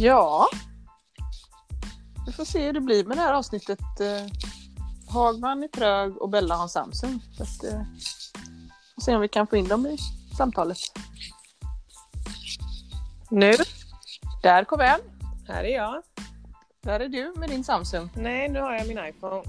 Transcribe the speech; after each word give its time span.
Ja. 0.00 0.48
Vi 2.26 2.32
får 2.32 2.44
se 2.44 2.66
hur 2.66 2.72
det 2.72 2.80
blir 2.80 3.04
med 3.04 3.16
det 3.16 3.20
här 3.20 3.32
avsnittet. 3.32 3.78
Eh, 4.00 4.26
Hagman 5.12 5.62
är 5.62 5.68
trög 5.68 6.16
och 6.22 6.28
Bella 6.28 6.54
har 6.56 6.68
Samsung. 6.68 7.22
Så 7.36 7.42
att, 7.42 7.64
eh, 7.64 7.80
får 8.94 9.02
se 9.02 9.14
om 9.14 9.20
vi 9.20 9.28
kan 9.28 9.46
få 9.46 9.56
in 9.56 9.68
dem 9.68 9.86
i 9.86 9.96
samtalet. 10.36 10.78
Nu, 13.30 13.52
Där 14.42 14.64
kom 14.64 14.80
en. 14.80 15.00
här 15.48 15.64
är 15.64 15.74
jag. 15.74 16.02
Där 16.82 17.00
är 17.00 17.08
du 17.08 17.34
med 17.36 17.48
din 17.48 17.64
Samsung. 17.64 18.10
Nej, 18.14 18.48
nu 18.48 18.60
har 18.60 18.72
jag 18.72 18.86
min 18.88 18.98
iPhone. 18.98 19.42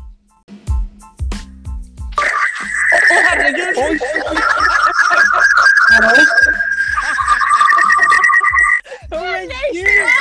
Åh 3.11 3.21
herregud! 3.25 3.75
Åh 9.11 9.21
men 9.21 9.49
gud! 9.73 9.85
Åh, 10.03 10.20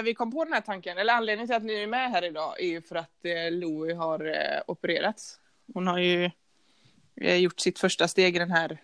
när 0.00 0.04
vi 0.04 0.14
kom 0.14 0.30
på 0.32 0.44
den 0.44 0.52
här 0.52 0.60
tanken, 0.60 0.98
eller 0.98 1.12
anledningen 1.14 1.46
till 1.46 1.56
att 1.56 1.62
ni 1.62 1.82
är 1.82 1.86
med 1.86 2.10
här 2.10 2.24
idag 2.24 2.60
är 2.60 2.66
ju 2.66 2.82
för 2.82 2.96
att 2.96 3.24
eh, 3.24 3.50
Louie 3.50 3.94
har 3.94 4.26
eh, 4.26 4.60
opererats. 4.66 5.38
Hon 5.74 5.86
har 5.86 5.98
ju 5.98 6.30
eh, 7.20 7.36
gjort 7.36 7.60
sitt 7.60 7.78
första 7.78 8.08
steg 8.08 8.36
i 8.36 8.38
den 8.38 8.50
här 8.50 8.78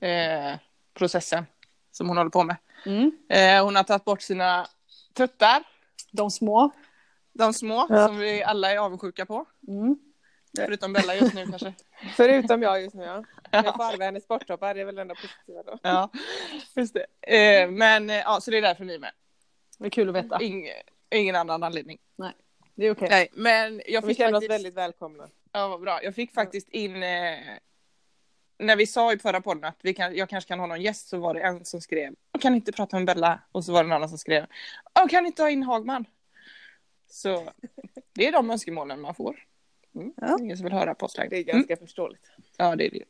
eh, 0.00 0.58
processen 0.94 1.46
som 1.90 2.08
hon 2.08 2.16
håller 2.16 2.30
på 2.30 2.42
med. 2.44 2.56
Mm. 2.86 3.12
Hon 3.64 3.76
har 3.76 3.82
tagit 3.82 4.04
bort 4.04 4.22
sina 4.22 4.66
tuttar, 5.14 5.62
De 6.12 6.30
små. 6.30 6.70
de 7.32 7.52
små, 7.54 7.86
Ja. 7.90 8.06
som 8.06 8.18
vi 8.18 8.42
alla 8.42 8.72
är 8.72 8.78
avundsjuka 8.78 9.26
på. 9.26 9.46
Mm. 9.68 9.98
Förutom 10.56 10.92
Bella 10.92 11.14
just 11.14 11.34
nu 11.34 11.46
kanske. 11.46 11.74
Förutom 12.16 12.62
jag 12.62 12.82
just 12.82 12.94
nu 12.94 13.02
ja. 13.04 13.24
Jag 13.50 13.76
får 13.76 13.84
arva 13.84 14.04
hennes 14.04 14.24
sporttoppar, 14.24 14.74
det 14.74 14.80
är 14.80 14.84
väl 14.84 14.94
det 14.94 15.02
enda 15.02 15.14
positiva 15.14 15.62
då. 15.66 15.78
Ja, 15.82 16.10
just 16.76 16.94
det. 16.94 17.66
Men 17.70 18.08
ja, 18.08 18.38
så 18.40 18.50
det 18.50 18.58
är 18.58 18.62
därför 18.62 18.84
ni 18.84 18.94
är 18.94 18.98
med. 18.98 19.12
Det 19.80 19.86
är 19.86 19.90
kul 19.90 20.08
att 20.08 20.14
veta. 20.14 20.42
Ing, 20.42 20.66
ingen 21.10 21.36
annan 21.36 21.62
anledning. 21.62 21.98
Det 22.74 22.86
är 22.86 22.90
okej. 22.90 23.08
Nej, 23.10 23.28
men 23.32 23.82
jag 23.86 24.02
Vi 24.02 24.08
fick 24.08 24.16
känner 24.16 24.32
oss 24.32 24.34
faktiskt... 24.34 24.50
väldigt 24.50 24.74
välkomna. 24.74 25.28
Ja, 25.52 25.68
vad 25.68 25.80
bra. 25.80 26.02
Jag 26.02 26.14
fick 26.14 26.32
faktiskt 26.32 26.68
in... 26.68 27.02
Eh, 27.02 27.38
när 28.58 28.76
vi 28.76 28.86
sa 28.86 29.12
i 29.12 29.18
förra 29.18 29.40
podden 29.40 29.64
att 29.64 29.78
vi 29.82 29.94
kan, 29.94 30.16
jag 30.16 30.28
kanske 30.28 30.48
kan 30.48 30.60
ha 30.60 30.66
någon 30.66 30.82
gäst 30.82 31.08
så 31.08 31.18
var 31.18 31.34
det 31.34 31.40
en 31.40 31.64
som 31.64 31.80
skrev 31.80 32.14
jag 32.32 32.42
kan 32.42 32.54
inte 32.54 32.72
prata 32.72 32.96
med 32.96 33.06
Bella 33.06 33.40
och 33.52 33.64
så 33.64 33.72
var 33.72 33.82
det 33.84 33.88
en 33.88 33.92
annan 33.92 34.08
som 34.08 34.18
skrev 34.18 34.46
jag 34.94 35.10
kan 35.10 35.26
inte 35.26 35.42
ha 35.42 35.50
in 35.50 35.62
Hagman. 35.62 36.04
Så 37.10 37.50
det 38.12 38.26
är 38.26 38.32
de 38.32 38.50
önskemålen 38.50 39.00
man 39.00 39.14
får. 39.14 39.46
Mm. 39.94 40.12
Ja. 40.16 40.38
Ingen 40.40 40.56
som 40.56 40.64
vill 40.64 40.72
höra 40.72 40.94
påslag. 40.94 41.30
Det 41.30 41.36
är 41.36 41.42
Mm. 41.42 41.56
ganska 41.56 41.76
förståeligt. 41.76 42.30
Ja, 42.56 42.76
det 42.76 42.86
är 42.86 42.90
det. 42.90 43.04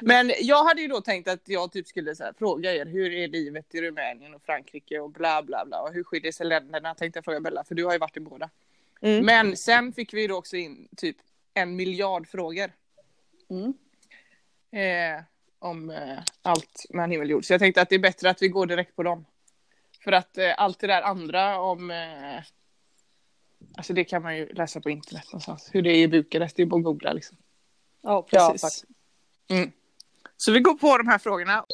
Men 0.00 0.32
jag 0.40 0.64
hade 0.64 0.80
ju 0.82 0.88
då 0.88 1.00
tänkt 1.00 1.28
att 1.28 1.48
jag 1.48 1.72
typ 1.72 1.86
skulle 1.86 2.14
så 2.16 2.24
här, 2.24 2.32
fråga 2.38 2.74
er 2.74 2.86
hur 2.86 3.12
är 3.12 3.28
livet 3.28 3.74
i 3.74 3.80
Rumänien 3.80 4.34
och 4.34 4.42
Frankrike 4.42 4.98
och 5.00 5.10
bla 5.10 5.42
bla 5.42 5.64
bla 5.66 5.82
och 5.82 5.92
hur 5.92 6.04
skiljer 6.04 6.32
sig 6.32 6.46
länderna 6.46 6.94
tänkte 6.94 7.16
jag 7.16 7.24
fråga 7.24 7.40
Bella 7.40 7.64
för 7.64 7.74
du 7.74 7.84
har 7.84 7.92
ju 7.92 7.98
varit 7.98 8.16
i 8.16 8.20
båda. 8.20 8.50
Mm. 9.00 9.26
Men 9.26 9.56
sen 9.56 9.92
fick 9.92 10.14
vi 10.14 10.26
då 10.26 10.36
också 10.36 10.56
in 10.56 10.88
typ 10.96 11.16
en 11.54 11.76
miljard 11.76 12.28
frågor 12.28 12.72
Mm. 13.50 13.74
eh, 14.72 15.22
om 15.58 15.90
eh, 15.90 16.18
allt 16.42 16.86
mellan 16.90 17.10
himmel 17.10 17.26
och 17.26 17.30
jord. 17.30 17.44
Så 17.44 17.52
jag 17.52 17.60
tänkte 17.60 17.82
att 17.82 17.88
det 17.88 17.94
är 17.94 17.98
bättre 17.98 18.30
att 18.30 18.42
vi 18.42 18.48
går 18.48 18.66
direkt 18.66 18.96
på 18.96 19.02
dem. 19.02 19.26
För 20.04 20.12
att 20.12 20.38
eh, 20.38 20.52
allt 20.56 20.78
det 20.78 20.86
där 20.86 21.02
andra 21.02 21.60
om 21.60 21.90
eh, 21.90 22.42
Alltså 23.76 23.92
det 23.92 24.04
kan 24.04 24.22
man 24.22 24.36
ju 24.36 24.52
läsa 24.52 24.80
på 24.80 24.90
internet 24.90 25.24
någonstans. 25.26 25.68
Hur 25.72 25.82
det 25.82 25.90
är 25.90 26.02
i 26.02 26.08
Bukarest, 26.08 26.56
det 26.56 26.62
är 26.62 26.66
bara 26.66 26.78
att 26.78 26.84
googla 26.84 27.12
liksom. 27.12 27.36
Ja, 28.02 28.26
Ja, 28.30 28.48
precis. 28.48 28.60
faktiskt. 28.60 28.84
Så 30.36 30.52
vi 30.52 30.60
går 30.60 30.74
på 30.74 30.98
de 30.98 31.08
här 31.08 31.18
frågorna. 31.18 31.64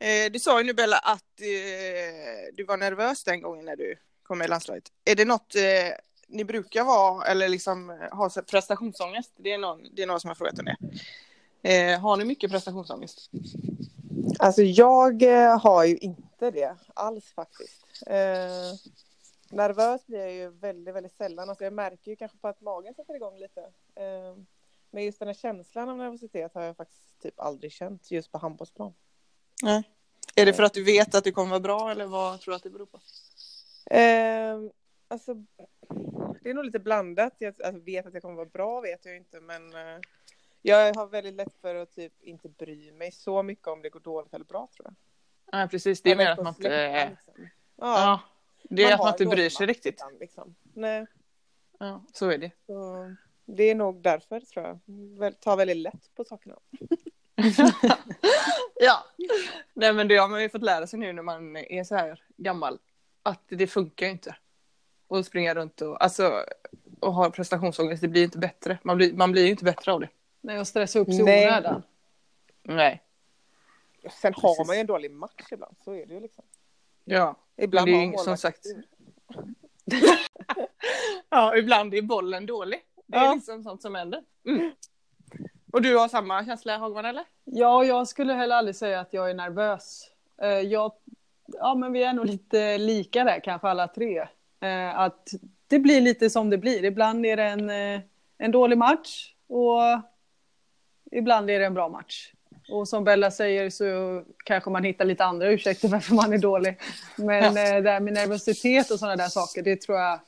Eh, 0.00 0.32
du 0.32 0.38
sa 0.38 0.60
ju 0.60 0.66
nu 0.66 0.74
Bella 0.74 0.98
att 0.98 1.40
eh, 1.40 2.54
du 2.54 2.64
var 2.64 2.76
nervös 2.76 3.24
den 3.24 3.40
gången 3.40 3.64
när 3.64 3.76
du 3.76 3.96
kom 4.22 4.38
med 4.38 4.44
i 4.44 4.48
landslaget. 4.48 4.84
Är 5.04 5.14
det 5.14 5.24
något 5.24 5.54
eh, 5.54 5.62
ni 6.28 6.44
brukar 6.44 6.84
vara 6.84 7.26
eller 7.26 7.48
liksom 7.48 7.90
eh, 7.90 8.16
ha 8.16 8.30
prestationsångest? 8.50 9.32
Det 9.36 9.52
är, 9.52 9.58
någon, 9.58 9.86
det 9.92 10.02
är 10.02 10.06
någon 10.06 10.20
som 10.20 10.28
har 10.28 10.34
frågat 10.34 10.58
om 10.58 10.64
det. 10.64 10.76
Eh, 11.62 12.00
har 12.00 12.16
ni 12.16 12.24
mycket 12.24 12.50
prestationsångest? 12.50 13.30
Alltså 14.38 14.62
jag 14.62 15.22
eh, 15.22 15.60
har 15.60 15.84
ju 15.84 15.96
inte 15.96 16.50
det 16.50 16.76
alls 16.94 17.32
faktiskt. 17.32 17.86
Eh, 19.50 19.56
nervös 19.56 20.06
blir 20.06 20.18
jag 20.18 20.32
ju 20.32 20.48
väldigt, 20.48 20.94
väldigt 20.94 21.16
sällan. 21.16 21.48
Alltså 21.48 21.64
jag 21.64 21.72
märker 21.72 22.10
ju 22.10 22.16
kanske 22.16 22.38
på 22.38 22.48
att 22.48 22.60
magen 22.60 22.94
sätter 22.94 23.14
igång 23.14 23.38
lite. 23.38 23.60
Eh, 23.94 24.36
men 24.90 25.04
just 25.04 25.18
den 25.18 25.28
här 25.28 25.34
känslan 25.34 25.88
av 25.88 25.96
nervositet 25.96 26.54
har 26.54 26.62
jag 26.62 26.76
faktiskt 26.76 27.20
typ 27.22 27.40
aldrig 27.40 27.72
känt 27.72 28.10
just 28.10 28.32
på 28.32 28.38
handbollsplan. 28.38 28.94
Nej. 29.62 29.82
Är 30.34 30.46
det 30.46 30.52
för 30.52 30.62
att 30.62 30.74
du 30.74 30.84
vet 30.84 31.14
att 31.14 31.24
det 31.24 31.32
kommer 31.32 31.50
vara 31.50 31.60
bra 31.60 31.90
eller 31.90 32.06
vad 32.06 32.40
tror 32.40 32.52
du 32.52 32.56
att 32.56 32.62
det 32.62 32.70
beror 32.70 32.86
på? 32.86 33.00
Eh, 33.94 34.70
alltså, 35.08 35.34
det 36.42 36.50
är 36.50 36.54
nog 36.54 36.64
lite 36.64 36.78
blandat. 36.78 37.34
Jag 37.38 37.62
alltså, 37.62 37.82
vet 37.82 38.06
att 38.06 38.12
det 38.12 38.20
kommer 38.20 38.34
vara 38.34 38.48
bra 38.48 38.80
vet 38.80 39.04
jag 39.04 39.16
inte 39.16 39.40
men 39.40 39.74
eh, 39.74 40.00
jag 40.62 40.94
har 40.94 41.06
väldigt 41.06 41.34
lätt 41.34 41.54
för 41.60 41.74
att 41.74 41.94
typ 41.94 42.22
inte 42.22 42.48
bry 42.48 42.92
mig 42.92 43.12
så 43.12 43.42
mycket 43.42 43.66
om 43.66 43.82
det 43.82 43.88
går 43.88 44.00
dåligt 44.00 44.34
eller 44.34 44.44
bra 44.44 44.68
tror 44.76 44.86
jag. 44.86 44.94
Nej 45.52 45.68
precis, 45.68 46.02
det 46.02 46.10
är 46.10 46.16
mer 46.16 46.30
att 46.30 46.38
man 46.38 46.46
inte... 46.46 46.62
släppa, 46.62 47.10
liksom. 47.10 47.34
Ja, 47.76 48.00
Ja, 48.02 48.20
det 48.62 48.82
är 48.82 48.86
man 48.86 48.92
att 48.94 49.00
man 49.00 49.08
inte 49.08 49.36
bryr 49.36 49.50
sig 49.50 49.66
riktigt. 49.66 50.04
Liksom. 50.20 50.54
Nej, 50.74 51.06
Ja, 51.78 52.04
så 52.12 52.30
är 52.30 52.38
det. 52.38 52.50
så 52.66 53.14
det 53.44 53.62
är 53.62 53.74
nog 53.74 54.02
därför 54.02 54.40
tror 54.40 54.66
jag. 54.66 54.78
Väl, 55.18 55.34
tar 55.34 55.56
väldigt 55.56 55.76
lätt 55.76 56.14
på 56.14 56.24
sakerna. 56.24 56.58
ja. 58.74 59.04
Nej 59.74 59.92
men 59.92 60.08
det 60.08 60.16
har 60.16 60.28
man 60.28 60.42
ju 60.42 60.48
fått 60.48 60.62
lära 60.62 60.86
sig 60.86 60.98
nu 60.98 61.12
när 61.12 61.22
man 61.22 61.56
är 61.56 61.84
så 61.84 61.94
här 61.94 62.22
gammal. 62.36 62.78
Att 63.22 63.42
det 63.48 63.66
funkar 63.66 64.06
ju 64.06 64.12
inte. 64.12 64.36
Och 65.06 65.26
springa 65.26 65.54
runt 65.54 65.80
och, 65.80 66.02
alltså, 66.02 66.44
och 67.00 67.14
ha 67.14 67.30
prestationsångest, 67.30 68.02
det 68.02 68.08
blir 68.08 68.20
ju 68.20 68.24
inte 68.24 68.38
bättre. 68.38 68.78
Man 68.82 68.96
blir, 68.96 69.12
man 69.12 69.32
blir 69.32 69.44
ju 69.44 69.50
inte 69.50 69.64
bättre 69.64 69.92
av 69.92 70.00
det. 70.00 70.08
Nej, 70.40 70.60
och 70.60 70.68
stressa 70.68 70.98
upp 70.98 71.08
sig 71.08 71.20
i 71.20 71.22
Nej. 71.22 71.46
onödan. 71.48 71.82
Nej. 72.62 73.02
Sen 74.10 74.34
har 74.34 74.54
Precis. 74.54 74.66
man 74.66 74.76
ju 74.76 74.80
en 74.80 74.86
dålig 74.86 75.10
match 75.10 75.52
ibland, 75.52 75.76
så 75.84 75.92
är 75.92 76.06
det 76.06 76.14
ju 76.14 76.20
liksom. 76.20 76.44
Ja. 77.08 77.36
Ibland 77.56 77.90
Men 77.90 77.98
det 77.98 78.04
är 78.04 78.06
har 78.06 78.12
ju 78.12 78.18
som 78.24 78.36
sagt-. 78.36 78.66
Ja, 81.30 81.56
ibland 81.56 81.94
är 81.94 82.02
bollen 82.02 82.46
dålig. 82.46 82.80
Det 83.06 83.16
är 83.16 83.24
Ja. 83.24 83.34
liksom 83.34 83.62
sånt 83.62 83.82
som 83.82 83.94
händer. 83.94 84.22
Mm. 84.46 84.72
Och 85.72 85.82
du 85.82 85.96
har 85.96 86.08
samma 86.08 86.44
känsla 86.44 86.78
Hagman 86.78 87.04
eller? 87.04 87.24
Ja, 87.44 87.84
jag 87.84 88.08
skulle 88.08 88.32
heller 88.32 88.56
aldrig 88.56 88.76
säga 88.76 89.00
att 89.00 89.12
jag 89.12 89.30
är 89.30 89.34
nervös. 89.34 90.10
Eh, 90.42 90.48
Jag, 90.48 90.92
ja, 91.46 91.74
men 91.74 91.92
vi 91.92 92.02
är 92.02 92.12
nog 92.12 92.26
lite 92.26 92.78
lika 92.78 93.24
där 93.24 93.40
kanske 93.44 93.68
alla 93.68 93.88
tre. 93.88 94.18
Eh, 94.60 94.98
Att 94.98 95.28
det 95.66 95.78
blir 95.78 96.00
lite 96.00 96.30
som 96.30 96.50
det 96.50 96.58
blir. 96.58 96.84
Ibland 96.84 97.26
är 97.26 97.36
det 97.36 97.44
en, 97.44 97.70
eh, 97.70 98.00
en 98.38 98.50
dålig 98.50 98.78
match 98.78 99.34
och 99.46 99.80
ibland 101.12 101.50
är 101.50 101.58
det 101.58 101.66
en 101.66 101.74
bra 101.74 101.88
match. 101.88 102.32
Och 102.68 102.88
som 102.88 103.04
Bella 103.04 103.30
säger 103.30 103.70
så 103.70 104.22
kanske 104.44 104.70
man 104.70 104.84
hittar 104.84 105.04
lite 105.04 105.24
andra 105.24 105.48
ursäkter 105.48 105.88
varför 105.88 106.14
man 106.14 106.32
är 106.32 106.38
dålig. 106.38 106.78
Men 107.16 107.44
eh, 107.44 107.82
det 107.82 107.90
här 107.90 108.00
med 108.00 108.12
nervositet 108.12 108.90
och 108.90 108.98
sådana 108.98 109.16
där 109.16 109.28
saker, 109.28 109.62
det 109.62 109.80
tror 109.80 109.98
jag... 109.98 110.20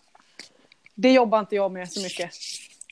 Det 0.94 1.12
jobbar 1.12 1.40
inte 1.40 1.56
jag 1.56 1.72
med 1.72 1.92
så 1.92 2.00
mycket. 2.02 2.30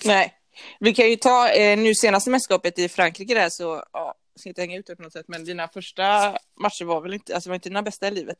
Nej. 0.05 0.35
Vi 0.81 0.95
kan 0.95 1.11
ju 1.11 1.17
ta 1.17 1.49
eh, 1.49 1.79
nu 1.79 1.95
senaste 1.95 2.31
mästerskapet 2.31 2.79
i 2.79 2.89
Frankrike 2.89 3.35
där 3.35 3.49
så, 3.49 3.85
ja, 3.93 4.15
jag 4.33 4.41
ska 4.41 4.49
inte 4.49 4.61
hänga 4.61 4.77
ut 4.77 4.87
det 4.87 4.97
på 4.97 5.03
något 5.03 5.13
sätt, 5.13 5.29
men 5.29 5.45
dina 5.45 5.69
första 5.69 6.31
matcher 6.61 6.85
var 6.85 7.01
väl 7.01 7.15
inte, 7.15 7.35
alltså 7.35 7.51
var 7.51 7.55
inte 7.55 7.69
dina 7.69 7.83
bästa 7.83 8.09
i 8.09 8.11
livet. 8.11 8.39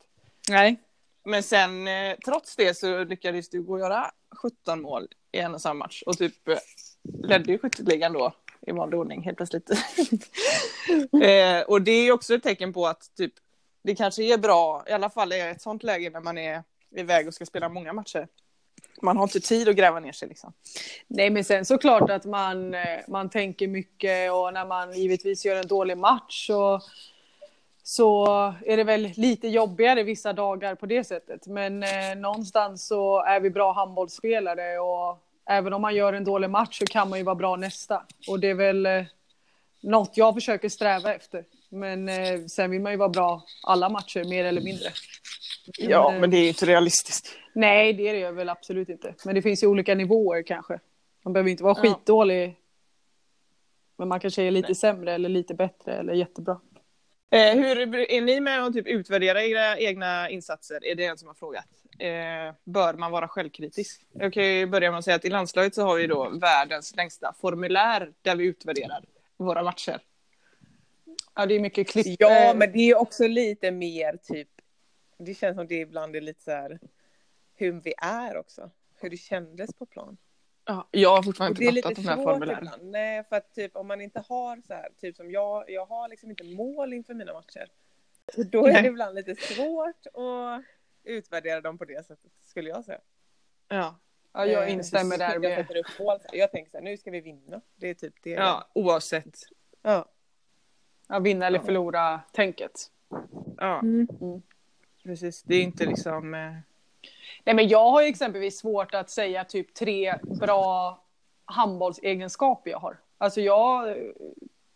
Nej. 0.49 0.79
Men 1.25 1.43
sen 1.43 1.87
eh, 1.87 2.15
trots 2.25 2.55
det 2.55 2.77
så 2.77 3.03
lyckades 3.03 3.49
du 3.49 3.63
gå 3.63 3.73
och 3.73 3.79
göra 3.79 4.11
17 4.41 4.81
mål 4.81 5.07
i 5.31 5.39
en 5.39 5.53
och 5.53 5.61
samma 5.61 5.85
match 5.85 6.01
och 6.05 6.17
typ 6.17 6.33
ledde 7.23 7.51
ju 7.51 7.57
skytteligan 7.57 8.13
då 8.13 8.33
i 8.67 8.71
vanlig 8.71 8.99
ordning 8.99 9.21
helt 9.21 9.37
plötsligt. 9.37 9.69
eh, 11.23 11.61
och 11.67 11.81
det 11.81 11.91
är 11.91 12.11
också 12.11 12.35
ett 12.35 12.43
tecken 12.43 12.73
på 12.73 12.87
att 12.87 13.15
typ 13.17 13.33
det 13.81 13.95
kanske 13.95 14.23
är 14.23 14.37
bra, 14.37 14.83
i 14.87 14.91
alla 14.91 15.09
fall 15.09 15.33
i 15.33 15.39
ett 15.39 15.61
sånt 15.61 15.83
läge 15.83 16.09
när 16.09 16.19
man 16.19 16.37
är 16.37 16.63
iväg 16.95 17.27
och 17.27 17.33
ska 17.33 17.45
spela 17.45 17.69
många 17.69 17.93
matcher. 17.93 18.27
Man 19.01 19.17
har 19.17 19.23
inte 19.23 19.39
tid 19.39 19.69
att 19.69 19.75
gräva 19.75 19.99
ner 19.99 20.11
sig 20.11 20.27
liksom. 20.27 20.53
Nej, 21.07 21.29
men 21.29 21.43
sen 21.43 21.65
såklart 21.65 22.09
att 22.09 22.25
man, 22.25 22.73
eh, 22.73 22.99
man 23.07 23.29
tänker 23.29 23.67
mycket 23.67 24.31
och 24.31 24.53
när 24.53 24.65
man 24.65 24.93
givetvis 24.93 25.45
gör 25.45 25.55
en 25.55 25.67
dålig 25.67 25.97
match 25.97 26.47
så, 26.47 26.81
så 27.83 28.25
är 28.65 28.77
det 28.77 28.83
väl 28.83 29.11
lite 29.15 29.47
jobbigare 29.47 30.03
vissa 30.03 30.33
dagar 30.33 30.75
på 30.75 30.85
det 30.85 31.03
sättet. 31.03 31.47
Men 31.47 31.83
eh, 31.83 32.15
någonstans 32.17 32.87
så 32.87 33.23
är 33.23 33.39
vi 33.39 33.49
bra 33.49 33.71
handbollsspelare 33.71 34.79
och 34.79 35.23
även 35.49 35.73
om 35.73 35.81
man 35.81 35.95
gör 35.95 36.13
en 36.13 36.23
dålig 36.23 36.49
match 36.49 36.79
så 36.79 36.85
kan 36.85 37.09
man 37.09 37.19
ju 37.19 37.25
vara 37.25 37.35
bra 37.35 37.55
nästa. 37.55 38.03
Och 38.27 38.39
det 38.39 38.49
är 38.49 38.53
väl 38.53 38.85
eh, 38.85 39.03
något 39.81 40.17
jag 40.17 40.33
försöker 40.33 40.69
sträva 40.69 41.13
efter. 41.13 41.45
Men 41.69 42.09
eh, 42.09 42.45
sen 42.47 42.71
vill 42.71 42.81
man 42.81 42.91
ju 42.91 42.97
vara 42.97 43.09
bra 43.09 43.43
alla 43.63 43.89
matcher, 43.89 44.23
mer 44.23 44.45
eller 44.45 44.61
mindre. 44.61 44.89
Ja, 45.77 46.13
eh, 46.13 46.19
men 46.19 46.31
det 46.31 46.37
är 46.37 46.41
ju 46.41 46.47
inte 46.47 46.65
realistiskt. 46.65 47.35
Nej, 47.53 47.93
det 47.93 48.09
är 48.09 48.13
det 48.13 48.31
väl 48.31 48.49
absolut 48.49 48.89
inte. 48.89 49.15
Men 49.25 49.35
det 49.35 49.41
finns 49.41 49.63
ju 49.63 49.67
olika 49.67 49.95
nivåer 49.95 50.43
kanske. 50.43 50.79
Man 51.23 51.33
behöver 51.33 51.49
inte 51.51 51.63
vara 51.63 51.75
Ja. 51.77 51.81
skitdålig. 51.81 52.55
Men 53.97 54.07
man 54.07 54.19
kanske 54.19 54.43
är 54.43 54.51
lite 54.51 54.75
sämre 54.75 55.13
eller 55.13 55.29
lite 55.29 55.53
bättre 55.53 55.93
eller 55.93 56.13
jättebra. 56.13 56.59
Eh, 57.31 57.53
hur 57.53 57.95
är 58.11 58.21
ni 58.21 58.39
med 58.39 58.63
att 58.63 58.73
typ 58.73 58.87
utvärdera 58.87 59.43
era 59.43 59.77
egna 59.77 60.29
insatser? 60.29 60.85
Är 60.85 60.95
det 60.95 61.05
en 61.05 61.17
som 61.17 61.27
har 61.27 61.35
frågat. 61.35 61.65
Eh, 61.99 62.53
bör 62.63 62.93
man 62.93 63.11
vara 63.11 63.27
självkritisk? 63.27 64.05
Jag 64.11 64.33
kan 64.33 64.43
ju 64.43 64.65
börja 64.65 64.91
med 64.91 64.97
att 64.97 65.05
säga 65.05 65.15
att 65.15 65.25
i 65.25 65.29
landslaget 65.29 65.75
så 65.75 65.83
har 65.83 65.95
vi 65.95 66.07
då 66.07 66.29
världens 66.29 66.95
längsta 66.95 67.33
formulär 67.41 68.13
där 68.21 68.35
vi 68.35 68.45
utvärderar 68.45 69.05
våra 69.37 69.63
matcher. 69.63 70.01
Ja, 71.35 71.45
det 71.45 71.55
är 71.55 71.59
mycket 71.59 71.87
klipp. 71.87 72.15
Ja, 72.19 72.49
eh, 72.49 72.55
men 72.55 72.71
det 72.71 72.79
är 72.79 72.97
också 72.97 73.27
lite 73.27 73.71
mer 73.71 74.17
typ, 74.23 74.49
det 75.17 75.33
känns 75.33 75.57
som 75.57 75.67
det 75.67 75.75
ibland 75.75 76.15
är 76.15 76.21
lite 76.21 76.43
så 76.43 76.51
här 76.51 76.79
hur 77.55 77.71
vi 77.71 77.93
är 77.97 78.37
också. 78.37 78.71
Hur 78.95 79.09
det 79.09 79.17
kändes 79.17 79.73
på 79.73 79.85
plan. 79.85 80.17
Ja, 80.65 80.87
jag 80.91 81.15
har 81.15 81.23
fortfarande 81.23 81.65
inte 81.65 81.81
fattat 81.81 81.95
de 81.95 82.07
här 82.07 82.23
formulären. 82.23 82.63
ibland. 82.63 82.91
Nej, 82.91 83.23
för 83.29 83.35
att 83.35 83.53
typ 83.53 83.75
om 83.75 83.87
man 83.87 84.01
inte 84.01 84.23
har 84.29 84.61
så 84.67 84.73
här, 84.73 84.89
typ 85.01 85.15
som 85.15 85.31
jag, 85.31 85.69
jag 85.69 85.85
har 85.85 86.09
liksom 86.09 86.29
inte 86.29 86.43
mål 86.43 86.93
inför 86.93 87.13
mina 87.13 87.33
matcher. 87.33 87.67
Då 88.35 88.65
är 88.65 88.73
Nej. 88.73 88.81
det 88.81 88.87
ibland 88.87 89.15
lite 89.15 89.35
svårt 89.35 90.05
att 90.05 90.63
utvärdera 91.03 91.61
dem 91.61 91.77
på 91.77 91.85
det 91.85 92.05
sättet, 92.05 92.31
skulle 92.41 92.69
jag 92.69 92.85
säga. 92.85 92.99
Ja. 93.67 93.95
ja, 94.33 94.45
jag 94.45 94.63
Eh, 94.67 94.73
instämmer 94.73 95.17
där 95.17 95.31
jag 95.33 95.41
med. 95.41 95.59
upp 95.77 95.99
mål. 95.99 96.19
Jag 96.31 96.51
tänker 96.51 96.71
så 96.71 96.77
här, 96.77 96.83
nu 96.83 96.97
ska 96.97 97.11
vi 97.11 97.21
vinna. 97.21 97.61
Det 97.75 97.87
är 97.87 97.93
typ 97.93 98.13
det. 98.23 98.29
ja, 98.29 98.67
oavsett. 98.73 99.37
ja. 99.81 100.05
Ja, 101.07 101.19
vinna 101.19 101.47
eller 101.47 101.59
Ja. 101.59 101.65
förlora 101.65 102.21
tänket. 102.33 102.91
Ja, 103.57 103.79
Mm. 103.79 104.07
precis. 105.03 105.43
Det 105.43 105.55
är 105.55 105.61
inte 105.63 105.85
liksom... 105.85 106.33
Eh... 106.33 106.51
Nej, 107.43 107.55
men 107.55 107.67
jag 107.67 107.89
har 107.91 108.01
ju 108.01 108.07
exempelvis 108.07 108.59
svårt 108.59 108.93
att 108.95 109.09
säga 109.09 109.43
typ 109.43 109.73
tre 109.73 110.15
bra 110.39 110.99
handbollsegenskaper 111.45 112.71
jag 112.71 112.79
har. 112.79 112.97
Alltså 113.17 113.41
jag 113.41 113.89
eh, 113.89 113.95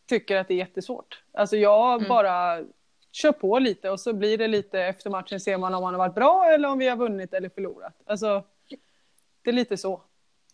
tycker 0.06 0.38
att 0.38 0.48
det 0.48 0.54
är 0.54 0.58
jättesvårt. 0.58 1.24
Alltså 1.32 1.58
jag 1.58 1.94
Mm. 1.98 2.10
bara 2.10 2.64
kör 3.14 3.32
på 3.32 3.60
lite 3.60 3.90
och 3.90 4.00
så 4.00 4.14
blir 4.14 4.38
det 4.38 4.48
lite 4.48 4.82
efter 4.82 5.10
matchen 5.10 5.40
ser 5.40 5.58
man 5.58 5.74
om 5.74 5.84
man 5.84 5.94
har 5.94 6.00
varit 6.00 6.16
bra 6.16 6.46
eller 6.46 6.70
om 6.70 6.78
vi 6.78 6.88
har 6.88 6.98
vunnit 6.98 7.34
eller 7.34 7.50
förlorat. 7.50 7.94
Alltså 8.06 8.44
det 9.42 9.50
är 9.50 9.54
lite 9.54 9.78
så, 9.78 10.02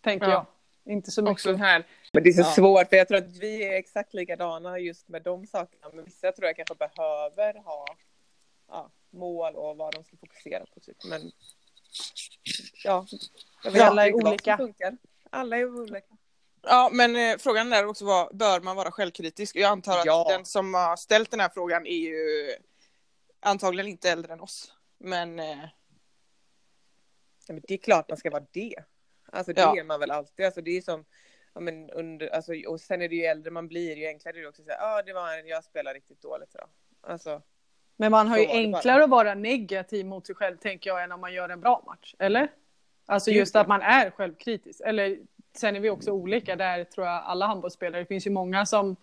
tänker 0.00 0.26
Ja. 0.26 0.32
jag. 0.32 0.46
Inte 0.94 1.10
så 1.10 1.22
mycket. 1.22 1.32
Också 1.32 1.52
här... 1.54 1.86
Men 2.12 2.22
det 2.22 2.28
är 2.28 2.32
så 2.32 2.40
Ja. 2.40 2.44
svårt, 2.44 2.88
för 2.88 2.96
jag 2.96 3.08
tror 3.08 3.18
att 3.18 3.36
vi 3.36 3.64
är 3.64 3.72
exakt 3.72 4.14
likadana 4.14 4.78
just 4.78 5.08
med 5.08 5.22
de 5.22 5.46
sakerna. 5.46 5.86
Men 5.92 6.04
vissa 6.04 6.32
tror 6.32 6.46
jag 6.46 6.56
kanske 6.56 6.74
behöver 6.74 7.54
ha 7.64 7.86
ja, 8.68 8.90
mål 9.10 9.54
och 9.56 9.76
vad 9.76 9.94
de 9.94 10.04
ska 10.04 10.16
fokusera 10.16 10.64
på. 10.74 10.80
Typ. 10.80 10.96
Men 11.04 11.20
ja, 12.84 13.06
jag 13.64 13.70
vet 13.70 13.82
Alla 13.82 14.06
är 14.06 14.14
olika. 14.14 14.68
Alla 15.30 15.56
är 15.56 15.80
olika. 15.80 16.16
Ja, 16.62 16.90
men 16.92 17.16
eh, 17.16 17.36
frågan 17.38 17.70
där 17.70 17.86
också 17.86 18.04
var, 18.04 18.30
bör 18.32 18.60
man 18.60 18.76
vara 18.76 18.90
självkritisk? 18.90 19.56
Jag 19.56 19.70
antar 19.70 19.98
att 19.98 20.04
Ja. 20.06 20.26
den 20.28 20.44
som 20.44 20.74
har 20.74 20.96
ställt 20.96 21.30
den 21.30 21.40
här 21.40 21.48
frågan 21.54 21.86
är 21.86 21.96
ju 21.98 22.50
antagligen 23.40 23.88
inte 23.90 24.10
äldre 24.10 24.32
än 24.32 24.40
oss. 24.40 24.74
Men 24.98 25.38
eh, 25.38 25.64
Ja, 27.46 27.54
men 27.54 27.62
det 27.68 27.74
är 27.74 27.78
klart 27.78 28.08
man 28.08 28.18
ska 28.18 28.30
vara 28.30 28.44
det. 28.52 28.74
Alltså 29.32 29.52
det 29.52 29.60
Ja. 29.60 29.76
är 29.78 29.84
man 29.84 30.00
väl 30.00 30.10
alltid. 30.10 30.46
Alltså 30.46 30.60
det 30.60 30.70
är 30.76 30.80
som, 30.82 31.04
ja, 31.54 31.60
men 31.60 31.90
under, 31.90 32.28
alltså, 32.28 32.52
och 32.68 32.80
sen 32.80 33.02
är 33.02 33.08
det 33.08 33.14
ju 33.14 33.24
äldre 33.24 33.50
man 33.50 33.68
blir, 33.68 33.96
ju 33.96 34.06
enklare 34.06 34.36
är 34.38 34.42
det 34.42 34.48
också 34.48 34.62
att 34.62 34.66
säga, 34.66 34.78
ja 34.80 34.98
ah, 34.98 35.02
det 35.02 35.12
var 35.12 35.38
en, 35.38 35.46
jag 35.46 35.64
spelar 35.64 35.94
riktigt 35.94 36.22
dåligt 36.22 36.54
idag. 36.54 36.68
Alltså, 37.00 37.42
Men 37.96 38.10
man 38.10 38.28
har 38.28 38.38
ju 38.38 38.46
enklare 38.46 39.04
att 39.04 39.10
vara 39.10 39.34
negativ 39.34 40.06
mot 40.06 40.26
sig 40.26 40.34
själv 40.34 40.56
tänker 40.56 40.90
jag 40.90 41.02
än 41.04 41.12
om 41.12 41.20
man 41.20 41.32
gör 41.32 41.48
en 41.48 41.60
bra 41.60 41.82
match. 41.86 42.14
Eller? 42.18 42.48
Alltså 43.06 43.30
just 43.30 43.56
att 43.56 43.68
man 43.68 43.82
är 43.82 44.10
självkritisk. 44.10 44.80
Eller 44.84 45.18
sen 45.56 45.76
är 45.76 45.80
vi 45.80 45.90
också 45.90 46.10
olika 46.10 46.56
där 46.56 46.84
tror 46.84 47.06
jag 47.06 47.22
alla 47.24 47.46
handbollsspelare. 47.46 48.02
Det 48.02 48.06
finns 48.06 48.26
ju 48.26 48.30
många 48.30 48.66
som 48.66 48.96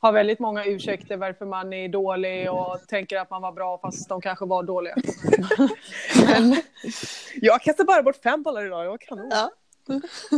har 0.00 0.12
väldigt 0.12 0.38
många 0.38 0.64
ursäkter 0.64 1.16
varför 1.16 1.46
man 1.46 1.72
är 1.72 1.88
dålig 1.88 2.50
och 2.52 2.80
tänker 2.88 3.16
att 3.16 3.30
man 3.30 3.42
var 3.42 3.52
bra 3.52 3.78
fast 3.78 4.08
de 4.08 4.20
kanske 4.20 4.44
var 4.44 4.62
dåliga. 4.62 4.94
men, 6.26 6.62
jag 7.34 7.62
kastar 7.62 7.84
bara 7.84 8.02
bort 8.02 8.22
fem 8.22 8.42
bollar 8.42 8.66
idag, 8.66 8.84
jag 8.84 8.90
var 8.90 8.98
kanon. 8.98 9.28
Ja. 9.30 9.50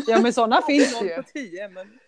ja 0.06 0.20
men 0.20 0.32
sådana 0.32 0.62
finns 0.62 1.02
ju. 1.02 1.08
på 1.08 1.23
tio, 1.23 1.69
men 1.69 1.99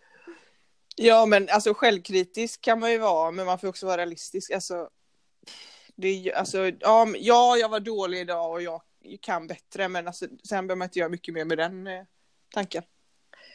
ja, 0.96 1.26
men 1.26 1.48
alltså 1.50 1.74
självkritisk 1.74 2.60
kan 2.60 2.80
man 2.80 2.92
ju 2.92 2.98
vara, 2.98 3.30
men 3.30 3.46
man 3.46 3.58
får 3.58 3.68
också 3.68 3.86
vara 3.86 3.96
realistisk. 3.96 4.50
Alltså, 4.50 4.88
det 5.96 6.32
alltså, 6.32 6.70
ja, 7.18 7.56
jag 7.56 7.68
var 7.68 7.80
dålig 7.80 8.20
idag 8.20 8.50
och 8.50 8.62
jag 8.62 8.82
kan 9.20 9.46
bättre, 9.46 9.88
men 9.88 10.06
alltså, 10.06 10.26
sen 10.48 10.66
behöver 10.66 10.78
man 10.78 10.86
inte 10.86 10.98
göra 10.98 11.08
mycket 11.08 11.34
mer 11.34 11.44
med 11.44 11.58
den 11.58 11.86
eh, 11.86 12.02
tanken. 12.52 12.82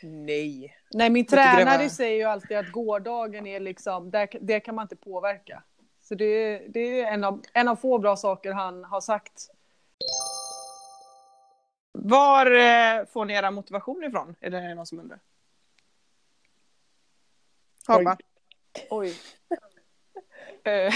Nej. 0.06 0.78
Nej 0.94 1.10
min 1.10 1.26
tränare 1.26 1.90
säger 1.90 2.18
ju 2.18 2.24
alltid 2.24 2.58
att 2.58 2.72
gårdagen 2.72 3.48
är 3.48 3.60
liksom, 3.60 4.12
där, 4.12 4.30
det 4.42 4.60
kan 4.60 4.76
man 4.76 4.84
inte 4.84 4.96
påverka. 4.96 5.64
Så 6.02 6.16
det, 6.16 6.58
det 6.58 7.02
är 7.02 7.14
en 7.14 7.24
av, 7.24 7.42
en 7.54 7.68
av 7.68 7.76
få 7.76 7.98
bra 7.98 8.16
saker 8.16 8.52
han 8.52 8.84
har 8.84 9.02
sagt. 9.02 9.50
Var 11.92 12.46
eh, 12.46 13.06
får 13.06 13.26
ni 13.26 13.34
era 13.34 13.52
motivation 13.52 14.04
ifrån? 14.04 14.36
Är 14.40 14.50
det 14.50 14.76
någon 14.76 14.86
som 14.86 15.00
undrar? 15.00 15.20
Hagman? 17.88 18.18
Oj. 18.90 19.16
Eh, 20.64 20.94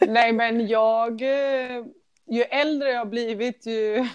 nej 0.00 0.32
men 0.32 0.66
jag, 0.66 1.22
eh, 1.22 1.84
ju 2.26 2.42
äldre 2.42 2.90
jag 2.90 2.98
har 2.98 3.06
blivit 3.06 3.66
ju, 3.66 4.08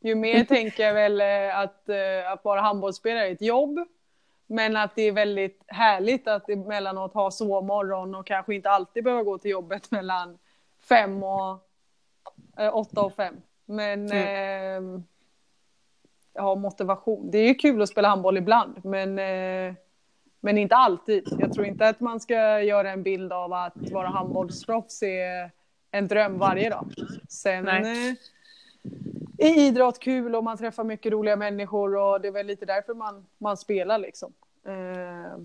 ju 0.00 0.14
mer 0.14 0.44
tänker 0.44 0.82
jag 0.82 0.94
väl 0.94 1.20
eh, 1.20 1.58
att, 1.58 1.88
eh, 1.88 2.32
att 2.32 2.44
vara 2.44 2.60
handbollsspelare 2.60 3.28
är 3.28 3.32
ett 3.32 3.42
jobb. 3.42 3.78
Men 4.46 4.76
att 4.76 4.94
det 4.94 5.02
är 5.02 5.12
väldigt 5.12 5.62
härligt 5.66 6.28
att 6.28 6.50
emellanåt 6.50 7.14
ha 7.14 7.30
sovmorgon 7.30 8.14
och 8.14 8.26
kanske 8.26 8.54
inte 8.54 8.70
alltid 8.70 9.04
behöva 9.04 9.22
gå 9.22 9.38
till 9.38 9.50
jobbet 9.50 9.90
mellan 9.90 10.38
fem 10.88 11.22
och 11.22 11.68
eh, 12.58 12.76
åtta 12.76 13.00
och 13.00 13.14
fem. 13.14 13.34
Men 13.64 14.12
eh, 14.12 15.00
ja, 16.34 16.54
motivation. 16.54 17.30
Det 17.30 17.38
är 17.38 17.48
ju 17.48 17.54
kul 17.54 17.82
att 17.82 17.88
spela 17.88 18.08
handboll 18.08 18.36
ibland, 18.36 18.84
men 18.84 19.18
eh, 19.18 19.74
men 20.40 20.58
inte 20.58 20.76
alltid. 20.76 21.28
Jag 21.38 21.52
tror 21.52 21.66
inte 21.66 21.88
att 21.88 22.00
man 22.00 22.20
ska 22.20 22.60
göra 22.60 22.90
en 22.90 23.02
bild 23.02 23.32
av 23.32 23.52
att 23.52 23.90
vara 23.90 24.08
handbollsproffs 24.08 25.02
är 25.02 25.50
en 25.90 26.08
dröm 26.08 26.38
varje 26.38 26.70
dag. 26.70 26.92
Sen 27.28 27.68
eh, 27.68 28.14
är 29.38 29.58
idrott 29.58 29.98
kul 29.98 30.34
och 30.34 30.44
man 30.44 30.58
träffar 30.58 30.84
mycket 30.84 31.12
roliga 31.12 31.36
människor 31.36 31.96
och 31.96 32.20
det 32.20 32.28
är 32.28 32.32
väl 32.32 32.46
lite 32.46 32.66
därför 32.66 32.94
man, 32.94 33.26
man 33.38 33.56
spelar 33.56 33.98
liksom. 33.98 34.32
Eh, 34.66 35.38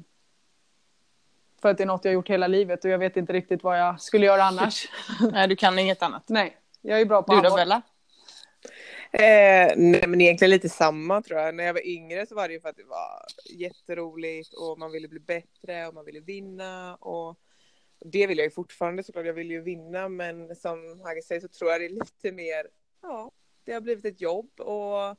för 1.62 1.69
att 1.69 1.77
det 1.77 1.83
är 1.83 1.88
något 1.88 2.05
jag 2.05 2.12
har 2.12 2.13
gjort 2.13 2.29
hela 2.29 2.47
livet 2.47 2.85
och 2.85 2.91
jag 2.91 3.00
vet 3.00 3.17
inte 3.17 3.33
riktigt 3.33 3.63
vad 3.63 3.79
jag 3.79 4.01
skulle 4.01 4.25
göra 4.25 4.43
annars. 4.43 4.88
Nej, 5.31 5.47
du 5.47 5.55
kan 5.55 5.79
inget 5.79 6.03
annat. 6.03 6.23
Nej, 6.29 6.57
jag 6.81 7.01
är 7.01 7.05
bra 7.05 7.23
på 7.23 7.35
Du 7.35 7.41
då. 7.41 7.55
Bella? 7.55 7.81
Eh, 9.12 9.73
nej 9.77 10.03
men 10.07 10.21
egentligen 10.21 10.50
lite 10.50 10.69
samma 10.69 11.21
tror 11.21 11.39
jag. 11.39 11.55
När 11.55 11.63
jag 11.63 11.73
var 11.73 11.88
yngre 11.88 12.25
så 12.25 12.35
var 12.35 12.47
det 12.47 12.53
ju 12.53 12.62
för 12.62 12.69
att 12.69 12.77
det 12.77 12.83
var 12.83 13.25
jätteroligt 13.55 14.53
och 14.53 14.79
man 14.79 14.91
ville 14.91 15.07
bli 15.07 15.19
bättre 15.19 15.88
och 15.88 15.93
man 15.93 16.05
ville 16.05 16.19
vinna. 16.19 16.95
Och 16.95 17.39
det 18.05 18.27
vill 18.27 18.38
jag 18.38 18.45
ju 18.45 18.51
fortfarande 18.51 19.03
såklart. 19.03 19.25
Jag 19.25 19.33
vill 19.33 19.51
ju 19.51 19.62
vinna 19.62 20.09
men 20.09 20.55
som 20.55 21.01
Hagge 21.03 21.21
säger 21.21 21.41
så 21.41 21.47
tror 21.47 21.71
jag 21.71 21.81
det 21.81 21.85
är 21.85 21.89
lite 21.89 22.31
mer, 22.31 22.67
ja, 23.01 23.31
det 23.65 23.74
har 23.74 23.82
blivit 23.82 24.05
ett 24.05 24.22
jobb 24.22 24.60
och 24.60 25.17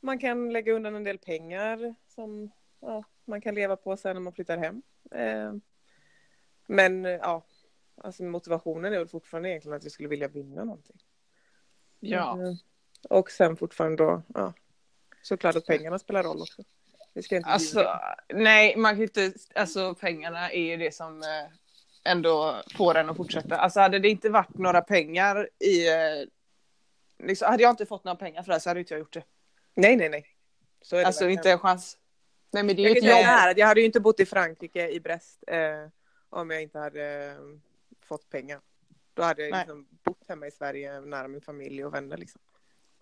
man 0.00 0.18
kan 0.18 0.52
lägga 0.52 0.72
undan 0.72 0.94
en 0.94 1.04
del 1.04 1.18
pengar 1.18 1.94
som 2.06 2.50
ja, 2.80 3.04
man 3.24 3.40
kan 3.40 3.54
leva 3.54 3.76
på 3.76 3.96
sen 3.96 4.16
när 4.16 4.20
man 4.20 4.32
flyttar 4.32 4.58
hem. 4.58 4.82
Eh, 5.10 5.52
men 6.66 7.04
ja, 7.04 7.44
alltså 7.96 8.22
motivationen 8.22 8.92
är 8.92 8.98
väl 8.98 9.08
fortfarande 9.08 9.48
egentligen 9.48 9.76
att 9.76 9.84
vi 9.84 9.90
skulle 9.90 10.08
vilja 10.08 10.28
vinna 10.28 10.64
någonting. 10.64 10.96
Ja. 12.00 12.32
Mm. 12.34 12.54
Och 13.08 13.30
sen 13.30 13.56
fortfarande 13.56 13.96
då, 13.96 14.22
ja, 14.34 14.52
såklart 15.22 15.56
att 15.56 15.66
pengarna 15.66 15.98
spelar 15.98 16.22
roll 16.22 16.40
också. 16.40 16.62
Vi 17.14 17.22
ska 17.22 17.36
inte 17.36 17.48
Alltså, 17.48 17.78
ljuga. 17.78 18.16
nej, 18.34 18.76
man 18.76 18.94
kan 18.94 19.02
inte, 19.02 19.32
alltså 19.54 19.94
pengarna 19.94 20.50
är 20.50 20.62
ju 20.62 20.76
det 20.76 20.94
som 20.94 21.22
eh, 21.22 21.52
ändå 22.04 22.62
får 22.76 22.94
en 22.94 23.10
att 23.10 23.16
fortsätta. 23.16 23.56
Alltså 23.56 23.80
hade 23.80 23.98
det 23.98 24.08
inte 24.08 24.28
varit 24.30 24.58
några 24.58 24.80
pengar 24.80 25.48
i, 25.58 25.88
eh, 25.88 26.28
liksom, 27.18 27.50
hade 27.50 27.62
jag 27.62 27.70
inte 27.70 27.86
fått 27.86 28.04
några 28.04 28.16
pengar 28.16 28.42
för 28.42 28.48
det 28.48 28.54
här 28.54 28.60
så 28.60 28.70
hade 28.70 28.80
inte 28.80 28.94
jag 28.94 28.98
gjort 28.98 29.12
det. 29.12 29.24
Nej, 29.74 29.96
nej, 29.96 30.08
nej. 30.08 30.26
Så 30.82 30.96
är 30.96 31.00
det 31.00 31.06
Alltså 31.06 31.24
verkligen. 31.24 31.38
inte 31.38 31.50
en 31.50 31.58
chans. 31.58 31.98
Nej 32.50 32.62
men 32.62 32.76
det 32.76 32.82
är 32.82 32.88
Jag 32.88 32.96
ju 33.04 33.10
här, 33.10 33.54
jag 33.56 33.66
hade 33.66 33.80
ju 33.80 33.86
inte 33.86 34.00
bott 34.00 34.20
i 34.20 34.26
Frankrike, 34.26 34.88
i 34.88 35.00
Brest, 35.00 35.44
eh, 35.46 35.88
om 36.30 36.50
jag 36.50 36.62
inte 36.62 36.78
hade 36.78 37.26
eh, 37.26 37.36
fått 38.06 38.30
pengar. 38.30 38.60
Då 39.14 39.22
hade 39.22 39.42
jag 39.42 39.50
Nej. 39.50 39.60
liksom 39.60 39.86
bott 40.02 40.24
hemma 40.28 40.46
i 40.46 40.50
Sverige 40.50 41.00
nära 41.00 41.28
min 41.28 41.40
familj 41.40 41.84
och 41.84 41.94
vänner. 41.94 42.16
Liksom. 42.16 42.40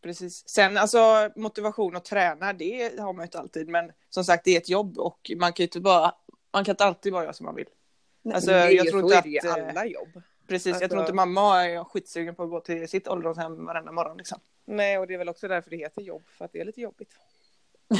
Precis. 0.02 0.48
Sen 0.48 0.76
alltså 0.76 1.30
motivation 1.36 1.96
att 1.96 2.04
träna, 2.04 2.52
det 2.52 3.00
har 3.00 3.12
man 3.12 3.22
ju 3.22 3.26
inte 3.26 3.38
alltid. 3.38 3.68
Men 3.68 3.92
som 4.08 4.24
sagt, 4.24 4.44
det 4.44 4.50
är 4.50 4.60
ett 4.60 4.68
jobb 4.68 4.98
och 4.98 5.30
man 5.36 5.52
kan 5.52 5.62
ju 5.62 5.66
inte 5.66 5.80
bara, 5.80 6.14
man 6.52 6.64
kan 6.64 6.72
inte 6.72 6.84
alltid 6.84 7.12
bara 7.12 7.22
göra 7.22 7.32
som 7.32 7.46
man 7.46 7.54
vill. 7.54 7.68
Alltså, 8.34 8.50
det 8.50 8.56
är 8.56 8.70
jag 8.70 8.88
tror 8.88 9.02
inte 9.02 9.18
att, 9.18 9.58
eh, 9.58 9.68
alla 9.68 9.86
jobb. 9.86 10.22
Precis, 10.48 10.66
jag 10.66 10.74
Alltså- 10.74 10.88
tror 10.88 11.00
inte 11.00 11.12
mamma 11.12 11.64
är 11.66 11.84
skitsugen 11.84 12.34
på 12.34 12.42
att 12.42 12.50
gå 12.50 12.60
till 12.60 12.88
sitt 12.88 13.08
ålderdomshem 13.08 13.64
varenda 13.66 13.92
morgon 13.92 14.16
liksom. 14.16 14.40
Nej, 14.64 14.98
och 14.98 15.06
det 15.06 15.14
är 15.14 15.18
väl 15.18 15.28
också 15.28 15.48
därför 15.48 15.70
det 15.70 15.76
heter 15.76 16.02
jobb, 16.02 16.22
för 16.28 16.44
att 16.44 16.52
det 16.52 16.60
är 16.60 16.64
lite 16.64 16.80
jobbigt. 16.80 17.16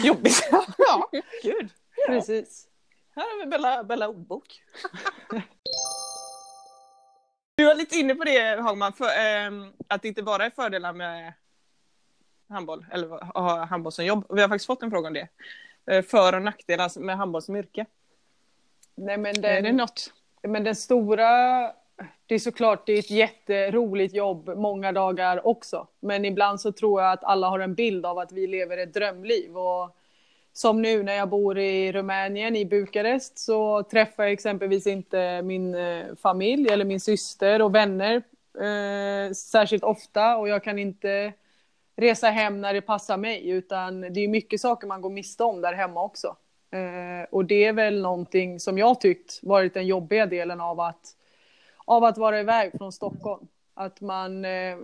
Jobbigt. 0.04 0.48
ja, 0.78 1.08
gud. 1.42 1.68
Ja. 1.96 2.06
Precis. 2.06 2.68
Här 3.16 3.22
har 3.22 3.44
vi 3.44 3.50
Bella, 3.50 3.84
Bella 3.84 4.08
ordbok. 4.08 4.62
du 7.56 7.64
var 7.64 7.74
lite 7.74 7.96
inne 7.96 8.14
på 8.14 8.24
det 8.24 8.60
Hagman, 8.60 8.92
för, 8.92 9.08
ehm, 9.18 9.72
att 9.88 10.02
det 10.02 10.08
inte 10.08 10.22
bara 10.22 10.44
är 10.46 10.50
fördelar 10.50 10.92
med 10.92 11.32
handboll, 12.48 12.86
eller 12.92 13.14
att 13.14 13.34
ha 13.34 13.64
handboll 13.64 13.92
som 13.92 14.04
jobb. 14.04 14.26
Vi 14.30 14.40
har 14.40 14.48
faktiskt 14.48 14.66
fått 14.66 14.82
en 14.82 14.90
fråga 14.90 15.08
om 15.08 15.14
det. 15.14 15.28
Eh, 15.86 16.02
För 16.04 16.34
och 16.34 16.42
nackdelar 16.42 17.00
med 17.00 17.16
handboll 17.16 17.42
som 17.42 17.56
yrke. 17.56 17.86
Nej, 18.94 19.18
men 19.18 19.26
Är 19.38 19.42
det 19.42 19.60
den, 19.60 19.76
något? 19.76 20.12
men 20.42 20.64
den 20.64 20.76
stora... 20.76 21.72
Det 22.26 22.34
är 22.34 22.38
såklart 22.38 22.86
det 22.86 22.92
är 22.92 22.98
ett 22.98 23.10
jätteroligt 23.10 24.14
jobb 24.14 24.50
många 24.56 24.92
dagar 24.92 25.46
också. 25.46 25.86
Men 26.00 26.24
ibland 26.24 26.60
så 26.60 26.72
tror 26.72 27.02
jag 27.02 27.12
att 27.12 27.24
alla 27.24 27.48
har 27.48 27.58
en 27.60 27.74
bild 27.74 28.06
av 28.06 28.18
att 28.18 28.32
vi 28.32 28.46
lever 28.46 28.78
ett 28.78 28.94
drömliv. 28.94 29.58
Och 29.58 29.96
som 30.52 30.82
nu 30.82 31.02
när 31.02 31.14
jag 31.14 31.28
bor 31.28 31.58
i 31.58 31.92
Rumänien, 31.92 32.56
i 32.56 32.64
Bukarest, 32.64 33.38
så 33.38 33.82
träffar 33.82 34.22
jag 34.22 34.32
exempelvis 34.32 34.86
inte 34.86 35.42
min 35.42 35.74
eh, 35.74 36.04
familj 36.22 36.68
eller 36.68 36.84
min 36.84 37.00
syster 37.00 37.62
och 37.62 37.74
vänner 37.74 38.22
eh, 38.60 39.32
särskilt 39.32 39.84
ofta. 39.84 40.36
Och 40.36 40.48
jag 40.48 40.64
kan 40.64 40.78
inte 40.78 41.32
resa 41.96 42.28
hem 42.30 42.60
när 42.60 42.74
det 42.74 42.80
passar 42.80 43.16
mig, 43.16 43.48
utan 43.48 44.00
det 44.00 44.20
är 44.20 44.28
mycket 44.28 44.60
saker 44.60 44.86
man 44.86 45.00
går 45.00 45.10
miste 45.10 45.44
om 45.44 45.60
där 45.60 45.72
hemma 45.72 46.02
också. 46.02 46.36
Eh, 46.70 47.28
och 47.30 47.44
det 47.44 47.64
är 47.64 47.72
väl 47.72 48.02
någonting 48.02 48.60
som 48.60 48.78
jag 48.78 49.00
tyckt 49.00 49.40
varit 49.42 49.74
den 49.74 49.86
jobbiga 49.86 50.26
delen 50.26 50.60
av 50.60 50.80
att, 50.80 51.16
av 51.86 52.04
att 52.04 52.18
vara 52.18 52.40
iväg 52.40 52.72
från 52.78 52.92
Stockholm. 52.92 53.46
Att 53.74 54.00
man, 54.00 54.44
eh, 54.44 54.78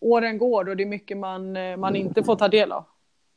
åren 0.00 0.38
går 0.38 0.68
och 0.68 0.76
det 0.76 0.82
är 0.82 0.86
mycket 0.86 1.16
man, 1.16 1.56
eh, 1.56 1.76
man 1.76 1.96
inte 1.96 2.22
får 2.22 2.36
ta 2.36 2.48
del 2.48 2.72
av. 2.72 2.84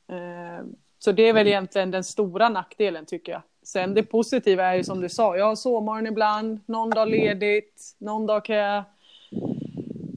Eh, 0.07 0.65
så 0.99 1.11
det 1.11 1.23
är 1.23 1.33
väl 1.33 1.47
egentligen 1.47 1.91
den 1.91 2.03
stora 2.03 2.49
nackdelen 2.49 3.05
tycker 3.05 3.31
jag. 3.31 3.41
Sen 3.63 3.93
det 3.93 4.03
positiva 4.03 4.63
är 4.63 4.75
ju 4.75 4.83
som 4.83 5.01
du 5.01 5.09
sa, 5.09 5.37
jag 5.37 5.45
har 5.45 5.55
sovmorgon 5.55 6.07
ibland, 6.07 6.59
någon 6.65 6.89
dag 6.89 7.09
ledigt, 7.09 7.95
någon 7.97 8.25
dag 8.25 8.45
kan 8.45 8.55
jag 8.55 8.83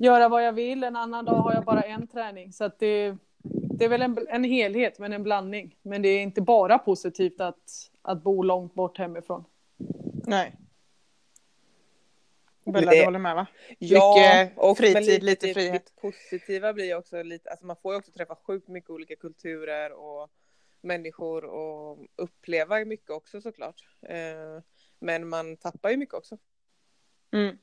göra 0.00 0.28
vad 0.28 0.44
jag 0.44 0.52
vill, 0.52 0.84
en 0.84 0.96
annan 0.96 1.24
dag 1.24 1.34
har 1.34 1.54
jag 1.54 1.64
bara 1.64 1.82
en 1.82 2.06
träning. 2.06 2.52
Så 2.52 2.64
att 2.64 2.78
det, 2.78 3.16
det 3.78 3.84
är 3.84 3.88
väl 3.88 4.02
en, 4.02 4.18
en 4.28 4.44
helhet, 4.44 4.98
men 4.98 5.12
en 5.12 5.22
blandning. 5.22 5.76
Men 5.82 6.02
det 6.02 6.08
är 6.08 6.22
inte 6.22 6.40
bara 6.40 6.78
positivt 6.78 7.40
att, 7.40 7.90
att 8.02 8.22
bo 8.22 8.42
långt 8.42 8.74
bort 8.74 8.98
hemifrån. 8.98 9.44
Nej. 10.26 10.56
Bella, 12.64 12.90
Det- 12.90 12.98
du 12.98 13.04
håller 13.04 13.18
med 13.18 13.34
va? 13.34 13.46
Ja, 13.78 14.14
Mycket 14.16 14.58
och 14.58 14.76
fritid, 14.76 15.04
lite, 15.04 15.24
lite 15.24 15.54
frihet. 15.54 15.86
Det 15.86 16.00
positiva 16.00 16.72
blir 16.72 16.96
också 16.96 17.22
lite, 17.22 17.50
alltså 17.50 17.66
man 17.66 17.76
får 17.82 17.92
ju 17.92 17.98
också 17.98 18.12
träffa 18.12 18.36
sjukt 18.46 18.68
mycket 18.68 18.90
olika 18.90 19.16
kulturer 19.16 19.92
och 19.92 20.30
människor 20.80 21.44
och 21.44 21.98
uppleva 22.16 22.84
mycket 22.84 23.10
också 23.10 23.40
såklart. 23.40 23.82
Eh, 24.08 24.62
men 24.98 25.28
man 25.28 25.56
tappar 25.56 25.90
ju 25.90 25.96
mycket 25.96 26.14
också. 26.14 26.38
Mm. 27.32 27.58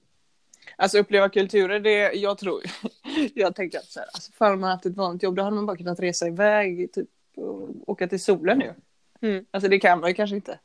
Alltså 0.76 1.00
uppleva 1.00 1.30
kulturer, 1.30 1.80
det 1.80 2.14
jag 2.14 2.38
tror. 2.38 2.62
jag 3.36 3.56
tänkte 3.56 3.80
att 3.80 3.86
så 3.86 4.00
här, 4.00 4.08
alltså, 4.14 4.32
för 4.32 4.56
man 4.56 4.70
haft 4.72 4.86
ett 4.86 4.96
vanligt 4.96 5.24
jobb 5.24 5.36
då 5.36 5.44
hade 5.44 5.56
man 5.56 5.66
bara 5.66 5.78
kunnat 5.78 6.00
resa 6.00 6.28
iväg, 6.28 6.94
typ 6.94 7.10
och 7.36 7.90
åka 7.90 8.08
till 8.08 8.24
solen 8.24 8.60
nu. 8.60 8.74
Mm. 9.22 9.46
Alltså 9.52 9.70
det 9.70 9.80
kan 9.80 10.00
man 10.00 10.10
ju 10.10 10.14
kanske 10.14 10.36
inte. 10.36 10.60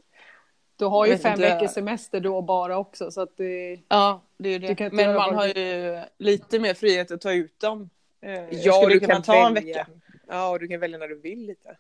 Du 0.77 0.85
har 0.85 1.07
ju 1.07 1.19
fem 1.19 1.39
veckors 1.39 1.71
semester 1.71 2.21
då 2.21 2.43
bara 2.43 2.79
också, 2.79 3.11
så 3.11 3.21
att 3.21 3.37
det... 3.37 3.81
Ja, 3.89 4.23
det 4.39 4.49
är 4.49 4.59
det. 4.59 4.93
Men 4.93 5.15
man 5.15 5.35
har 5.35 5.47
ju 5.47 6.01
lite 6.19 6.59
mer 6.59 6.75
frihet 6.75 7.11
att 7.11 7.21
ta 7.21 7.33
ut 7.33 7.61
dem. 7.61 7.91
Eh, 8.21 8.33
jag 8.33 8.49
Ja, 8.53 8.73
skulle 8.73 8.95
du 8.95 9.01
kunna 9.01 9.15
kan 9.15 9.23
ta 9.23 9.47
en 9.47 9.55
välja. 9.55 9.77
vecka. 9.77 9.87
Ja, 10.29 10.51
och 10.51 10.61
du 10.61 10.69
kan 10.69 10.81
välja 10.81 10.99
när 10.99 11.09
du 11.09 11.21
vill 11.21 11.47
lite. 11.47 11.77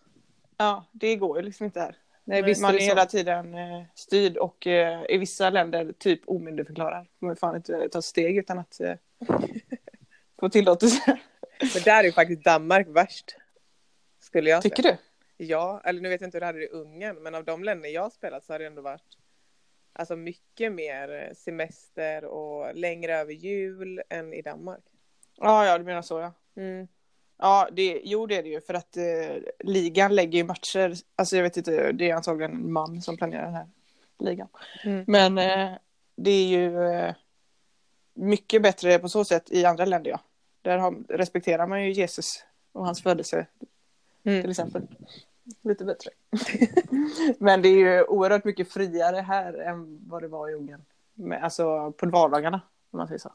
Ja, 0.56 0.84
det 0.92 1.16
går 1.16 1.36
ju 1.38 1.42
liksom 1.42 1.64
inte 1.64 1.80
här. 1.80 1.96
Nej, 2.24 2.42
visst 2.42 2.62
man 2.62 2.74
är 2.74 2.78
är 2.78 2.82
hela 2.82 3.06
tiden 3.06 3.54
eh, 3.54 3.82
styrd 3.94 4.36
och 4.36 4.66
eh, 4.66 5.02
i 5.08 5.18
vissa 5.18 5.50
länder 5.50 5.92
typ 5.98 6.20
omyndigförklarad. 6.26 7.06
Man 7.18 7.36
får 7.36 7.40
fan 7.40 7.56
inte 7.56 7.88
ta 7.88 8.02
steg 8.02 8.36
utan 8.36 8.58
att 8.58 8.80
eh, 8.80 8.94
få 10.40 10.48
tillåtelse. 10.48 11.18
Men 11.60 11.82
där 11.84 12.00
är 12.00 12.04
ju 12.04 12.12
faktiskt 12.12 12.44
Danmark 12.44 12.86
värst. 12.88 13.36
Skulle 14.20 14.50
jag 14.50 14.62
Tycker 14.62 14.82
säga. 14.82 14.98
Ja, 15.36 15.80
eller 15.84 16.00
nu 16.00 16.08
vet 16.08 16.20
jag 16.20 16.28
inte 16.28 16.36
hur 16.36 16.40
det 16.40 16.46
hade 16.46 16.58
det 16.58 16.64
i 16.64 16.68
Ungern, 16.68 17.22
men 17.22 17.34
av 17.34 17.44
de 17.44 17.64
länder 17.64 17.88
jag 17.88 18.12
spelat 18.12 18.44
så 18.44 18.52
har 18.52 18.58
det 18.58 18.66
ändå 18.66 18.82
varit 18.82 19.18
alltså 19.92 20.16
mycket 20.16 20.72
mer 20.72 21.32
semester 21.34 22.24
och 22.24 22.74
längre 22.74 23.16
över 23.16 23.32
jul 23.32 24.02
än 24.08 24.32
i 24.32 24.42
Danmark. 24.42 24.84
Ja, 25.36 25.66
ja, 25.66 25.78
du 25.78 25.84
menar 25.84 26.02
så 26.02 26.18
ja. 26.20 26.32
Mm. 26.56 26.88
Ja, 27.38 27.68
det, 27.72 28.00
jo 28.04 28.26
det 28.26 28.36
är 28.36 28.42
det 28.42 28.48
ju 28.48 28.60
för 28.60 28.74
att 28.74 28.96
eh, 28.96 29.36
ligan 29.58 30.14
lägger 30.14 30.38
ju 30.38 30.44
matcher. 30.44 30.94
Alltså 31.16 31.36
jag 31.36 31.42
vet 31.42 31.56
inte, 31.56 31.92
det 31.92 32.10
är 32.10 32.14
antagligen 32.14 32.52
en 32.52 32.72
man 32.72 33.02
som 33.02 33.16
planerar 33.16 33.44
den 33.44 33.54
här 33.54 33.68
ligan. 34.18 34.48
Mm. 34.84 35.04
Men 35.06 35.38
eh, 35.38 35.78
det 36.16 36.30
är 36.30 36.46
ju 36.46 36.82
eh, 36.92 37.14
mycket 38.14 38.62
bättre 38.62 38.98
på 38.98 39.08
så 39.08 39.24
sätt 39.24 39.50
i 39.50 39.64
andra 39.64 39.84
länder 39.84 40.10
ja. 40.10 40.20
Där 40.62 40.78
har, 40.78 40.94
respekterar 41.08 41.66
man 41.66 41.84
ju 41.84 41.92
Jesus 41.92 42.44
och 42.72 42.84
hans 42.84 43.02
födelse 43.02 43.46
Mm. 44.26 44.42
till 44.42 44.50
exempel. 44.50 44.83
Lite 45.62 45.85
bättre. 45.85 46.11
Men 47.38 47.62
det 47.62 47.68
är 47.68 47.76
ju 47.76 48.04
oerhört 48.04 48.45
mycket 48.45 48.73
friare 48.73 49.16
här 49.16 49.54
än 49.54 50.09
vad 50.09 50.23
det 50.23 50.28
var 50.28 50.49
i 50.49 50.54
Ungern. 50.54 50.85
Med, 51.14 51.45
alltså 51.45 51.92
på 51.92 52.06
vardagarna 52.06 52.61
om 52.90 52.97
man 52.97 53.09
säger 53.09 53.18
så. 53.18 53.33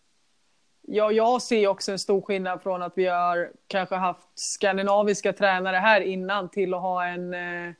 Ja, 0.82 1.12
jag 1.12 1.42
ser 1.42 1.68
också 1.68 1.92
en 1.92 2.00
stor 2.00 2.22
skillnad 2.22 2.62
från 2.62 2.82
att 2.82 2.94
vi 2.96 3.06
har 3.06 3.52
kanske 3.68 3.96
haft 3.96 4.28
skandinaviska 4.40 5.34
tränare 5.34 5.76
här 5.78 6.02
innan 6.02 6.50
till 6.50 6.74
att 6.74 6.82
ha 6.82 7.06
en, 7.08 7.34
eh, 7.34 7.74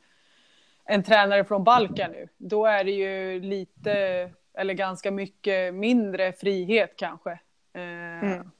en 0.84 1.02
tränare 1.02 1.44
från 1.44 1.64
Balkan 1.64 2.10
nu. 2.10 2.28
Då 2.38 2.66
är 2.66 2.84
det 2.84 2.90
ju 2.90 3.40
lite, 3.40 3.92
eller 4.54 4.74
ganska 4.74 5.10
mycket 5.10 5.74
mindre 5.74 6.32
frihet 6.32 6.94
kanske. 6.96 7.30
Eh, 7.74 7.82
Mm. 8.22 8.50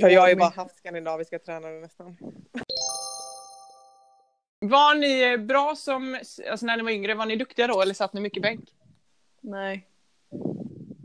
Ja, 0.00 0.08
jag 0.08 0.20
har 0.20 0.28
ju 0.28 0.36
bara 0.36 0.48
haft 0.48 0.76
skandinaviska 0.76 1.38
tränare 1.38 1.80
nästan. 1.80 2.16
Var 4.60 4.94
ni 4.94 5.38
bra 5.38 5.74
som, 5.76 6.14
alltså 6.50 6.66
när 6.66 6.76
ni 6.76 6.82
var 6.82 6.90
yngre, 6.90 7.14
var 7.14 7.26
ni 7.26 7.36
duktiga 7.36 7.66
då 7.66 7.82
eller 7.82 7.94
satt 7.94 8.12
ni 8.12 8.20
mycket 8.20 8.42
bänk? 8.42 8.60
Nej. 9.40 9.86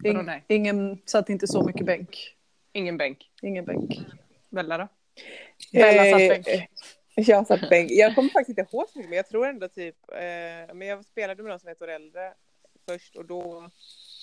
Ing, 0.06 0.26
nej? 0.26 0.44
ingen 0.48 0.98
satt 1.06 1.30
inte 1.30 1.48
så 1.48 1.64
mycket 1.64 1.86
bänk. 1.86 2.36
Ingen 2.74 2.98
bänk. 2.98 3.32
Ingen 3.42 3.66
bänk. 3.66 4.00
Bella 4.50 4.78
då? 4.78 4.88
Bella 5.72 6.04
satt 6.12 6.22
Eh, 6.22 6.30
bänk. 6.30 6.48
eh, 6.48 6.64
Jag 7.16 7.48
satt 7.48 7.70
bänk. 7.70 7.92
Jag 7.92 8.16
kommer 8.16 8.30
faktiskt 8.30 8.60
inte 8.60 8.76
ihåg 8.76 8.90
så 8.90 8.98
mycket, 8.98 9.10
men 9.10 9.18
jag 9.18 9.28
tror 9.30 9.48
ändå 9.48 9.68
typ, 9.68 9.96
eh, 10.12 10.74
men 10.76 10.88
jag 10.88 11.06
spelade 11.06 11.44
med 11.44 11.50
någon 11.50 11.60
som 11.60 11.70
ett 11.70 11.82
år 11.82 11.88
äldre 11.90 12.34
först 12.88 13.16
och 13.16 13.26
då 13.26 13.70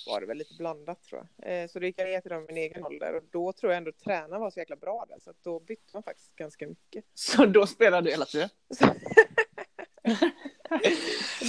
var 0.06 0.20
det 0.20 0.26
väl 0.26 0.36
lite 0.38 0.54
blandat 0.58 1.02
tror 1.02 1.26
jag. 1.36 1.62
Eh, 1.62 1.68
så 1.68 1.78
då 1.78 1.86
gick 1.86 1.98
jag 2.00 2.08
ner 2.08 2.20
till 2.20 2.30
dem 2.30 2.42
i 2.42 2.46
min 2.46 2.56
egen 2.56 2.84
ålder 2.84 3.14
och 3.16 3.22
då 3.30 3.52
tror 3.52 3.72
jag 3.72 3.76
ändå 3.78 3.92
tränaren 4.04 4.40
var 4.40 4.50
så 4.50 4.58
jäkla 4.60 4.76
bra 4.76 5.04
där 5.08 5.18
så 5.20 5.30
att 5.30 5.42
då 5.42 5.60
bytte 5.60 5.90
man 5.94 6.02
faktiskt 6.02 6.36
ganska 6.36 6.66
mycket. 6.68 7.04
Så 7.14 7.46
då 7.46 7.66
spelade 7.66 8.06
du 8.06 8.10
hela 8.10 8.24
tiden? 8.24 8.48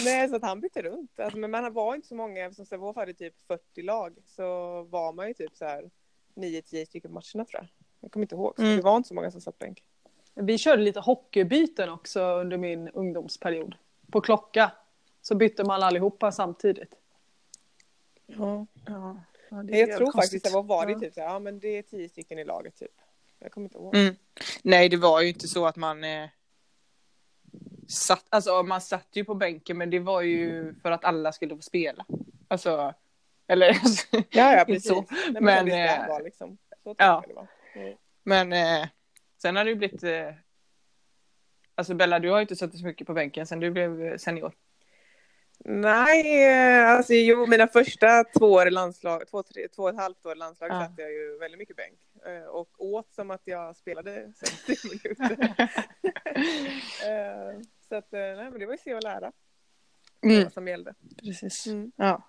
Nej, 0.06 0.30
så 0.30 0.36
att 0.36 0.42
han 0.44 0.62
bytte 0.62 0.82
runt. 0.82 1.20
Alltså, 1.20 1.38
men 1.38 1.52
man 1.52 1.74
var 1.74 1.96
inte 1.96 2.08
så 2.08 2.16
många, 2.16 2.46
eftersom 2.46 2.66
Sävehof 2.66 2.96
hade 2.96 3.14
typ 3.14 3.34
40 3.48 3.82
lag 3.82 4.16
så 4.26 4.44
var 4.84 5.14
man 5.14 5.28
ju 5.28 5.34
typ 5.34 5.56
så 5.56 5.66
här 5.66 5.90
9-10 6.36 6.86
stycken 6.86 7.12
matcherna 7.14 7.46
tror 7.46 7.48
jag. 7.54 7.68
Jag 8.00 8.12
kommer 8.12 8.24
inte 8.24 8.36
ihåg, 8.36 8.54
så 8.56 8.62
Mm. 8.62 8.76
det 8.78 8.82
var 8.84 8.98
inte 8.98 9.08
så 9.08 9.14
många 9.14 9.32
som 9.32 9.42
satt 9.42 9.60
bänk. 9.60 9.84
Vi 10.34 10.58
körde 10.58 10.82
lite 10.84 11.00
hockeybyten 11.00 11.90
också 11.90 12.22
under 12.22 12.58
min 12.58 12.90
ungdomsperiod. 12.90 13.76
På 14.12 14.22
klocka. 14.22 14.72
Så 15.22 15.36
bytte 15.36 15.64
man 15.64 15.84
allihopa 15.84 16.32
samtidigt. 16.32 16.94
Ja. 18.38 18.66
Ja. 18.86 19.24
Men 19.50 19.68
jag 19.68 19.98
tror 19.98 20.12
faktiskt 20.12 20.46
det 20.46 20.52
var 20.52 20.86
det 20.86 21.00
typ 21.00 21.14
så 21.14 21.20
här, 21.20 21.28
ja 21.28 21.40
men 21.40 21.60
det 21.60 21.78
är 21.78 21.82
10 21.82 22.10
stycken 22.10 22.40
i 22.40 22.44
laget 22.44 22.76
typ. 22.76 22.92
Jag 23.40 23.52
kommer 23.52 23.66
inte 23.66 23.78
ihåg. 23.78 23.96
Mm. 23.96 24.16
Nej, 24.64 24.90
det 24.90 24.98
var 24.98 25.22
ju 25.22 25.28
inte 25.28 25.48
så 25.48 25.66
att 25.66 25.76
man 25.76 26.04
eh, 26.04 26.30
satt, 27.88 28.26
alltså 28.30 28.64
man 28.64 28.82
satt 28.82 29.08
ju 29.12 29.26
på 29.26 29.36
bänken 29.36 29.78
men 29.78 29.90
det 29.90 30.00
var 30.00 30.22
ju 30.22 30.74
för 30.82 30.92
att 30.92 31.06
alla 31.06 31.32
skulle 31.32 31.56
få 31.56 31.62
spela. 31.62 32.06
Alltså, 32.48 32.94
eller 33.48 33.70
Ja, 34.12 34.58
ja 34.58 34.64
precis. 34.66 34.88
så. 34.88 35.06
Nej, 35.10 35.34
men, 35.34 35.44
Men, 35.44 35.66
det 35.66 35.88
eh, 35.88 36.08
vara 36.08 36.20
liksom. 36.20 36.58
Så 36.84 36.96
ja. 36.98 37.24
det 37.28 37.34
var. 37.34 37.48
Mm. 37.76 37.98
Men 38.24 38.54
eh, 38.54 38.90
sen 39.42 39.56
har 39.56 39.64
det 39.64 39.70
ju 39.70 39.76
blivit, 39.76 40.04
eh, 40.04 40.34
alltså 41.76 41.94
Bella 41.94 42.20
du 42.20 42.30
har 42.30 42.38
ju 42.38 42.42
inte 42.42 42.56
suttit 42.56 42.80
så 42.80 42.86
mycket 42.86 43.08
på 43.08 43.14
bänken 43.14 43.48
sen 43.48 43.60
du 43.60 43.72
blev 43.72 44.04
eh, 44.04 44.18
senior. 44.18 44.54
Nej, 45.66 46.46
eh, 46.48 46.90
alltså 46.90 47.14
jo, 47.14 47.46
mina 47.48 47.68
första 47.68 48.24
två 48.24 48.46
år 48.52 48.68
i 48.68 48.72
landslag, 48.72 49.28
två, 49.28 49.44
tre, 49.44 49.68
två 49.68 49.84
och 49.84 49.90
ett 49.90 49.96
halvt 49.96 50.26
år 50.26 50.32
i 50.32 50.36
landslag 50.36 50.70
Ja. 50.72 50.80
satt 50.86 50.94
jag 50.98 51.12
ju 51.12 51.38
väldigt 51.40 51.60
mycket 51.60 51.76
bänk. 51.76 52.00
Eh, 52.26 52.44
Och 52.48 52.70
åt 52.78 53.14
som 53.14 53.32
att 53.32 53.42
jag 53.46 53.76
spelade 53.76 54.34
60 54.66 54.76
minuter. 54.88 55.56
Eh, 57.08 57.60
Så 57.90 57.96
att, 57.96 58.12
nej 58.12 58.36
men 58.52 58.60
det 58.60 58.66
var 58.66 58.74
ju 58.74 58.78
se 58.78 58.96
och 58.96 59.04
lära. 59.04 59.32
Mm. 60.24 60.44
Vad 60.44 60.54
som 60.54 60.68
gällde. 60.68 60.94
Precis. 61.24 61.68
Mm. 61.68 61.92
Ja. 61.96 62.22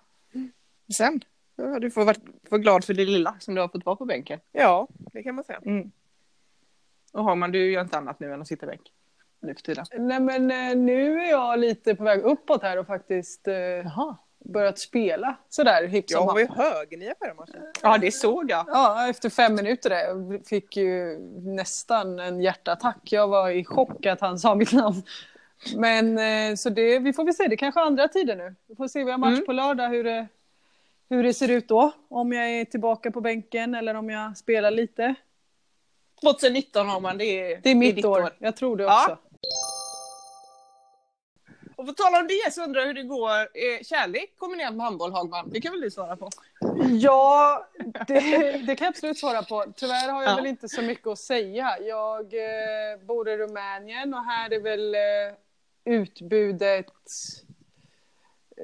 Sen, 0.97 1.21
ja, 1.55 1.79
du 1.79 1.91
får 1.91 2.05
vara 2.49 2.59
glad 2.61 2.83
för 2.85 2.93
det 2.93 3.05
lilla 3.05 3.35
som 3.39 3.55
du 3.55 3.61
har 3.61 3.67
fått 3.67 3.85
vara 3.85 3.95
på 3.95 4.05
bänken. 4.05 4.39
Ja, 4.51 4.87
det 5.13 5.23
kan 5.23 5.35
man 5.35 5.43
säga. 5.43 5.61
Mm. 5.65 5.91
Och 7.13 7.23
Hagman, 7.23 7.51
du 7.51 7.71
gör 7.71 7.81
inte 7.81 7.97
annat 7.97 8.19
nu 8.19 8.33
än 8.33 8.41
att 8.41 8.47
sitta 8.47 8.65
i 8.65 8.67
bänk 8.69 8.81
nu 9.43 9.55
för 9.55 9.61
tiden. 9.61 9.85
Nej 9.99 10.19
men 10.19 10.51
eh, 10.51 10.75
nu 10.75 11.19
är 11.21 11.29
jag 11.29 11.59
lite 11.59 11.95
på 11.95 12.03
väg 12.03 12.21
uppåt 12.21 12.63
här 12.63 12.77
och 12.77 12.87
faktiskt 12.87 13.47
eh, 13.47 13.53
Jaha. 13.55 14.17
börjat 14.45 14.79
spela 14.79 15.35
sådär 15.49 15.87
hipp 15.87 16.05
Jag 16.07 16.17
som 16.19 16.27
var 16.27 16.39
ju 16.39 16.47
högernia 16.47 17.13
förra 17.19 17.33
matchen. 17.33 17.61
Ja, 17.81 17.97
det 17.97 18.11
såg 18.11 18.51
jag. 18.51 18.65
Ja, 18.67 19.09
efter 19.09 19.29
fem 19.29 19.55
minuter 19.55 19.89
där. 19.89 19.97
Jag 20.07 20.41
fick 20.47 20.77
ju 20.77 21.19
nästan 21.41 22.19
en 22.19 22.41
hjärtattack. 22.41 22.99
Jag 23.11 23.27
var 23.27 23.49
i 23.49 23.65
chock 23.65 24.05
att 24.05 24.21
han 24.21 24.39
sa 24.39 24.55
mitt 24.55 24.71
namn. 24.73 25.03
Men 25.75 26.17
eh, 26.17 26.55
så 26.55 26.69
det, 26.69 26.99
vi 26.99 27.13
får 27.13 27.23
väl 27.23 27.33
se, 27.33 27.47
det 27.47 27.57
kanske 27.57 27.81
är 27.81 27.85
andra 27.85 28.07
tider 28.07 28.35
nu. 28.35 28.55
Vi 28.67 28.75
får 28.75 28.87
se, 28.87 29.03
vi 29.03 29.11
har 29.11 29.17
match 29.17 29.33
Mm. 29.33 29.45
på 29.45 29.51
lördag 29.53 29.89
hur 29.89 30.03
det, 30.03 30.27
hur 31.09 31.23
det 31.23 31.33
ser 31.33 31.51
ut 31.51 31.67
då. 31.67 31.91
Om 32.09 32.33
jag 32.33 32.49
är 32.49 32.65
tillbaka 32.65 33.11
på 33.11 33.21
bänken 33.21 33.75
eller 33.75 33.93
om 33.95 34.09
jag 34.09 34.37
spelar 34.37 34.71
lite. 34.71 35.15
2019 36.21 36.87
har 36.87 36.99
man, 36.99 37.17
det 37.17 37.25
är, 37.25 37.59
Det 37.63 37.69
är 37.69 37.75
mitt 37.75 37.95
ditt 37.95 38.05
år. 38.05 38.29
jag 38.39 38.55
tror 38.55 38.77
det 38.77 38.83
Ja. 38.83 39.17
Och 41.83 41.87
på 41.89 41.93
tal 42.03 42.15
om 42.21 42.27
det 42.27 42.53
så 42.53 42.63
undrar 42.63 42.81
jag 42.81 42.87
hur 42.87 42.93
det 42.93 43.03
går. 43.03 43.39
Eh, 43.39 43.83
kärlek 43.83 44.33
kombinerat 44.37 44.73
med 44.73 44.85
handboll, 44.85 45.11
Hagman. 45.11 45.49
Det 45.49 45.61
kan 45.61 45.71
väl 45.71 45.81
du 45.81 45.91
svara 45.91 46.15
på? 46.15 46.29
Ja, 46.99 47.67
det, 48.07 48.19
det 48.67 48.75
kan 48.75 48.85
jag 48.85 48.91
absolut 48.91 49.17
svara 49.17 49.43
på. 49.43 49.65
Tyvärr 49.75 50.09
har 50.11 50.23
jag 50.23 50.31
Ja. 50.31 50.35
väl 50.35 50.45
inte 50.45 50.69
så 50.69 50.81
mycket 50.81 51.07
att 51.07 51.19
säga. 51.19 51.77
Jag 51.81 52.33
eh, 52.33 52.99
bor 53.07 53.29
i 53.29 53.37
Rumänien 53.37 54.13
och 54.13 54.23
här 54.23 54.53
är 54.53 54.59
väl 54.59 54.95
eh, 54.95 55.35
utbudet 55.93 56.85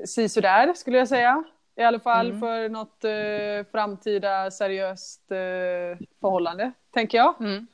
sisådär 0.05 0.73
skulle 0.73 0.97
jag 0.97 1.07
säga. 1.07 1.43
I 1.75 1.81
alla 1.83 1.99
fall 1.99 2.27
Mm. 2.27 2.39
för 2.39 2.69
något 2.69 3.03
eh, 3.03 3.71
framtida 3.71 4.51
seriöst 4.51 5.31
eh, 5.31 5.37
förhållande, 6.21 6.71
tänker 6.93 7.17
jag. 7.17 7.35
Mm. 7.41 7.67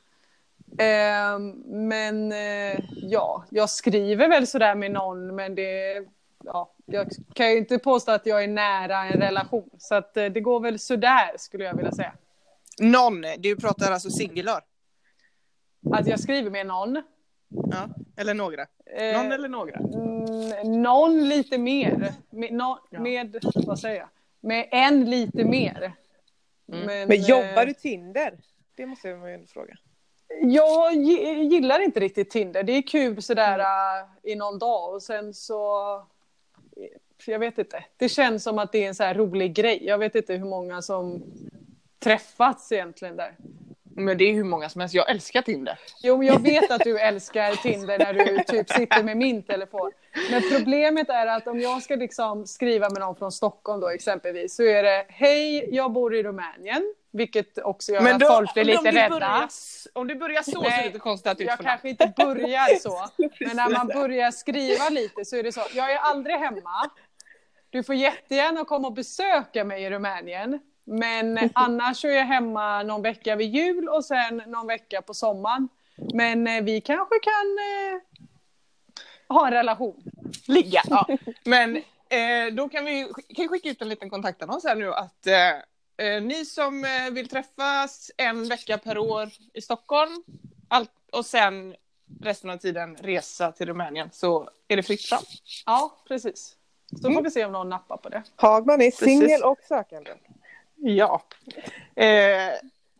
Eh, 0.78 1.38
men 1.66 2.32
eh, 2.32 2.80
ja, 3.02 3.44
jag 3.50 3.70
skriver 3.70 4.28
väl 4.28 4.46
sådär 4.46 4.74
med 4.74 4.90
någon, 4.90 5.34
men 5.36 5.54
det... 5.54 6.04
Ja, 6.44 6.72
jag 6.86 7.08
kan 7.34 7.50
ju 7.50 7.58
inte 7.58 7.78
påstå 7.78 8.12
att 8.12 8.26
jag 8.26 8.44
är 8.44 8.48
nära 8.48 9.04
en 9.04 9.20
relation. 9.20 9.70
Så 9.78 9.94
att 9.94 10.16
eh, 10.16 10.24
det 10.26 10.40
går 10.40 10.60
väl 10.60 10.78
sådär, 10.78 11.30
skulle 11.36 11.64
jag 11.64 11.76
vilja 11.76 11.92
säga. 11.92 12.12
Någon, 12.80 13.24
du 13.38 13.56
pratar 13.56 13.92
alltså 13.92 14.10
singular? 14.10 14.60
Att 15.92 16.06
jag 16.06 16.20
skriver 16.20 16.50
med 16.50 16.66
någon. 16.66 17.02
Ja, 17.48 17.88
eller 18.16 18.34
några? 18.34 18.62
Eh, 18.96 19.22
Någon 19.22 19.32
eller 19.32 19.48
några? 19.48 19.76
mm, 19.78 20.82
någon 20.82 21.28
lite 21.28 21.58
mer. 21.58 22.12
Med, 22.30 22.52
nå- 22.52 22.80
Ja. 22.90 23.00
med, 23.00 23.36
vad 23.66 23.78
säger 23.78 23.96
jag? 24.00 24.08
Med 24.40 24.68
en 24.72 25.10
lite 25.10 25.44
mer. 25.44 25.92
Mm. 26.72 27.08
Men 27.08 27.22
jobbar 27.22 27.62
eh, 27.62 27.66
du 27.66 27.74
Tinder? 27.74 28.38
Det 28.74 28.86
måste 28.86 29.14
man 29.14 29.32
ju 29.32 29.46
fråga. 29.46 29.74
Jag 30.42 30.94
gi- 30.94 31.42
gillar 31.42 31.80
inte 31.84 32.00
riktigt 32.00 32.30
Tinder. 32.30 32.62
Det 32.62 32.72
är 32.72 32.82
kul 32.82 33.22
sådär 33.22 33.58
äh, 33.58 34.30
i 34.32 34.34
någon 34.34 34.58
dag 34.58 34.94
och 34.94 35.02
sen 35.02 35.34
så... 35.34 35.94
eh, 36.76 36.84
Jag 37.26 37.38
vet 37.38 37.58
inte. 37.58 37.84
Det 37.96 38.08
känns 38.08 38.42
som 38.42 38.58
att 38.58 38.72
det 38.72 38.84
är 38.84 38.88
en 38.88 38.94
så 38.94 39.02
här 39.04 39.14
rolig 39.14 39.54
grej. 39.54 39.86
Jag 39.86 39.98
vet 39.98 40.14
inte 40.14 40.34
hur 40.34 40.44
många 40.46 40.82
som 40.82 41.22
träffats 41.98 42.72
egentligen 42.72 43.16
där. 43.16 43.36
Men 43.96 44.18
det 44.18 44.24
är 44.24 44.32
hur 44.32 44.44
många 44.44 44.68
som 44.68 44.80
helst. 44.80 44.94
Jag 44.94 45.10
älskar 45.10 45.42
Tinder. 45.42 45.78
Jo, 46.02 46.16
men 46.16 46.26
jag 46.26 46.38
vet 46.38 46.70
att 46.70 46.84
du 46.84 46.98
älskar 46.98 47.52
Tinder 47.52 47.98
när 47.98 48.12
du 48.12 48.44
typ 48.44 48.70
sitter 48.70 49.02
med 49.02 49.16
min 49.16 49.42
telefon. 49.42 49.92
Men 50.30 50.42
problemet 50.52 51.08
är 51.08 51.26
att 51.26 51.46
om 51.46 51.60
jag 51.60 51.82
ska 51.82 51.96
liksom 51.96 52.46
skriva 52.46 52.90
med 52.90 53.00
någon 53.00 53.16
från 53.16 53.32
Stockholm 53.32 53.80
då 53.80 53.88
exempelvis 53.88 54.56
så 54.56 54.62
är 54.62 54.82
det 54.82 55.06
Hej, 55.08 55.74
jag 55.74 55.92
bor 55.92 56.14
i 56.14 56.22
Rumänien. 56.22 56.94
Vilket 57.12 57.58
också 57.58 57.92
gör 57.92 58.14
att 58.14 58.26
folk 58.26 58.54
blir 58.54 58.64
lite 58.64 58.90
rädda. 58.90 59.08
Börjar, 59.08 59.48
om 59.92 60.06
du 60.06 60.14
börjar 60.14 60.42
så 60.42 60.50
så 60.50 60.64
är 60.64 60.70
Nej, 60.70 60.78
det 60.78 60.86
lite 60.86 60.98
konstigt 60.98 61.32
att 61.32 61.40
Jag 61.40 61.58
kanske 61.58 61.88
inte 61.88 62.12
börjar 62.16 62.78
så, 62.78 63.06
men 63.46 63.56
när 63.56 63.70
man 63.70 63.86
börjar 63.86 64.30
skriva 64.30 64.88
lite 64.88 65.24
så 65.24 65.36
är 65.36 65.42
det 65.42 65.52
så. 65.52 65.60
Jag 65.74 65.92
är 65.92 65.98
aldrig 65.98 66.36
hemma. 66.36 66.90
Du 67.70 67.82
får 67.82 67.94
jättegärna 67.94 68.64
komma 68.64 68.88
och 68.88 68.94
besöka 68.94 69.64
mig 69.64 69.82
i 69.82 69.90
Rumänien. 69.90 70.60
Men 70.86 71.38
annars 71.54 72.00
så 72.00 72.08
är 72.08 72.12
jag 72.12 72.24
hemma 72.24 72.82
någon 72.82 73.02
vecka 73.02 73.36
vid 73.36 73.54
jul 73.54 73.88
och 73.88 74.04
sen 74.04 74.42
någon 74.46 74.66
vecka 74.66 75.02
på 75.02 75.14
sommaren. 75.14 75.68
Men 76.14 76.46
eh, 76.46 76.62
vi 76.62 76.80
kanske 76.80 77.14
kan 77.22 77.58
eh, 77.58 78.00
ha 79.36 79.46
en 79.46 79.52
relation. 79.52 80.02
ligga. 80.46 80.82
Ja. 80.90 81.06
Men 81.44 81.76
eh, 82.08 82.52
då 82.52 82.68
kan 82.68 82.84
vi 82.84 83.12
kan 83.36 83.48
skicka 83.48 83.68
ut 83.68 83.82
en 83.82 83.88
liten 83.88 84.10
kontaktannons 84.10 84.64
här 84.64 84.74
nu 84.74 84.92
att 84.92 85.26
eh, 85.26 86.06
eh, 86.06 86.22
ni 86.22 86.44
som 86.44 86.84
eh, 86.84 87.12
vill 87.12 87.28
träffas 87.28 88.10
en 88.16 88.48
vecka 88.48 88.78
per 88.78 88.98
år 88.98 89.28
i 89.54 89.60
Stockholm 89.60 90.22
allt, 90.68 90.90
och 91.12 91.26
sen 91.26 91.74
resten 92.20 92.50
av 92.50 92.56
tiden 92.56 92.96
resa 92.96 93.52
till 93.52 93.66
Rumänien 93.66 94.08
så 94.12 94.50
är 94.68 94.76
det 94.76 94.82
fritt 94.82 95.02
fram. 95.02 95.22
Ja, 95.66 95.96
precis. 96.08 96.56
Så 97.02 97.12
får 97.12 97.22
vi 97.22 97.30
se 97.30 97.44
om 97.44 97.52
någon 97.52 97.68
nappar 97.68 97.96
på 97.96 98.08
det. 98.08 98.22
Hagman 98.36 98.82
är 98.82 98.90
singel 98.90 99.42
och 99.42 99.58
sökande. 99.68 100.10
Ja. 100.94 101.22
Eh, 101.96 102.52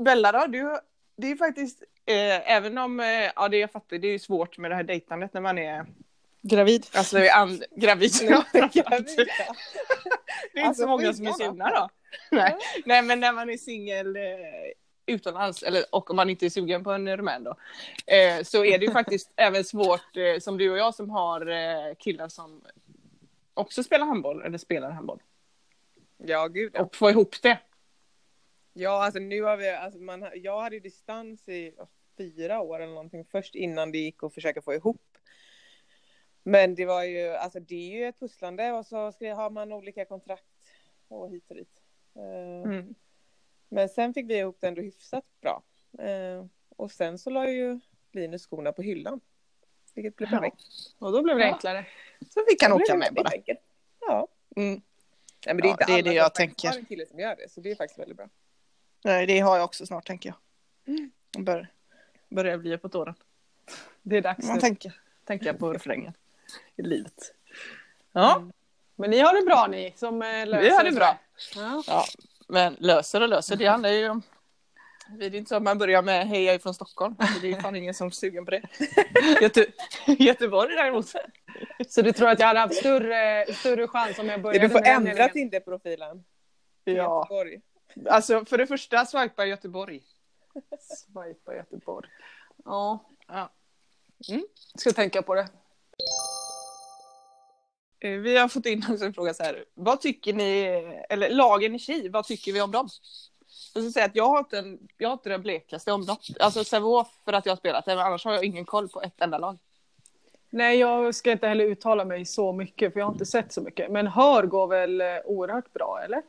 Bella 0.05 0.33
då, 0.33 0.46
du, 0.46 0.79
det 1.16 1.31
är 1.31 1.37
faktiskt, 1.37 1.83
eh, 2.07 2.53
även 2.53 2.79
om, 2.79 3.01
eh, 3.01 3.31
ja 3.37 3.49
det 3.49 3.59
jag 3.59 3.70
fattar, 3.72 3.99
det 3.99 4.09
är 4.09 4.12
ju 4.12 4.18
svårt 4.18 4.59
med 4.59 4.70
det 4.70 4.75
här 4.75 4.83
dejtandet 4.83 5.35
när 5.35 5.40
man 5.40 5.59
är 5.59 5.87
Gravid. 6.42 6.87
alltså, 6.94 7.18
är 7.18 7.37
and, 7.37 7.64
gravid. 7.77 8.11
Ja, 8.22 8.44
Gravid. 8.53 8.72
Det 8.72 9.22
är 9.22 10.59
inte 10.59 10.68
Alltså, 10.68 10.83
så 10.83 10.88
många 10.88 11.12
som 11.12 11.27
är 11.27 11.33
sugna 11.33 11.70
då. 11.70 11.88
Nej. 12.31 12.57
Nej, 12.85 13.03
men 13.03 13.20
när 13.20 13.33
man 13.33 13.51
är 13.51 13.57
singel 13.57 14.16
eh, 14.16 14.22
utomlands, 15.07 15.62
eller, 15.62 15.85
och 15.92 16.11
om 16.11 16.16
man 16.16 16.31
inte 16.31 16.46
är 16.46 16.51
sugen 16.51 16.85
på 16.85 16.92
en 16.92 17.16
rumän 17.16 17.44
då, 17.44 17.57
eh, 18.07 18.42
så 18.42 18.64
är 18.64 18.79
det 18.79 18.85
ju 18.85 18.92
faktiskt 18.92 19.33
även 19.37 19.64
svårt, 19.64 20.16
eh, 20.16 20.40
som 20.40 20.59
du 20.59 20.70
och 20.70 20.79
jag 20.79 20.94
som 20.94 21.11
har 21.11 21.46
eh, 21.46 21.94
killar 21.99 22.29
som 22.29 22.62
också 23.55 23.83
spelar 23.83 24.07
handboll, 24.07 24.42
eller 24.42 24.59
spelar 24.59 24.90
handboll, 24.90 25.18
Ja, 26.18 26.46
gud 26.49 26.70
ja. 26.75 26.83
och 26.83 26.96
få 26.96 27.11
ihop 27.11 27.42
det. 27.42 27.59
Ja, 28.79 29.05
alltså 29.05 29.19
nu 29.21 29.43
har 29.43 29.57
vi, 29.57 29.71
alltså 29.71 30.01
man, 30.01 30.29
jag 30.35 30.61
hade 30.61 30.81
distans 30.81 31.49
i 31.49 31.75
fyra 32.17 32.61
år 32.61 32.81
eller 32.83 32.93
någonting 32.95 33.25
först 33.25 33.55
innan 33.55 33.93
det 33.93 33.99
gick 33.99 34.23
att 34.23 34.35
försöka 34.35 34.62
få 34.62 34.75
ihop. 34.75 35.19
Men 36.43 36.75
det 36.75 36.85
var 36.87 37.03
ju, 37.05 37.29
alltså 37.29 37.61
det 37.61 37.75
är 37.93 37.99
ju 37.99 38.05
ett 38.07 38.19
pusslande 38.21 38.73
och 38.73 38.87
så 38.87 39.12
ska, 39.12 39.35
har 39.35 39.51
man 39.51 39.73
olika 39.73 40.05
kontrakt 40.05 40.45
och 41.09 41.31
hit 41.31 41.51
och 41.51 41.57
dit. 41.57 41.83
Eh, 42.17 42.71
Mm. 42.71 42.95
Men 43.69 43.89
sen 43.89 44.15
fick 44.15 44.31
vi 44.31 44.39
ihop 44.39 44.57
det 44.61 44.69
ändå 44.69 44.83
hyfsat 44.83 45.25
bra. 45.41 45.62
Eh, 45.99 46.47
och 46.77 46.93
sen 46.93 47.19
så 47.19 47.31
la 47.31 47.51
ju 47.51 47.81
Linus 48.12 48.43
skorna 48.47 48.73
på 48.73 48.83
hyllan. 48.83 49.21
Vilket 49.95 50.17
blev 50.17 50.29
Ja. 50.33 50.39
perfekt. 50.39 50.62
Och 50.99 51.12
då 51.12 51.23
blev 51.23 51.37
det 51.37 51.45
Ja. 51.47 51.53
enklare. 51.55 51.87
Så 52.31 52.41
vi 52.49 52.55
kan 52.57 52.73
åka 52.73 52.97
med 52.97 53.15
bara. 53.15 53.31
Ja. 54.01 54.29
Mm. 54.57 54.71
Nej, 55.47 55.55
men 55.55 55.57
det 55.57 55.62
är 55.62 55.67
Ja, 55.69 55.73
inte 55.73 55.85
det 55.87 55.93
är 55.93 55.95
alla 55.95 56.03
det 56.11 56.15
jag 56.17 56.35
tänker. 56.35 56.69
har 56.69 56.77
en 56.79 56.85
kille 56.85 57.07
som 57.07 57.19
gör 57.21 57.37
det, 57.37 57.49
så 57.51 57.61
det 57.61 57.71
är 57.71 57.75
faktiskt 57.75 57.99
väldigt 57.99 58.17
bra. 58.17 58.29
Nej, 59.04 59.26
det 59.26 59.40
har 59.40 59.56
jag 59.56 59.64
också 59.64 59.87
snart 59.87 60.06
tänker 60.06 60.28
jag. 60.28 60.37
Jag 61.35 61.44
bör, 61.44 61.68
börjar 62.28 62.59
bli 62.59 62.78
på 62.78 62.88
tåren. 62.88 63.14
Det 64.02 64.16
är 64.16 64.22
dags 64.22 64.46
Man 64.46 64.54
nu. 64.54 64.61
tänker, 64.61 64.92
tänker 65.24 65.52
på 65.52 65.72
refrängen 65.72 66.12
i 66.76 66.82
livet. 66.82 67.35
Ja, 68.12 68.42
Men 68.96 69.11
ni 69.11 69.20
har 69.20 69.40
det 69.40 69.46
bra 69.46 69.66
ni 69.70 69.94
som 69.96 70.22
eh, 70.22 70.46
löser 70.46 70.62
vi 70.62 70.70
har 70.70 70.85
det 70.85 70.92
bra. 70.92 71.18
Ja. 71.54 71.82
Ja, 71.87 72.04
men 72.48 72.76
löser 72.78 73.20
och 73.20 73.28
löser, 73.28 73.56
det 73.56 73.66
handlar 73.66 73.90
ju 73.90 74.09
om... 74.09 74.22
Det 75.18 75.26
är 75.26 75.35
inte 75.35 75.48
så 75.48 75.56
att 75.56 75.62
man 75.62 75.78
börjar 75.78 76.02
med 76.02 76.28
hej 76.28 76.44
jag 76.44 76.54
är 76.54 76.59
från 76.59 76.74
Stockholm. 76.74 77.16
Det 77.40 77.52
är 77.52 77.61
fan 77.61 77.76
ingen 77.76 77.94
som 77.94 78.06
är 78.06 78.11
sugen 78.11 78.44
på 78.44 78.50
det. 78.50 78.62
Göte, 79.42 79.66
Göteborg 80.06 80.74
däremot. 80.74 81.06
Så 81.88 82.02
du 82.02 82.12
tror 82.12 82.28
att 82.28 82.40
jag 82.40 82.46
hade 82.46 82.61
haft 82.61 82.74
större, 82.74 83.46
större 83.54 83.88
chans 83.88 84.18
om 84.18 84.28
jag 84.28 84.42
började 84.42 84.66
Du 84.66 84.70
får 84.72 84.80
med 84.80 84.96
ändra? 84.96 85.28
Tinder-profilen. 85.28 86.24
Ja, 86.85 86.92
Göteborg. 86.92 87.61
Alltså 88.11 88.44
för 88.44 88.59
det 88.59 88.66
första 88.66 89.06
swipa 89.06 89.46
Göteborg. 89.46 90.02
Swipa 90.80 91.54
Göteborg. 91.54 92.09
Ja, 92.64 93.04
Ja. 93.28 93.50
Mm. 94.28 94.46
ska 94.74 94.92
tänka 94.92 95.22
på 95.22 95.35
det. 95.35 95.48
Eh, 98.00 98.11
Vi 98.11 98.37
har 98.37 98.48
fått 98.48 98.66
in 98.66 98.85
också 98.90 99.04
en 99.04 99.14
fråga 99.14 99.35
så 99.35 99.42
här. 99.42 99.64
Vad 99.74 100.00
tycker 100.00 100.32
ni, 100.32 100.62
eller 101.09 101.30
lagen 101.30 101.74
i 101.74 101.78
Ki, 101.78 102.09
vad 102.09 102.24
tycker 102.24 102.52
vi 102.52 102.61
om 102.61 102.70
dem? 102.70 102.88
Jag 103.74 103.82
ska 103.85 103.92
säga 103.92 104.06
att 104.06 104.16
jag 104.16 104.28
har 104.28 104.38
inte, 104.38 104.59
en, 104.59 104.78
jag 104.98 105.09
har 105.09 105.12
inte 105.12 105.28
den 105.28 105.42
blekaste 105.42 105.92
om 105.92 106.00
något. 106.00 106.26
Alltså 106.40 106.64
Sävehof 106.64 107.09
för 107.24 107.32
att 107.32 107.46
jag 107.46 107.50
har 107.52 107.56
spelat 107.56 107.85
det, 107.85 107.96
men 107.96 108.06
annars 108.06 108.24
har 108.24 108.32
jag 108.32 108.44
ingen 108.44 108.64
koll 108.64 108.88
på 108.88 109.02
ett 109.02 109.20
enda 109.20 109.38
lag. 109.38 109.59
Nej, 110.50 110.78
jag 110.78 111.14
ska 111.14 111.32
inte 111.32 111.48
heller 111.48 111.64
uttala 111.64 112.04
mig 112.04 112.24
så 112.24 112.52
mycket 112.52 112.92
för 112.92 113.00
jag 113.00 113.06
har 113.06 113.12
inte 113.12 113.26
sett 113.26 113.52
så 113.52 113.61
mycket. 113.61 113.90
Men 113.90 114.06
Hör 114.06 114.42
går 114.42 114.66
väl 114.66 115.00
eh, 115.00 115.06
oerhört 115.24 115.72
bra, 115.72 116.00
eller? 116.04 116.22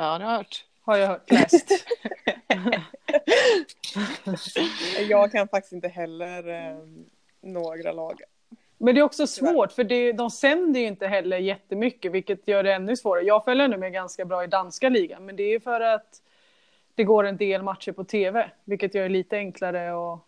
Ja, 0.00 0.18
det 0.18 0.24
har 0.24 0.32
jag 0.32 0.38
hört. 0.38 0.64
Har 0.80 0.96
jag 0.96 1.08
hört, 1.08 1.30
läst. 1.30 1.86
Jag 5.08 5.32
kan 5.32 5.48
faktiskt 5.48 5.72
inte 5.72 5.88
heller 5.88 6.48
eh, 6.48 6.78
några 7.40 7.92
lag. 7.92 8.22
Men 8.78 8.94
det 8.94 9.00
är 9.00 9.02
också 9.02 9.26
svårt 9.26 9.72
för 9.72 9.84
det, 9.84 10.12
de 10.12 10.30
sänder 10.30 10.80
ju 10.80 10.86
inte 10.86 11.06
heller 11.06 11.38
jättemycket 11.38 12.12
vilket 12.12 12.48
gör 12.48 12.62
det 12.62 12.72
ännu 12.72 12.96
svårare. 12.96 13.24
Jag 13.24 13.44
följer 13.44 13.68
nu 13.68 13.76
med 13.76 13.92
ganska 13.92 14.24
bra 14.24 14.44
i 14.44 14.46
danska 14.46 14.88
ligan 14.88 15.26
men 15.26 15.36
det 15.36 15.42
är 15.42 15.60
för 15.60 15.80
att 15.80 16.22
det 16.94 17.04
går 17.04 17.24
en 17.24 17.36
del 17.36 17.62
matcher 17.62 17.92
på 17.92 18.04
tv 18.04 18.50
vilket 18.64 18.94
gör 18.94 19.02
det 19.02 19.08
lite 19.08 19.36
enklare 19.36 20.12
att, 20.12 20.20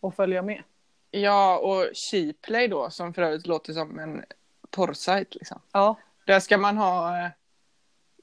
att 0.00 0.16
följa 0.16 0.42
med. 0.42 0.62
Ja, 1.10 1.58
och 1.58 1.96
Sheplay 1.96 2.68
då, 2.68 2.90
som 2.90 3.14
för 3.14 3.22
övrigt 3.22 3.46
låter 3.46 3.72
som 3.72 3.98
en 3.98 4.24
porrsajt. 4.70 5.34
Liksom. 5.34 5.60
Ja, 5.72 5.96
Där 6.24 6.40
ska 6.40 6.58
man 6.58 6.76
ha 6.76 7.18
eh, 7.18 7.30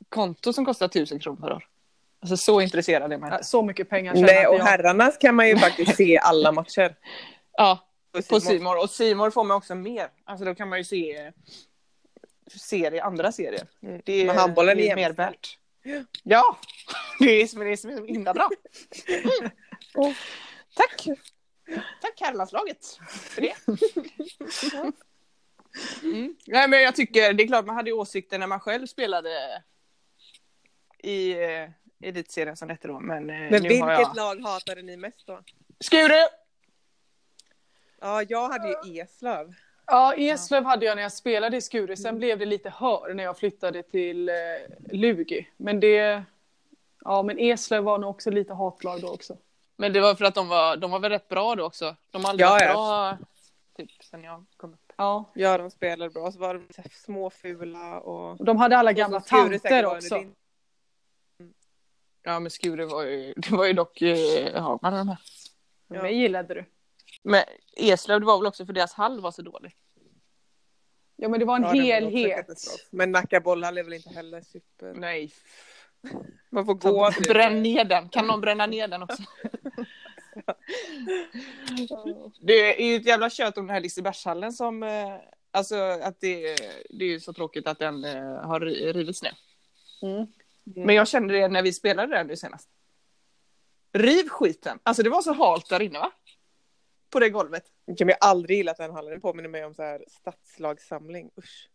konto 0.10 0.54
som 0.54 0.66
kostar 0.66 0.88
tusen 0.88 1.20
kronor 1.20 1.42
per 1.42 1.54
år. 1.54 1.68
Alltså 2.22 2.38
så 2.38 2.62
intresserad 2.62 3.14
är 3.14 3.18
man 3.18 3.34
inte. 3.34 3.44
så 3.44 3.64
mycket 3.64 3.90
pengar 3.90 4.14
tjänar 4.14 4.28
Nej, 4.28 4.48
och 4.48 4.56
jag. 4.56 4.64
herrarnas 4.64 5.18
kan 5.18 5.36
man 5.36 5.48
ju 5.48 5.58
faktiskt 5.60 5.96
se 5.96 6.18
alla 6.18 6.52
matcher. 6.52 6.96
Ja, 7.52 7.88
På. 8.30 8.40
Simor 8.42 8.84
Och 8.84 8.90
Simor 8.90 9.32
får 9.32 9.44
man 9.44 9.58
också 9.58 9.76
mer. 9.76 10.10
Alltså 10.26 10.46
då 10.46 10.56
kan 10.56 10.70
man 10.70 10.78
ju 10.78 10.84
se 10.84 11.32
serie, 12.56 13.04
andra 13.04 13.32
serier. 13.32 13.68
Mm. 13.84 14.02
Det 14.06 14.14
är, 14.14 14.26
Men 14.26 14.38
handbollen 14.38 14.78
det 14.78 14.90
är 14.90 14.96
mer 14.96 15.12
värt. 15.12 15.58
Ja, 16.24 16.58
det 17.20 17.42
är 17.42 17.48
som 17.48 17.60
det 17.60 17.72
är 17.72 17.76
som 17.76 17.90
är 17.90 18.08
himla 18.08 18.34
bra. 18.34 18.50
Oh. 19.94 20.14
Tack! 20.74 21.08
Tack 22.02 22.22
herrlandslaget 22.22 23.00
för 23.10 23.42
det. 23.42 23.54
Mm. 26.04 26.36
Nej 26.48 26.68
men 26.68 26.82
jag 26.82 26.96
tycker, 26.96 27.34
det 27.34 27.44
är 27.44 27.48
klart 27.48 27.66
man 27.66 27.76
hade 27.76 27.90
ju 27.90 27.96
åsikter 27.96 28.40
när 28.40 28.48
man 28.48 28.60
själv 28.60 28.86
spelade 28.86 29.64
i 30.98 31.44
eh, 31.44 31.70
elitserien 32.02 32.58
som 32.58 32.68
det 32.68 32.74
hette 32.74 32.88
då. 32.88 33.00
Men, 33.00 33.30
eh, 33.30 33.36
Men 33.36 33.64
nu 33.64 33.80
har 33.80 33.98
vilket 33.98 34.16
jag... 34.16 34.16
lag 34.16 34.42
hatade 34.42 34.82
ni 34.82 34.98
mest 34.98 35.28
då? 35.28 35.40
Skure! 35.80 36.28
Ja, 38.02 38.24
jag 38.24 38.50
hade 38.50 38.68
ju 38.68 39.02
Eslöv. 39.02 39.54
Ja, 39.86 40.14
Eslöv 40.14 40.64
hade 40.64 40.86
jag 40.86 40.96
när 40.96 41.02
jag 41.02 41.12
spelade 41.12 41.58
i 41.58 41.62
Skure. 41.62 41.98
Sen 41.98 42.18
blev 42.18 42.40
det 42.40 42.46
lite 42.46 42.70
hör 42.70 43.14
när 43.14 43.24
jag 43.24 43.38
flyttade 43.38 43.84
till 43.84 44.30
eh, 44.30 44.36
Lugi. 44.92 45.50
Men 45.58 45.80
det... 45.80 46.24
Ja, 47.04 47.24
men 47.24 47.40
Eslöv 47.40 47.84
var 47.84 47.98
nog 47.98 48.10
också 48.10 48.32
lite 48.32 48.54
hatlag 48.54 49.02
då 49.02 49.10
också. 49.14 49.38
Men 49.76 49.94
det 49.94 50.00
var 50.00 50.16
för 50.16 50.26
att 50.26 50.36
de 50.36 50.48
var, 50.48 50.78
de 50.78 50.92
var 50.92 51.00
väl 51.00 51.12
rätt 51.12 51.28
bra 51.28 51.56
då 51.56 51.64
också. 51.64 51.96
De 52.12 52.24
har 52.24 52.30
aldrig 52.30 52.48
Ja, 52.48 52.52
varit 52.52 52.64
ja. 52.64 53.18
bra 53.20 53.28
typ 53.78 54.04
sen 54.04 54.24
jag 54.24 54.46
kom 54.58 54.74
upp. 54.74 54.94
Ja, 54.96 55.32
Ja, 55.34 55.58
de 55.58 55.72
spelade 55.72 56.10
bra. 56.10 56.32
Så 56.32 56.40
var 56.40 56.54
de 56.54 56.74
så 56.74 56.82
här 56.82 56.92
småfula 57.06 58.00
och... 58.00 58.40
och 58.40 58.46
de 58.46 58.58
hade 58.58 58.78
alla 58.78 58.94
gamla 58.94 59.20
tanter 59.20 59.86
också. 59.86 60.24
Ja 62.28 62.40
men 62.40 62.52
Skure 62.52 62.86
var 62.86 63.04
ju, 63.04 63.34
det 63.38 63.52
var 63.52 63.66
ju 63.66 63.74
dock 63.74 64.02
eh, 64.02 64.62
Hagman 64.64 64.94
och 64.94 64.98
de 65.00 65.08
här. 65.10 65.18
Ja. 65.88 66.02
Mig 66.02 66.16
gillade 66.18 66.54
du. 66.54 66.66
Men 67.24 67.44
Eslöv 67.78 68.20
det 68.20 68.26
var 68.26 68.38
väl 68.38 68.48
också 68.48 68.66
för 68.66 68.74
deras 68.74 68.94
hall 68.94 69.22
var 69.22 69.32
så 69.32 69.42
dålig. 69.42 69.76
Ja, 71.16 71.30
men 71.30 71.40
det 71.40 71.46
var 71.46 71.56
en 71.56 71.62
Ja, 71.62 71.68
var 71.68 71.76
helhet. 71.76 72.36
katastrof. 72.38 72.88
Men 72.92 73.12
Nacka 73.12 73.40
bollhall 73.40 73.78
är 73.78 73.84
väl 73.84 73.94
inte 73.94 74.10
heller 74.10 74.42
super... 74.42 74.94
Nej. 74.94 75.32
Man 76.50 76.66
får 76.66 76.74
gå 76.74 77.12
Så 77.12 77.22
bränn 77.34 77.64
ner 77.64 77.84
den. 77.86 78.10
Kan 78.10 78.28
någon 78.28 78.42
bränna 78.42 78.66
ner 78.66 78.88
den 78.88 79.04
också? 79.04 79.24
det 82.42 82.82
är 82.84 82.86
ju 82.90 82.96
ett 82.96 83.06
jävla 83.06 83.30
kött 83.30 83.58
om 83.58 83.68
den 83.68 83.74
här 83.74 83.82
Lisebergshallen 83.82 84.54
som 84.54 84.84
eh, 84.84 85.16
Alltså 85.52 85.76
att 85.76 86.20
det, 86.20 86.56
det 86.90 87.06
är 87.06 87.10
ju 87.10 87.20
så 87.20 87.34
tråkigt 87.34 87.68
att 87.68 87.80
den 87.80 88.04
eh, 88.04 88.42
har 88.42 88.60
ri- 88.60 88.94
rivits 88.94 89.24
ner. 89.24 89.34
Mm. 90.02 90.28
Men 90.76 90.96
jag 90.96 91.08
kände 91.08 91.34
det 91.34 91.48
när 91.48 91.62
vi 91.62 91.74
spelade 91.74 92.16
där 92.16 92.24
nu 92.24 92.36
senast. 92.36 92.70
Riv 93.94 94.30
skiten! 94.30 94.80
Alltså 94.84 95.04
det 95.04 95.10
var 95.10 95.22
så 95.22 95.34
halt 95.34 95.70
där 95.70 95.82
inne 95.82 96.00
va? 96.00 96.12
På 97.10 97.20
det 97.20 97.30
golvet. 97.30 97.64
Jag 97.86 98.08
har 98.08 98.18
aldrig 98.20 98.58
gillat 98.58 98.78
den 98.78 98.92
hallen. 98.92 99.12
Den 99.12 99.22
påminner 99.22 99.50
mig 99.50 99.66
om 99.66 99.74
så 99.74 99.84
här 99.84 100.06
stadslagssamling. 100.08 101.30
Usch. 101.38 101.70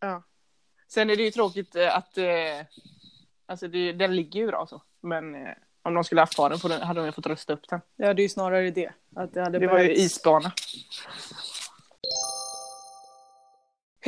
Ja. 0.00 0.22
Sen 0.88 1.10
är 1.10 1.16
det 1.16 1.22
ju 1.22 1.30
tråkigt 1.30 1.76
eh, 1.76 1.96
att 1.96 2.18
eh, 2.18 2.26
alltså 3.46 3.68
det, 3.68 3.92
den 3.92 4.16
ligger 4.16 4.40
ju 4.40 4.46
bra 4.46 4.66
så. 4.66 4.82
Men 5.00 5.34
eh, 5.34 5.54
om 5.82 5.94
de 5.94 6.04
skulle 6.04 6.20
haft 6.20 6.34
kvar 6.34 6.50
den 6.50 6.58
den 6.70 6.82
hade 6.82 7.00
de 7.00 7.06
ju 7.06 7.12
fått 7.12 7.26
rösta 7.26 7.52
upp 7.52 7.68
den. 7.68 7.80
Ja, 7.96 8.14
det 8.14 8.20
är 8.20 8.24
ju 8.24 8.28
snarare 8.28 8.70
det. 8.70 8.92
Att 9.16 9.34
det 9.34 9.42
hade 9.42 9.58
Det 9.58 9.66
var 9.66 9.78
ju 9.78 9.94
isbana. 9.94 10.52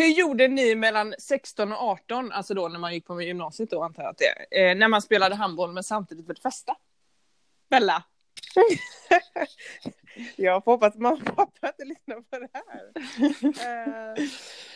Hur 0.01 0.09
gjorde 0.09 0.49
ni 0.49 0.75
mellan 0.75 1.15
16 1.19 1.73
och 1.73 1.79
18, 1.79 2.33
alltså 2.33 2.55
då 2.55 2.69
när 2.69 2.79
man 2.79 2.95
gick 2.95 3.07
på 3.07 3.23
gymnasiet 3.23 3.71
då 3.71 3.83
antar 3.83 4.03
jag 4.03 4.11
att 4.11 4.19
det 4.19 4.57
är, 4.61 4.71
eh, 4.71 4.77
när 4.77 4.89
man 4.89 5.03
spelade 5.03 5.35
handboll 5.35 5.73
men 5.73 5.85
samtidigt 5.85 6.29
ville 6.29 6.41
festa? 6.41 6.77
Bella? 7.71 8.05
Jag 10.37 10.65
får 10.65 10.73
hoppas 10.73 10.95
att 10.95 11.01
mamma 11.01 11.21
och 11.27 11.37
pappa 11.37 11.69
inte 11.69 11.85
lyssnar 11.85 12.21
på 12.21 12.39
det 12.39 12.49
här. 12.53 12.93
Eh, 13.43 14.25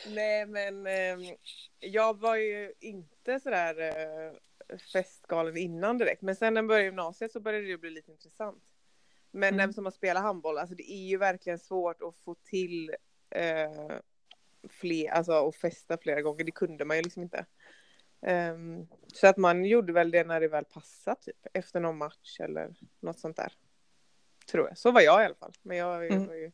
nej 0.09 0.47
men 0.47 0.87
eh, 0.87 1.35
jag 1.81 2.21
var 2.21 2.37
ju 2.37 2.73
inte 2.81 3.41
sådär 3.41 3.81
uh, 3.81 4.33
festgalen 4.93 5.57
innan 5.57 5.99
direkt. 5.99 6.23
Men 6.23 6.37
sen 6.37 6.55
när 6.55 6.63
jag 6.63 6.69
började 6.69 6.85
gymnasiet 6.85 7.33
så 7.33 7.41
började 7.41 7.67
det 7.67 7.79
bli 7.79 7.91
lite 7.91 8.11
intressant. 8.11 8.63
Men 9.31 9.49
Mm. 9.49 9.61
mm. 9.61 9.73
som 9.73 9.87
att 9.87 9.95
spela 9.95 10.21
handboll, 10.21 10.59
alltså 10.59 10.75
det 10.75 10.93
är 10.93 11.07
ju 11.07 11.17
verkligen 11.17 11.59
svårt 11.59 12.03
att 12.03 12.17
få 12.25 12.35
till 12.35 12.95
eh, 13.31 13.99
fler, 14.71 15.11
alltså 15.11 15.33
att 15.49 15.57
festa 15.57 15.99
flera 15.99 16.23
gånger. 16.23 16.45
Det 16.45 16.51
kunde 16.53 16.85
man 16.85 16.97
ju 16.97 17.03
liksom 17.03 17.23
inte. 17.23 17.47
Ehm, 18.23 18.87
så 19.13 19.27
att 19.27 19.37
man 19.37 19.65
gjorde 19.65 19.93
väl 19.93 20.11
det 20.11 20.25
när 20.25 20.41
det 20.41 20.49
väl 20.49 20.65
passade, 20.65 21.21
typ 21.21 21.47
efter 21.53 21.81
någon 21.81 21.99
match 21.99 22.41
eller 22.41 22.75
något 23.01 23.19
sånt 23.19 23.37
där. 23.37 23.53
Tror 24.51 24.69
jag. 24.69 24.79
Så 24.79 24.91
var 24.91 25.01
jag 25.01 25.23
i 25.23 25.25
alla 25.25 25.35
fall. 25.35 25.53
Men, 25.63 25.77
jag, 25.77 26.05
jag 26.05 26.13
Mm. 26.13 26.27
var 26.27 26.35
ju... 26.35 26.53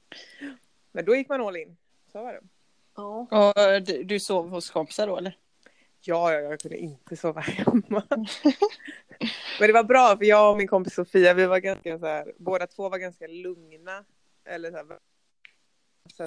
Men 0.92 1.05
då 1.05 1.16
gick 1.16 1.29
man 1.29 1.40
all 1.40 1.57
in. 1.57 1.77
Så 2.12 2.23
var 2.23 2.33
det. 2.33 2.40
Ja. 2.96 3.29
Och 3.31 3.83
du, 3.83 4.03
du 4.05 4.20
sov 4.20 4.49
hos 4.49 4.70
kompisar 4.70 5.07
då 5.07 5.16
eller? 5.16 5.38
Ja, 6.01 6.33
ja, 6.33 6.40
jag 6.40 6.61
kunde 6.61 6.77
inte 6.79 7.16
sova 7.16 7.40
hemma. 7.40 8.03
Men 9.61 9.66
det 9.66 9.73
var 9.73 9.85
bra 9.85 10.16
för 10.16 10.25
jag 10.25 10.51
och 10.51 10.57
min 10.57 10.68
kompis 10.68 10.94
Sofia, 10.94 11.35
vi 11.35 11.46
var 11.46 11.59
ganska 11.59 11.99
så 11.99 12.07
här, 12.07 12.33
båda 12.38 12.66
två 12.66 12.88
var 12.88 12.99
ganska 12.99 13.27
lugna. 13.27 14.05
Eller 14.44 14.70
så 14.70 14.77
här, 14.77 14.87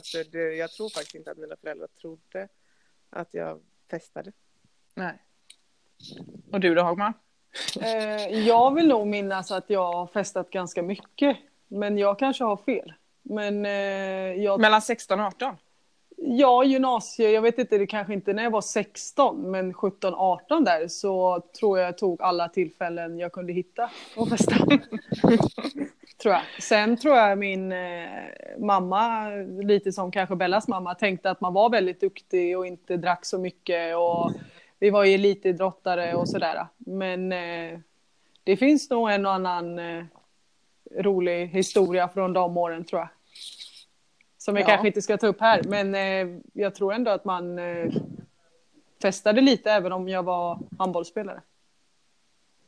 så 0.02 0.20
att 0.20 0.32
det, 0.32 0.56
jag 0.56 0.72
tror 0.72 0.90
faktiskt 0.90 1.16
inte 1.16 1.32
att 1.32 1.38
mina 1.38 1.56
föräldrar 1.56 1.88
trodde 1.88 2.48
att 3.10 3.34
jag 3.34 3.60
festade. 3.92 4.32
Nej. 4.96 5.18
Och 6.52 6.60
du 6.60 6.76
då 6.76 6.82
Hagman? 6.82 7.14
Eh, 7.82 8.40
jag 8.40 8.76
vill 8.76 8.88
nog 8.88 9.08
minnas 9.08 9.52
att 9.52 9.70
jag 9.70 9.94
har 9.94 10.08
festat 10.08 10.50
ganska 10.50 10.84
mycket. 10.84 11.38
Men 11.68 11.98
jag 11.98 12.20
kanske 12.20 12.44
har 12.44 12.58
fel. 12.58 12.94
Men 13.22 13.66
eh, 13.66 13.72
jag, 14.44 14.60
Mellan 14.60 14.82
16 14.82 15.20
och 15.20 15.26
18? 15.26 15.58
Ja, 16.26 16.64
gymnasie, 16.64 17.32
jag 17.32 17.42
vet 17.42 17.60
inte, 17.60 17.78
det 17.78 17.88
kanske 17.88 18.14
inte 18.14 18.34
när 18.34 18.44
jag 18.44 18.52
var 18.52 18.62
16, 18.62 19.52
men 19.52 19.74
17-18 19.74 20.66
där 20.66 20.88
så 20.88 21.44
tror 21.60 21.80
jag 21.80 21.98
tog 21.98 22.22
alla 22.22 22.50
tillfällen 22.50 23.20
jag 23.20 23.32
kunde 23.32 23.54
hitta 23.54 23.90
och 24.16 24.30
festa. 24.30 24.56
tror 26.22 26.34
jag. 26.34 26.42
Sen 26.60 26.98
tror 26.98 27.16
jag 27.16 27.38
min 27.38 27.72
eh, 27.72 28.08
mamma, 28.60 29.30
lite 29.64 29.92
som 29.92 30.12
kanske 30.12 30.36
Bellas 30.36 30.68
mamma, 30.68 30.96
tänkte 30.96 31.30
att 31.30 31.42
man 31.42 31.54
var 31.54 31.70
väldigt 31.70 32.02
duktig 32.02 32.58
och 32.58 32.68
inte 32.68 32.98
drack 32.98 33.26
så 33.26 33.38
mycket 33.38 33.96
och 33.96 34.32
vi 34.80 34.90
var 34.90 35.04
ju 35.04 35.14
elitidrottare 35.14 36.16
och 36.16 36.30
sådär. 36.30 36.68
Men 36.78 37.32
eh, 37.32 37.80
det 38.44 38.58
finns 38.58 38.90
nog 38.90 39.12
en 39.12 39.26
och 39.26 39.34
annan 39.34 39.80
eh, 39.80 40.04
rolig 41.00 41.48
historia 41.48 42.08
från 42.08 42.34
de 42.34 42.58
åren 42.58 42.84
tror 42.86 43.02
jag. 43.02 43.10
Som 44.44 44.56
jag 44.56 44.64
Ja. 44.64 44.68
kanske 44.68 44.88
inte 44.88 45.02
ska 45.02 45.18
ta 45.18 45.28
upp 45.28 45.42
här, 45.42 45.62
men 45.64 45.96
eh, 45.96 46.40
jag 46.54 46.76
tror 46.76 46.94
ändå 46.94 47.12
att 47.12 47.26
man 47.26 47.60
eh, 47.60 47.92
festade 49.02 49.42
lite 49.42 49.72
även 49.72 49.92
om 49.92 50.10
jag 50.10 50.24
var 50.24 50.60
handbollsspelare. 50.80 51.42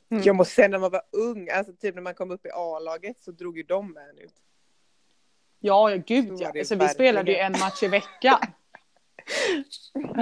Mm. 0.09 0.23
Jag 0.23 0.35
måste 0.35 0.53
säga 0.53 0.67
när 0.67 0.79
man 0.79 0.91
var 0.91 1.01
ung, 1.11 1.49
alltså 1.49 1.73
typ 1.73 1.95
när 1.95 2.01
man 2.01 2.13
kom 2.13 2.31
upp 2.31 2.45
i 2.45 2.49
A-laget 2.53 3.19
så 3.19 3.31
drog 3.31 3.57
ju 3.57 3.63
de 3.63 3.91
med 3.91 4.09
en 4.09 4.17
ut. 4.17 4.33
Ja, 5.59 5.89
gud 6.07 6.39
ja. 6.39 6.51
Alltså, 6.59 6.75
vi 6.75 6.87
spelade 6.87 7.31
ju 7.31 7.37
en 7.37 7.51
match 7.51 7.83
i 7.83 7.87
veckan. 7.87 8.39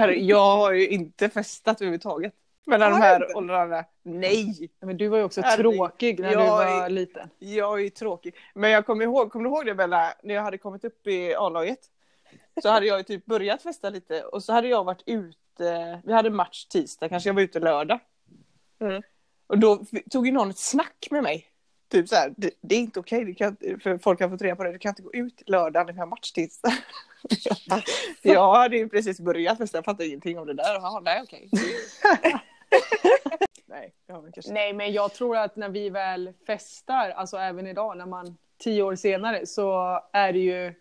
Jag 0.16 0.56
har 0.56 0.72
ju 0.72 0.88
inte 0.88 1.28
festat 1.28 1.80
överhuvudtaget. 1.80 2.34
Mellan 2.66 2.90
de 2.92 2.98
här 3.00 3.36
åldrarna. 3.36 3.84
Nej! 4.02 4.70
Men 4.80 4.96
du 4.96 5.08
var 5.08 5.18
ju 5.18 5.24
också 5.24 5.40
Herregud. 5.40 5.74
tråkig 5.74 6.20
när 6.20 6.30
du 6.30 6.42
är- 6.42 6.46
var 6.48 6.88
liten. 6.88 7.30
Jag 7.38 7.84
är 7.84 7.90
tråkig. 7.90 8.34
Men 8.54 8.70
jag 8.70 8.86
kommer 8.86 9.04
ihåg, 9.04 9.32
kommer 9.32 9.44
du 9.44 9.50
ihåg 9.50 9.66
det 9.66 9.74
Bella? 9.74 10.14
När 10.22 10.34
jag 10.34 10.42
hade 10.42 10.58
kommit 10.58 10.84
upp 10.84 11.06
i 11.06 11.34
A-laget. 11.34 11.78
Så 12.62 12.68
hade 12.68 12.86
jag 12.86 12.98
ju 12.98 13.02
typ 13.02 13.24
börjat 13.26 13.62
festa 13.62 13.90
lite 13.90 14.22
och 14.22 14.42
så 14.42 14.52
hade 14.52 14.68
jag 14.68 14.84
varit 14.84 15.02
ute, 15.06 16.00
vi 16.04 16.12
hade 16.12 16.30
match 16.30 16.64
tisdag, 16.64 17.08
kanske 17.08 17.28
jag 17.28 17.34
var 17.34 17.42
ute 17.42 17.60
lördag. 17.60 17.98
Mm. 18.80 19.02
Och 19.46 19.58
då 19.58 19.84
tog 20.10 20.26
ju 20.26 20.32
någon 20.32 20.50
ett 20.50 20.58
snack 20.58 21.08
med 21.10 21.22
mig. 21.22 21.46
Typ 21.88 22.08
så 22.08 22.14
här, 22.14 22.34
det, 22.36 22.50
det 22.60 22.74
är 22.74 22.78
inte 22.78 23.00
okej, 23.00 23.34
kan, 23.34 23.56
för 23.82 23.98
folk 23.98 24.20
har 24.20 24.28
fått 24.28 24.42
reda 24.42 24.56
på 24.56 24.64
det, 24.64 24.72
du 24.72 24.78
kan 24.78 24.90
inte 24.90 25.02
gå 25.02 25.12
ut 25.12 25.42
lördag 25.46 25.86
när 25.86 25.92
vi 25.92 25.98
har 25.98 26.06
match 26.06 26.32
tisdag. 26.32 26.72
jag 28.22 28.54
hade 28.54 28.76
ju 28.76 28.88
precis 28.88 29.20
börjat 29.20 29.58
festa, 29.58 29.78
jag 29.78 29.84
fattade 29.84 30.06
ingenting 30.06 30.38
om 30.38 30.46
det 30.46 30.54
där. 30.54 30.74
Jaha, 30.74 31.00
nej 31.00 31.22
okej. 31.22 31.50
nej, 33.66 33.92
Nej, 34.46 34.72
men 34.72 34.92
jag 34.92 35.12
tror 35.14 35.36
att 35.36 35.56
när 35.56 35.68
vi 35.68 35.90
väl 35.90 36.32
festar, 36.46 37.10
alltså 37.10 37.36
även 37.36 37.66
idag 37.66 37.96
när 37.96 38.06
man 38.06 38.36
tio 38.58 38.82
år 38.82 38.94
senare, 38.94 39.46
så 39.46 40.00
är 40.12 40.32
det 40.32 40.38
ju 40.38 40.74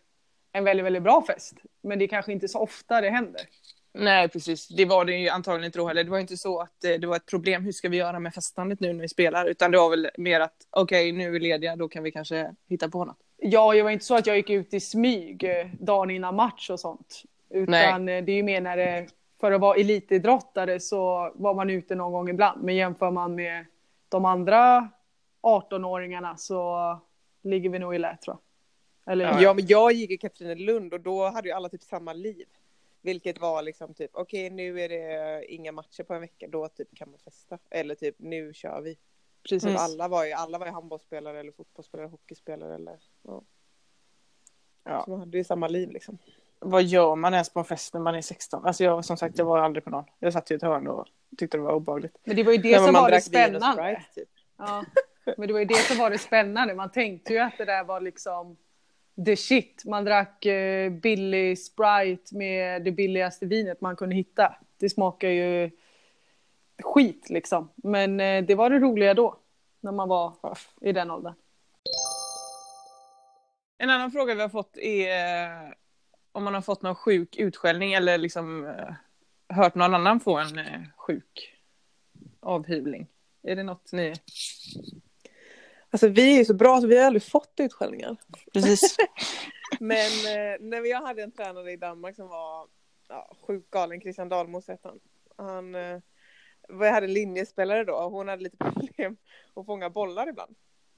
en 0.52 0.64
väldigt, 0.64 0.86
väldigt 0.86 1.04
bra 1.04 1.24
fest. 1.28 1.54
Men 1.82 2.00
det 2.00 2.06
är 2.06 2.08
kanske 2.08 2.32
inte 2.32 2.48
så 2.48 2.60
ofta 2.60 3.02
det 3.02 3.10
händer. 3.10 3.42
Nej, 3.94 4.30
precis. 4.30 4.68
Det 4.68 4.86
var 4.86 5.06
det 5.06 5.14
ju 5.14 5.30
antagligen 5.30 5.66
inte 5.66 5.80
då 5.80 5.88
heller. 5.88 6.04
Det 6.04 6.10
var 6.10 6.20
inte 6.20 6.38
så 6.38 6.62
att 6.62 6.84
eh, 6.84 6.94
det 6.94 7.08
var 7.08 7.16
ett 7.16 7.26
problem, 7.26 7.64
hur 7.64 7.72
ska 7.72 7.90
vi 7.90 7.98
göra 7.98 8.20
med 8.20 8.34
festandet 8.34 8.80
nu 8.80 8.94
när 8.94 9.02
vi 9.02 9.10
spelar? 9.10 9.46
Utan 9.46 9.72
det 9.72 9.78
var 9.78 9.90
väl 9.90 10.10
mer 10.18 10.40
att 10.40 10.56
okej, 10.70 11.12
nu 11.12 11.28
är 11.28 11.32
vi 11.32 11.40
lediga, 11.40 11.76
då 11.76 11.88
kan 11.88 12.04
vi 12.04 12.12
kanske 12.12 12.56
hitta 12.70 12.90
på 12.90 13.06
något. 13.06 13.18
Ja, 13.38 13.74
det 13.74 13.84
var 13.84 13.90
inte 13.90 14.06
så 14.06 14.16
att 14.16 14.28
jag 14.28 14.38
gick 14.38 14.50
ut 14.50 14.74
i 14.74 14.80
smyg 14.80 15.44
eh, 15.44 15.68
dagen 15.80 16.10
innan 16.10 16.36
match 16.36 16.70
och 16.70 16.80
sånt. 16.80 17.24
Utan 17.50 18.10
eh, 18.10 18.24
det 18.24 18.32
är 18.32 18.36
ju 18.36 18.44
mer 18.44 18.62
när 18.62 18.78
det, 18.78 19.08
för 19.44 19.52
att 19.52 19.62
vara 19.62 19.76
elitidrottare 19.76 20.80
så 20.80 21.32
var 21.36 21.54
man 21.54 21.70
ute 21.70 21.96
någon 21.96 22.12
gång 22.12 22.30
ibland. 22.30 22.64
Men 22.64 22.76
jämför 22.76 23.12
man 23.12 23.36
med 23.36 23.66
de 24.10 24.26
andra 24.26 24.90
18-åringarna 25.42 26.36
så 26.36 27.00
ligger 27.42 27.70
vi 27.70 27.80
nog 27.80 27.96
i 27.96 28.00
lä 28.00 28.18
tror 28.18 28.38
jag. 29.04 29.12
Eller 29.14 29.26
Ja. 29.26 29.42
Ja, 29.42 29.54
men 29.54 29.66
jag 29.68 29.92
gick 29.92 30.12
i 30.12 30.18
Katrinelund 30.18 30.94
och 30.94 31.00
då 31.00 31.30
hade 31.30 31.48
ju 31.48 31.54
alla 31.54 31.70
typ 31.70 31.84
samma 31.84 32.14
liv. 32.14 32.48
Vilket 33.02 33.42
var 33.42 33.62
liksom 33.62 33.94
typ, 33.94 34.12
okej 34.14 34.50
nu 34.50 34.82
är 34.82 34.90
det 34.90 35.46
inga 35.46 35.72
matcher 35.72 36.04
på 36.04 36.14
en 36.14 36.22
vecka, 36.22 36.48
då 36.48 36.68
typ 36.68 36.96
kan 36.96 37.10
man 37.10 37.20
festa. 37.20 37.58
Eller 37.70 37.96
typ, 37.96 38.16
nu 38.20 38.54
kör 38.54 38.82
vi. 38.82 38.98
precis. 39.50 39.70
Mm. 39.70 39.78
Alla 39.80 40.08
var 40.08 40.26
ju, 40.26 40.32
alla 40.32 40.58
var 40.58 40.66
ju 40.66 40.72
handbollsspelare 40.72 41.40
eller 41.40 41.52
fotbollsspelare, 41.52 42.08
hockeyspelare 42.08 42.76
eller 42.76 43.00
ja. 43.24 43.42
Ja. 44.84 45.04
Så 45.04 45.10
man 45.10 45.20
hade 45.20 45.38
ju 45.38 45.44
samma 45.44 45.68
liv 45.68 45.92
liksom. 45.92 46.18
Vad 46.64 46.84
gör 46.84 47.16
man 47.16 47.34
ens 47.34 47.50
på 47.50 47.60
en 47.60 47.66
fest 47.66 47.94
när 47.94 48.02
man 48.02 48.16
är 48.16 48.22
16? 48.22 48.66
Alltså 48.66 48.84
jag, 48.84 49.06
som 49.06 49.18
sagt, 49.18 49.38
jag 49.38 49.46
var 49.46 49.60
aldrig 49.60 49.84
på 49.84 49.90
någon. 49.90 50.06
Jag 50.20 50.34
satt 50.34 50.52
i 50.52 50.54
ett 50.54 50.62
hörn 50.62 50.88
och 50.88 51.08
tyckte 51.38 51.58
det 51.58 51.62
var 51.62 51.74
obehagligt. 51.74 52.18
Men 52.24 52.36
det 52.36 52.44
var 52.44 52.52
ju 52.52 52.58
det 52.58 52.72
men 52.72 52.86
som 52.86 52.94
var 52.94 53.12
det 53.12 53.22
spännande. 53.22 53.84
Sprite, 53.84 54.14
typ. 54.16 54.30
Ja. 54.58 54.86
Men 55.38 55.48
det 55.48 55.54
var 55.54 55.60
ju 55.60 55.66
det 55.66 55.78
som 55.78 55.98
var 55.98 56.10
det 56.10 56.18
spännande. 56.18 56.74
Man 56.74 56.92
tänkte 56.92 57.34
ju 57.34 57.40
att 57.40 57.58
det 57.58 57.66
där 57.66 57.84
var 57.84 58.02
liksom 58.02 58.58
the 59.26 59.36
shit. 59.36 59.84
Man 59.86 60.06
drack 60.06 60.46
eh, 60.46 60.92
billig 60.92 61.60
Sprite 61.60 62.36
med 62.36 62.84
det 62.84 62.92
billigaste 62.92 63.46
vinet 63.46 63.82
man 63.82 63.96
kunde 63.96 64.16
hitta. 64.16 64.56
Det 64.78 64.90
smakar 64.90 65.30
ju 65.30 65.72
skit 66.84 67.30
liksom. 67.30 67.70
Men 67.76 68.20
eh, 68.20 68.44
det 68.44 68.56
var 68.56 68.70
det 68.70 68.80
roliga 68.80 69.14
då. 69.14 69.38
När 69.80 69.92
man 69.92 70.10
var 70.10 70.34
i 70.82 70.92
den 70.92 71.12
åldern. 71.12 71.34
En 73.78 73.90
annan 73.90 74.12
fråga 74.12 74.36
vi 74.36 74.42
har 74.42 74.50
fått 74.50 74.78
är 74.78 75.76
om 76.34 76.44
man 76.44 76.54
har 76.54 76.62
fått 76.62 76.82
någon 76.82 76.96
sjuk 76.96 77.38
utskällning 77.38 77.94
eller 77.94 78.18
liksom 78.18 78.66
eh, 78.68 78.94
hört 79.56 79.76
någon 79.76 79.94
annan 79.94 80.20
få 80.20 80.38
en 80.38 80.58
eh, 80.60 80.82
sjuk 80.98 81.60
avhyvling. 82.40 83.08
Är 83.44 83.56
det 83.56 83.64
något 83.64 83.92
ni... 83.92 84.14
Alltså 85.90 86.08
vi 86.08 86.34
är 86.34 86.38
ju 86.38 86.46
så 86.46 86.54
bra 86.54 86.82
så 86.82 86.88
vi 86.88 86.98
har 86.98 87.06
aldrig 87.06 87.24
fått 87.24 87.54
utskällningar. 87.58 88.18
Precis. 88.54 88.98
Men 89.80 89.98
eh, 90.08 90.60
när 90.60 90.86
jag 90.86 91.02
hade 91.02 91.24
en 91.24 91.32
tränare 91.32 91.72
i 91.72 91.78
Danmark 91.78 92.16
som 92.16 92.28
var 92.28 92.68
ja, 93.08 93.36
sjukt 93.42 93.70
galen, 93.70 94.02
Christian 94.02 94.30
Dahlmos 94.30 94.68
hette 94.68 94.88
han. 94.88 95.00
Han 95.38 95.74
jag 96.68 96.94
hade 96.94 97.06
en 97.06 97.14
linjespelare 97.14 97.84
då 97.84 97.94
och 97.94 98.12
hon 98.12 98.28
hade 98.28 98.44
lite 98.44 98.58
problem 98.58 99.18
att 99.54 99.66
fånga 99.66 99.90
bollar 99.90 100.30
ibland. 100.30 100.56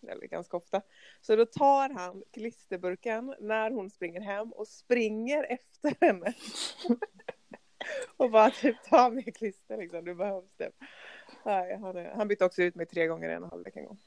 Eller 0.10 0.28
ganska 0.28 0.58
ofta. 0.58 0.82
Så 1.22 1.36
då 1.36 1.46
tar 1.46 1.90
han 1.90 2.24
klisterburken 2.34 3.36
när 3.40 3.72
hon 3.72 3.90
springer 3.90 4.22
hem 4.22 4.52
och 4.52 4.68
springer 4.68 5.44
efter 5.44 5.96
henne. 6.06 6.34
och 8.18 8.32
bara 8.32 8.50
typ 8.50 8.76
ta 8.90 9.10
med 9.10 9.36
klister 9.38 9.78
liksom, 9.78 10.06
du 10.06 10.16
behövs 10.16 10.56
det. 10.58 10.72
Nej, 11.46 11.78
han, 11.82 11.98
är- 11.98 12.12
han 12.16 12.28
bytte 12.28 12.46
också 12.46 12.62
ut 12.62 12.76
mig 12.76 12.86
tre 12.86 13.08
gånger 13.08 13.30
i 13.30 13.34
en 13.34 13.44
halvlek 13.44 13.76
en 13.76 13.86
gång. 13.86 14.00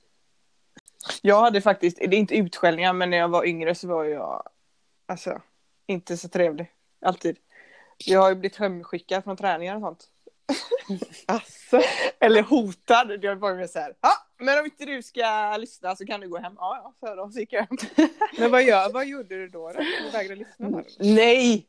Jag 1.23 1.41
hade 1.41 1.61
faktiskt, 1.61 1.97
det 1.99 2.05
är 2.05 2.15
inte 2.15 2.37
utskällningar, 2.37 2.93
men 2.93 3.11
när 3.11 3.17
jag 3.19 3.29
var 3.29 3.45
yngre 3.47 3.75
så 3.75 3.89
var 3.89 4.05
jag 4.05 4.49
alltså 5.07 5.43
inte 5.87 6.17
så 6.17 6.29
trevlig. 6.29 6.73
Alltid. 7.01 7.39
Jag 8.07 8.21
har 8.21 8.29
ju 8.29 8.35
blivit 8.35 8.57
hemskickad 8.57 9.25
från 9.25 9.37
träningar 9.37 9.75
och 9.77 9.81
sånt. 9.81 10.09
Alltså. 11.27 11.81
Eller 12.21 12.43
hotad. 12.43 13.21
Det 13.21 13.35
var 13.35 13.55
ju 13.59 13.69
så 13.69 13.79
här, 13.79 13.95
ja, 14.01 14.11
men 14.38 14.59
om 14.59 14.64
inte 14.64 14.85
du 14.85 15.03
ska 15.03 15.57
lyssna 15.57 15.96
så 15.96 16.07
kan 16.07 16.20
du 16.20 16.29
gå 16.29 16.38
hem. 16.38 16.55
Ja, 16.57 16.81
ja, 17.01 17.09
så 17.09 17.14
då 17.14 17.31
så 17.31 17.38
gick 17.40 17.53
jag 17.53 17.61
hem. 17.61 18.09
Men 18.38 18.51
vad, 18.51 18.62
gör, 18.62 18.92
vad 18.92 19.07
gjorde 19.07 19.37
du 19.37 19.48
då? 19.48 19.72
då? 19.72 19.79
Du 19.79 20.11
vägrade 20.12 20.35
lyssna 20.35 20.70
det? 20.70 20.85
Nej! 20.98 21.66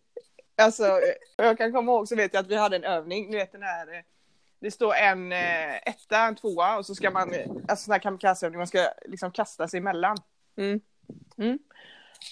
Alltså, 0.62 1.00
jag 1.38 1.58
kan 1.58 1.72
komma 1.72 1.92
ihåg 1.92 2.08
så 2.08 2.16
vet 2.16 2.34
jag 2.34 2.42
att 2.42 2.52
vi 2.52 2.56
hade 2.56 2.76
en 2.76 2.84
övning, 2.84 3.30
ni 3.30 3.38
vet 3.38 3.52
den 3.52 3.64
här 3.64 3.94
eh, 3.94 4.02
det 4.60 4.72
står 4.72 4.94
en 4.94 5.32
eh, 5.32 5.76
etta, 5.76 6.18
en 6.18 6.36
tvåa 6.36 6.78
och 6.78 6.86
så 6.86 6.96
ska 6.96 7.12
man, 7.12 7.34
eh, 7.34 7.48
alltså 7.68 7.86
sån 7.86 7.92
här 7.92 8.00
kamikazeövning, 8.00 8.58
man 8.58 8.68
ska 8.68 8.88
liksom 9.06 9.32
kasta 9.32 9.68
sig 9.68 9.78
emellan. 9.78 10.18
Mm. 10.58 10.80
Mm. 11.38 11.60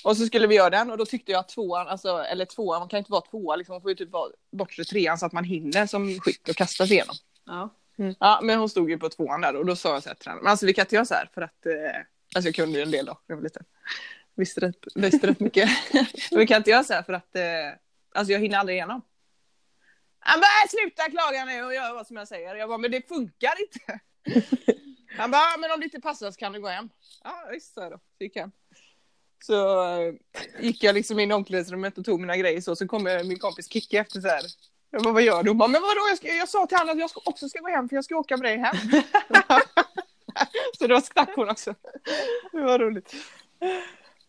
Och 0.04 0.17
så 0.17 0.26
skulle 0.26 0.47
vi 0.47 0.56
göra 0.56 0.69
den 0.69 0.91
och 0.91 0.97
då 0.97 1.06
tyckte 1.06 1.32
jag 1.32 1.39
att 1.39 1.50
tvåan, 1.50 1.88
alltså, 1.88 2.17
eller 2.17 2.45
tvåan, 2.45 2.80
man 2.80 2.89
kan 2.89 2.97
inte 2.97 3.12
vara 3.12 3.21
tvåa, 3.21 3.56
liksom, 3.56 3.73
man 3.73 3.82
får 3.82 3.91
ju 3.91 3.95
typ 3.95 4.12
vara 4.12 4.32
bortre 4.52 4.84
trean 4.84 5.17
så 5.17 5.26
att 5.26 5.34
man 5.34 5.43
hinner 5.43 5.86
som 5.86 6.19
skytt 6.19 6.50
och 6.50 6.56
kasta 6.56 6.88
sig 6.88 6.95
igenom. 6.95 7.15
Ja. 7.45 7.69
Ja, 8.20 8.40
men 8.44 8.60
hon 8.60 8.70
stod 8.70 8.90
ju 8.90 8.98
på 8.98 9.10
tvåan 9.10 9.42
där 9.42 9.56
och 9.56 9.66
då 9.66 9.76
sa 9.76 9.94
jag 9.94 10.04
så 10.04 10.10
här 10.10 10.16
till 10.16 10.24
tränaren, 10.24 10.44
men 10.44 10.52
alltså 10.52 10.66
vi 10.66 10.74
kan 10.74 10.84
inte 10.84 10.96
göra 10.96 11.06
så 11.06 11.14
här 11.14 11.30
för 11.34 11.42
att, 11.42 11.66
eh, 11.66 12.02
alltså 12.36 12.48
jag 12.48 12.56
kunde 12.56 12.78
ju 12.78 12.84
en 12.84 12.92
del 12.92 13.06
då, 13.06 13.22
jag 13.28 13.36
var 13.36 13.44
liten. 13.44 13.64
Visste 14.36 14.62
rätt, 14.62 14.86
visste 14.96 15.28
rätt 15.28 15.40
mycket. 15.40 15.70
men 16.32 16.40
vi 16.40 16.48
kan 16.48 16.58
inte 16.58 16.70
göra 16.70 16.84
så 16.84 16.94
här 16.94 17.04
för 17.04 17.14
att, 17.14 17.36
eh, 17.36 17.44
alltså 18.16 18.34
jag 18.34 18.40
hinner 18.40 18.58
aldrig 18.58 18.76
igenom. 18.76 19.02
Han 20.20 20.40
bara, 20.40 20.68
sluta 20.70 21.10
klaga 21.10 21.46
nu 21.46 21.64
och 21.64 21.74
gör 21.74 21.94
vad 21.94 22.08
som 22.08 22.18
jag 22.18 22.28
säger. 22.28 22.56
Jag 22.56 22.70
bara, 22.70 22.78
men 22.78 22.92
det 22.92 23.08
funkar 23.08 23.54
inte. 23.62 24.00
Han 25.18 25.32
bara, 25.32 25.58
men 25.58 25.72
om 25.72 25.80
det 25.80 25.84
inte 25.84 26.02
passar 26.02 26.32
så 26.32 26.38
kan 26.38 26.54
du 26.54 26.62
gå 26.62 26.68
hem. 26.68 26.90
Ja, 27.24 27.50
visst 27.52 27.74
så 27.74 27.90
då. 27.90 27.98
Så 28.18 28.24
gick 28.24 28.36
jag 28.36 28.42
hem. 28.42 28.52
Så 29.44 29.84
eh, 29.84 30.14
gick 30.60 30.84
jag 30.84 30.96
liksom 30.96 31.20
in 31.20 31.32
i 31.32 31.34
omklädningsrummet 31.34 31.98
och 31.98 32.06
tog 32.06 32.20
mina 32.20 32.38
grejer 32.38 32.62
så, 32.62 32.76
så 32.76 32.88
kom 32.88 33.08
eh, 33.08 33.24
min 33.24 33.40
kompis 33.40 33.72
Kicki 33.72 33.98
efter 33.98 34.22
så 34.22 34.28
här. 34.28 34.42
Jag 34.91 35.04
bara, 35.04 35.13
vad 35.13 35.23
gör 35.23 35.43
du? 35.43 35.50
Hon 35.50 35.58
bara, 35.58 35.67
men 35.69 35.82
vadå, 35.82 36.02
jag, 36.10 36.17
ska, 36.17 36.28
jag 36.28 36.50
sa 36.50 36.65
till 36.67 36.78
honom 36.78 36.93
att 36.93 37.00
jag 37.00 37.10
ska, 37.10 37.21
också 37.26 37.50
ska 37.50 37.60
gå 37.60 37.67
hem 37.67 37.89
för 37.89 37.95
jag 37.95 38.06
ska 38.06 38.15
åka 38.17 38.38
med 38.38 38.45
dig 38.45 38.58
hem. 38.58 38.76
så 40.80 40.88
då 40.88 41.02
stack 41.02 41.30
hon 41.36 41.50
också. 41.50 41.76
Det 42.52 42.62
var 42.62 42.80
roligt. 42.80 43.13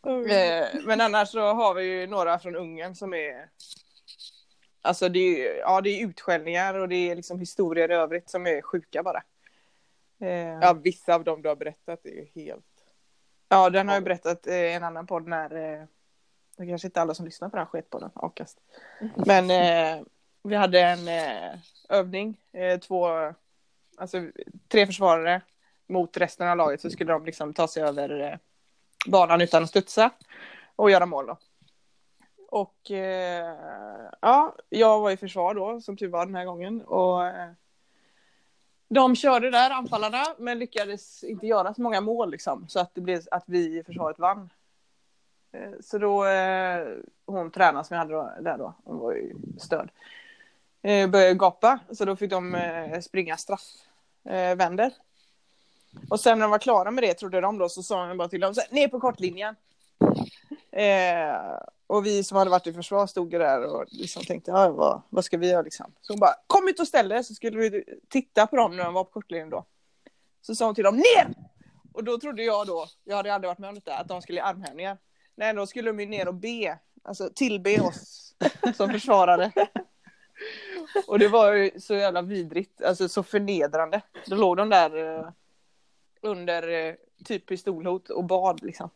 Eh, 0.07 0.81
Men 0.85 1.01
annars 1.01 1.29
så 1.29 1.41
har 1.41 1.75
vi 1.75 1.85
ju 1.85 2.07
några 2.07 2.39
från 2.39 2.57
Ungern 2.57 2.95
som 2.95 3.15
är 3.15 3.49
Alltså 4.83 5.09
det 5.09 5.19
är, 5.49 5.59
ja, 5.59 5.81
det 5.81 5.91
är 5.91 6.07
utskällningar 6.07 6.75
och 6.75 6.89
det 6.89 7.11
är 7.11 7.17
liksom 7.17 7.39
historier 7.41 7.91
i 7.91 7.95
övrigt 7.95 8.31
som 8.31 8.47
är 8.47 8.63
sjuka 8.63 9.03
bara. 9.03 9.23
Eh, 10.21 10.59
Ja, 10.61 10.73
vissa 10.73 11.15
av 11.15 11.25
dem 11.25 11.43
du 11.43 11.49
har 11.49 11.57
berättat 11.57 12.07
är 12.07 12.11
ju 12.11 12.27
helt... 12.35 12.65
ja 13.49 13.71
den 13.71 13.89
har 13.89 13.95
jag 13.95 14.05
berättat 14.05 14.47
i 14.47 14.73
en 14.73 14.85
annan 14.85 15.07
podd 15.07 15.27
när 15.29 15.75
eh, 15.81 15.85
Det 16.57 16.67
kanske 16.67 16.89
inte 16.89 17.01
alla 17.01 17.15
som 17.15 17.25
lyssnar 17.25 17.49
på 17.49 17.57
den 17.57 17.65
här 17.67 17.71
sketpodden, 17.71 18.11
Akast. 18.15 18.59
Men 19.17 19.51
eh, 19.51 20.05
vi 20.49 20.57
hade 20.57 20.81
en 20.81 21.09
eh, 21.09 21.59
övning, 21.89 22.41
eh, 22.53 22.81
två, 22.81 23.09
alltså 23.97 24.27
tre 24.69 24.87
försvarare 24.87 25.43
mot 25.87 26.17
resten 26.17 26.49
av 26.49 26.57
laget 26.57 26.81
så 26.81 26.91
skulle 26.91 27.13
de 27.13 27.25
liksom 27.25 27.55
ta 27.55 27.69
sig 27.69 27.83
över 27.83 28.21
eh, 28.21 28.39
banan 29.07 29.41
utan 29.41 29.63
att 29.63 29.69
studsa 29.69 30.11
och 30.77 30.91
göra 30.91 31.07
mål 31.07 31.27
då. 31.27 31.37
Och 32.51 32.91
eh, 32.91 33.55
ja, 34.21 34.55
jag 34.69 35.01
var 35.01 35.11
i 35.11 35.17
försvar 35.17 35.55
då 35.55 35.81
som 35.81 35.97
tur 35.97 36.09
var 36.09 36.27
den 36.27 36.35
här 36.35 36.45
gången 36.45 36.83
och 36.83 37.27
eh, 37.27 37.51
de 38.89 39.17
körde 39.17 39.51
där 39.51 39.71
anfallarna 39.71 40.25
men 40.39 40.59
lyckades 40.59 41.25
inte 41.25 41.47
göra 41.47 41.75
så 41.75 41.83
många 41.83 42.01
mål 42.01 42.31
liksom 42.31 42.69
så 42.69 42.81
att 42.81 42.95
det 42.95 43.01
blev 43.01 43.23
att 43.31 43.45
vi 43.47 43.79
i 43.79 43.85
försvaret 43.85 44.19
vann. 44.19 44.51
Eh, 45.53 45.73
Så 45.81 45.99
då, 45.99 46.27
eh, 46.27 46.89
hon 47.27 47.51
tränaren 47.51 47.85
som 47.85 47.95
jag 47.95 47.99
hade 47.99 48.15
då, 48.15 48.33
där 48.41 48.59
då, 48.59 48.75
hon 48.85 48.99
var 48.99 49.13
ju 49.13 49.35
störd. 49.59 49.91
Eh, 50.83 51.09
började 51.09 51.35
gapa, 51.35 51.79
så 51.93 52.05
då 52.05 52.17
fick 52.17 52.31
de 52.31 52.55
eh, 52.55 53.01
springa 53.01 53.37
straffvänder. 53.37 54.93
Och 56.11 56.21
sen 56.21 56.39
när 56.39 56.45
de 56.45 56.51
var 56.51 56.59
klara 56.59 56.91
med 56.91 57.05
det, 57.05 57.15
trodde 57.15 57.41
de 57.41 57.59
då, 57.59 57.69
så 57.69 57.83
sa 57.83 58.07
han 58.07 58.17
bara 58.17 58.29
till 58.29 58.41
dem, 58.41 58.55
ner 58.71 58.89
på 58.89 59.01
kortlinjen. 59.01 59.55
Eh, 60.73 61.37
och 61.87 62.07
vi 62.07 62.25
som 62.25 62.39
hade 62.39 62.51
varit 62.51 62.67
i 62.67 62.73
försvar 62.73 63.07
stod 63.07 63.31
där 63.31 63.65
och 63.65 63.85
liksom 63.89 64.23
tänkte, 64.23 64.51
ja, 64.51 64.69
vad, 64.71 65.03
vad 65.09 65.25
ska 65.25 65.37
vi 65.37 65.51
göra 65.51 65.63
liksom? 65.63 65.93
Så 66.01 66.13
hon 66.13 66.21
bara, 66.21 66.35
kom 66.47 66.69
ut 66.69 66.81
och 66.81 66.89
ställ 66.89 67.13
er, 67.13 67.23
så 67.23 67.35
skulle 67.35 67.59
vi 67.59 67.85
titta 68.09 68.47
på 68.47 68.57
dem 68.57 68.77
när 68.77 68.85
de 68.85 68.95
var 68.95 69.05
på 69.05 69.11
kortlinjen 69.11 69.51
då. 69.51 69.65
Så 70.41 70.55
sa 70.55 70.67
hon 70.67 70.75
till 70.75 70.85
dem, 70.85 70.97
ner! 70.97 71.35
Och 71.93 72.05
då 72.05 72.19
trodde 72.19 72.43
jag 72.43 72.67
då, 72.67 72.87
jag 73.05 73.17
hade 73.17 73.35
aldrig 73.35 73.49
varit 73.49 73.59
med 73.59 73.69
om 73.69 73.75
detta, 73.75 73.97
att 73.97 74.09
de 74.09 74.23
skulle 74.23 74.39
i 74.39 74.43
armhävningar. 74.43 74.99
Nej, 75.35 75.55
då 75.55 75.67
skulle 75.67 75.91
de 75.91 76.01
ju 76.01 76.07
ner 76.07 76.29
och 76.29 76.35
be, 76.35 76.79
alltså 77.03 77.31
tillbe 77.35 77.81
oss 77.81 78.35
som 78.77 78.91
försvarare. 78.91 79.53
Och 81.07 81.19
det 81.19 81.29
var 81.29 81.53
ju 81.53 81.81
så 81.81 81.95
jävla 81.95 82.23
vidrigt, 82.23 82.83
alltså 82.83 83.09
så 83.09 83.23
förnedrande. 83.23 84.01
Då 84.27 84.37
låg 84.37 84.57
de 84.57 84.69
där 84.69 85.17
eh, 85.19 85.29
under, 86.21 86.69
eh, 86.69 86.95
typ 87.25 87.47
pistolhot 87.47 88.11
och 88.11 88.25
bad 88.25 88.63
liksom. 88.63 88.91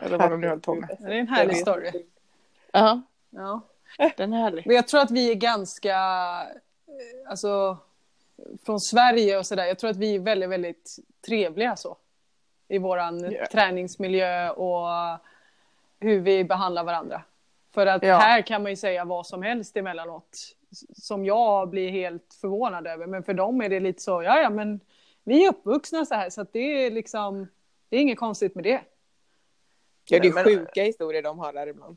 Eller 0.00 0.18
vad 0.18 0.30
de 0.30 0.40
nu 0.40 0.48
höll 0.48 0.60
på 0.60 0.74
med. 0.74 0.96
Det 1.00 1.06
är 1.06 1.10
en 1.10 1.28
härlig 1.28 1.56
story. 1.56 1.92
Ja, 2.72 3.02
Ja. 3.30 3.60
den 4.16 4.32
är 4.32 4.38
härlig. 4.38 4.66
Men 4.66 4.76
jag 4.76 4.88
tror 4.88 5.00
att 5.00 5.10
vi 5.10 5.30
är 5.30 5.34
ganska, 5.34 5.96
eh, 6.86 7.30
alltså 7.30 7.76
från 8.66 8.80
Sverige 8.80 9.38
och 9.38 9.46
sådär, 9.46 9.64
jag 9.64 9.78
tror 9.78 9.90
att 9.90 9.96
vi 9.96 10.14
är 10.14 10.18
väldigt, 10.20 10.50
väldigt 10.50 10.96
trevliga 11.26 11.76
så. 11.76 11.96
I 12.68 12.78
våran 12.78 13.30
Ja. 13.32 13.46
träningsmiljö 13.52 14.50
och 14.50 14.88
hur 16.00 16.20
vi 16.20 16.44
behandlar 16.44 16.84
varandra. 16.84 17.22
För 17.76 17.86
att 17.86 18.02
Ja. 18.02 18.16
här 18.16 18.42
kan 18.42 18.62
man 18.62 18.72
ju 18.72 18.76
säga 18.76 19.04
vad 19.04 19.26
som 19.26 19.42
helst 19.42 19.76
emellanåt. 19.76 20.38
Som 20.94 21.24
jag 21.24 21.70
blir 21.70 21.90
helt 21.90 22.34
förvånad 22.40 22.86
över. 22.86 23.06
Men 23.06 23.22
för 23.22 23.34
dem 23.34 23.60
är 23.62 23.68
det 23.68 23.80
lite 23.80 24.02
så, 24.02 24.22
ja 24.22 24.40
ja 24.40 24.50
men 24.50 24.80
vi 25.24 25.44
är 25.44 25.48
uppvuxna 25.50 26.04
så 26.06 26.14
här 26.14 26.30
så 26.30 26.40
att 26.40 26.52
det 26.52 26.86
är 26.86 26.90
liksom, 26.90 27.48
det 27.88 27.96
är 27.96 28.00
inget 28.00 28.18
konstigt 28.18 28.54
med 28.54 28.64
det. 28.64 28.80
Ja, 30.04 30.18
det 30.20 30.28
är 30.28 30.32
Men- 30.32 30.44
sjuka 30.44 30.82
historier 30.82 31.22
de 31.22 31.38
har 31.38 31.52
där 31.52 31.66
ibland. 31.66 31.96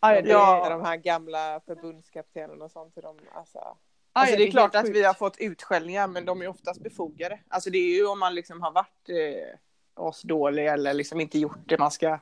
Ja. 0.00 0.22
det, 0.22 0.30
Ja. 0.30 0.68
De 0.70 0.84
här 0.84 0.96
gamla 0.96 1.60
förbundskaptenerna 1.66 2.64
och 2.64 2.70
sånt. 2.70 2.94
De, 2.94 3.16
alltså, 3.34 3.76
Alltså 4.12 4.36
det 4.36 4.42
är 4.42 4.50
klart 4.50 4.74
helt 4.74 4.88
att 4.88 4.94
vi 4.94 5.04
har 5.04 5.14
fått 5.14 5.36
utskällningar 5.38 6.06
men 6.08 6.24
de 6.24 6.42
är 6.42 6.48
oftast 6.48 6.80
befogade. 6.80 7.40
Alltså 7.48 7.70
det 7.70 7.78
är 7.78 7.96
ju 7.96 8.06
om 8.06 8.18
man 8.18 8.34
liksom 8.34 8.62
har 8.62 8.72
varit 8.72 9.08
eh, 9.08 9.58
asdålig 9.94 10.66
eller 10.66 10.94
liksom 10.94 11.20
inte 11.20 11.38
gjort 11.38 11.58
det 11.66 11.78
man 11.78 11.90
ska. 11.90 12.18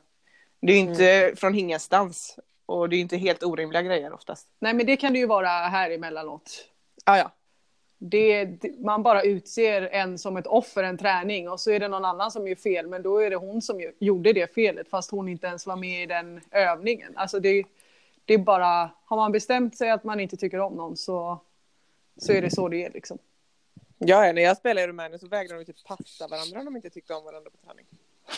Det 0.66 0.72
är 0.72 0.80
inte 0.80 1.32
från 1.36 1.54
ingenstans. 1.54 2.38
Och 2.66 2.88
det 2.88 2.96
är 2.96 3.00
inte 3.00 3.16
helt 3.16 3.42
orimliga 3.42 3.82
grejer 3.82 4.12
oftast. 4.12 4.48
Nej 4.58 4.74
men 4.74 4.86
det 4.86 4.96
kan 4.96 5.12
det 5.12 5.18
ju 5.18 5.26
vara 5.26 5.48
här 5.48 5.90
emellanåt. 5.90 6.68
Ah, 7.04 7.16
ja. 7.16 7.32
det, 7.98 8.48
man 8.78 9.02
bara 9.02 9.22
utser 9.22 9.82
en 9.82 10.18
som 10.18 10.36
ett 10.36 10.46
offer 10.46 10.82
en 10.82 10.98
träning 10.98 11.48
och 11.48 11.60
så 11.60 11.70
är 11.70 11.80
det 11.80 11.88
någon 11.88 12.04
annan 12.04 12.30
som 12.30 12.48
gör 12.48 12.54
fel 12.54 12.86
men 12.86 13.02
då 13.02 13.18
är 13.18 13.30
det 13.30 13.36
hon 13.36 13.62
som 13.62 13.92
gjorde 13.98 14.32
det 14.32 14.54
felet 14.54 14.88
fast 14.88 15.10
hon 15.10 15.28
inte 15.28 15.46
ens 15.46 15.66
var 15.66 15.76
med 15.76 16.02
i 16.02 16.06
den 16.06 16.40
övningen. 16.50 17.12
Alltså 17.16 17.40
det, 17.40 17.64
det 18.24 18.34
är 18.34 18.38
bara, 18.38 18.90
har 19.04 19.16
man 19.16 19.32
bestämt 19.32 19.76
sig 19.76 19.90
att 19.90 20.04
man 20.04 20.20
inte 20.20 20.36
tycker 20.36 20.60
om 20.60 20.72
någon 20.72 20.96
så, 20.96 21.40
så 22.16 22.32
är 22.32 22.42
det 22.42 22.50
så 22.50 22.68
det 22.68 22.84
är 22.84 22.90
liksom. 22.90 23.18
ja, 23.98 24.32
när 24.32 24.42
jag 24.42 24.56
spelade 24.56 24.84
i 24.84 24.88
Rumänien 24.88 25.18
så 25.18 25.28
vägrade 25.28 25.60
de 25.60 25.72
typ 25.72 25.84
passa 25.84 26.28
varandra 26.28 26.58
om 26.58 26.64
de 26.64 26.76
inte 26.76 26.90
tyckte 26.90 27.14
om 27.14 27.24
varandra 27.24 27.50
på 27.50 27.66
träning. 27.66 27.86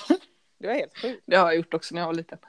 Det 0.58 0.66
var 0.66 0.74
helt 0.74 0.98
sjukt. 0.98 1.22
Det 1.26 1.36
har 1.36 1.46
jag 1.46 1.56
gjort 1.56 1.74
också 1.74 1.94
när 1.94 2.02
jag 2.02 2.06
var 2.06 2.14
liten. 2.14 2.38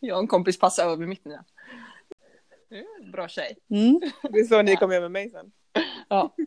jag 0.00 0.16
och 0.16 0.22
en 0.22 0.28
kompis 0.28 0.58
passade 0.58 0.92
över 0.92 1.06
mitt 1.06 1.26
en 1.26 1.38
Bra 3.12 3.28
tjej. 3.28 3.56
Det 4.22 4.38
är 4.38 4.44
så 4.44 4.62
ni 4.62 4.76
kom 4.76 4.92
över 4.92 5.08
mig 5.08 5.30
sen. 5.30 5.52
Ja. 6.08 6.34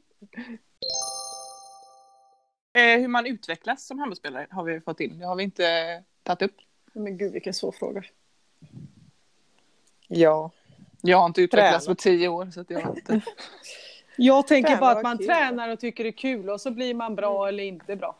Eh, 2.76 3.00
hur 3.00 3.08
man 3.08 3.26
utvecklas 3.26 3.86
som 3.86 4.00
handbollsspelare 4.00 4.48
har 4.50 4.64
vi 4.64 4.82
fått 4.82 5.00
in. 5.00 5.20
Det 5.20 5.26
har 5.26 5.36
vi 5.36 5.44
inte 5.44 6.04
tagit 6.24 6.42
upp. 6.42 6.56
Men 6.94 7.18
gud 7.18 7.34
vilken 7.34 7.54
svår 7.54 7.72
fråga. 7.72 8.04
Ja. 10.08 10.52
Jag 11.02 11.18
har 11.18 11.26
inte 11.26 11.42
utvecklats 11.42 11.86
Träna. 11.86 11.96
på 11.96 12.02
tio 12.02 12.28
år 12.28 12.52
så 12.52 12.62
att 12.62 12.70
jag 12.70 12.82
har 12.82 12.96
inte. 12.96 13.22
Jag 14.18 14.48
tänker 14.48 14.70
Träna 14.70 14.82
bara 14.82 14.92
att 14.92 15.04
man 15.04 15.18
kul. 15.18 15.28
tränar 15.28 15.70
och 15.70 15.80
tycker 15.80 16.04
det 16.04 16.10
är 16.10 16.18
kul 16.18 16.50
och 16.50 16.62
så 16.62 16.72
blir 16.72 16.94
man 16.94 17.16
bra 17.16 17.48
eller 17.48 17.64
inte 17.64 17.96
bra. 17.96 18.16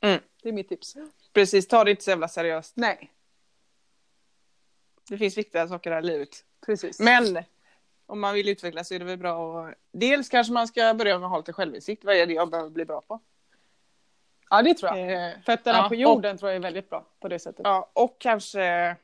Mm. 0.00 0.20
Det 0.42 0.48
är 0.48 0.52
mitt 0.52 0.68
tips. 0.68 0.94
Precis, 1.32 1.68
ta 1.68 1.84
det 1.84 1.90
inte 1.90 2.02
så 2.04 2.10
jävla 2.10 2.28
seriöst. 2.28 2.72
Nej, 2.76 3.10
Det 5.08 5.18
finns 5.18 5.38
viktiga 5.38 5.68
saker 5.68 5.90
här 5.90 5.98
i 5.98 6.06
livet. 6.06 6.44
precis. 6.66 7.00
Men 7.00 7.42
om 8.06 8.20
man 8.20 8.34
vill 8.34 8.48
utvecklas 8.48 8.88
så 8.88 8.94
är 8.94 8.98
det 8.98 9.04
väl 9.04 9.16
bra 9.18 9.64
att... 9.66 9.74
Dels 9.92 10.28
kanske 10.28 10.52
man 10.52 10.68
ska 10.68 10.94
börja 10.94 11.18
med 11.18 11.26
att 11.26 11.30
ha 11.30 11.38
lite 11.38 11.52
självinsikt. 11.52 12.04
Vad 12.04 12.16
är 12.16 12.26
det 12.26 12.32
jag 12.34 12.50
behöver 12.50 12.70
bli 12.70 12.84
bra 12.84 13.00
på? 13.00 13.20
Ja 14.50 14.62
det 14.62 14.74
tror 14.74 14.96
jag. 14.96 15.28
Eh, 15.30 15.40
Fötterna 15.46 15.78
ja, 15.78 15.88
på 15.88 15.94
jorden 15.94 16.38
tror 16.38 16.50
jag 16.50 16.56
är 16.56 16.60
väldigt 16.60 16.90
bra 16.90 17.06
på 17.20 17.28
det 17.28 17.38
sättet. 17.38 17.60
Ja, 17.64 17.90
och 17.92 18.16
kanske... 18.18 18.96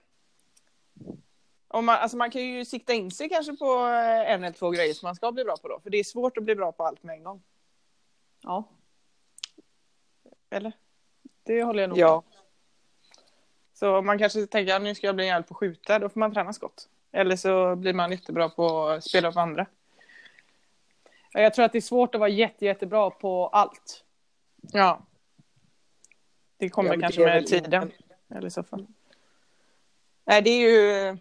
Om 1.68 1.84
man, 1.86 1.96
alltså 1.96 2.16
man 2.16 2.30
kan 2.30 2.42
ju 2.42 2.64
sikta 2.64 2.92
in 2.92 3.10
sig 3.10 3.28
kanske 3.28 3.56
på 3.56 3.72
en 3.74 4.44
eller 4.44 4.52
två 4.52 4.70
grejer 4.70 4.94
som 4.94 5.06
man 5.06 5.14
ska 5.14 5.32
bli 5.32 5.44
bra 5.44 5.56
på 5.56 5.68
då. 5.68 5.80
För 5.80 5.90
det 5.90 5.98
är 5.98 6.04
svårt 6.04 6.36
att 6.38 6.44
bli 6.44 6.54
bra 6.54 6.72
på 6.72 6.84
allt 6.84 7.02
med 7.02 7.14
en 7.16 7.24
gång. 7.24 7.42
Ja, 8.40 8.64
Eller? 10.50 10.72
Det 11.46 11.62
håller 11.62 11.80
jag 11.82 11.88
nog 11.88 11.98
Ja. 11.98 12.22
Så 13.74 13.96
om 13.98 14.06
man 14.06 14.18
kanske 14.18 14.46
tänker 14.46 14.74
att 14.74 14.82
nu 14.82 14.94
ska 14.94 15.06
jag 15.06 15.14
bli 15.14 15.24
en 15.24 15.28
jävel 15.28 15.42
på 15.42 15.54
att 15.54 15.58
skjuta, 15.58 15.98
då 15.98 16.08
får 16.08 16.20
man 16.20 16.34
träna 16.34 16.52
skott. 16.52 16.88
Eller 17.12 17.36
så 17.36 17.76
blir 17.76 17.92
man 17.94 18.10
jättebra 18.12 18.48
på 18.48 18.86
att 18.88 19.04
spela 19.04 19.32
på 19.32 19.40
andra. 19.40 19.66
Ja, 21.32 21.40
Jag 21.40 21.54
tror 21.54 21.64
att 21.64 21.72
det 21.72 21.78
är 21.78 21.82
svårt 21.82 22.14
att 22.14 22.18
vara 22.18 22.28
jätte, 22.30 22.64
jättebra 22.64 23.10
på 23.10 23.46
allt. 23.48 24.04
Ja. 24.72 25.02
Det 26.58 26.68
kommer 26.68 26.90
Ja, 26.90 26.96
det 26.96 27.00
kanske 27.02 27.22
är 27.22 27.34
med 27.34 27.46
tiden. 27.46 27.82
ingen- 28.28 28.38
Eller 28.38 28.50
så 28.50 28.62
fall. 28.62 28.86
Nej, 30.24 30.42
det 30.42 30.50
är 30.50 30.60
ju... 30.70 31.18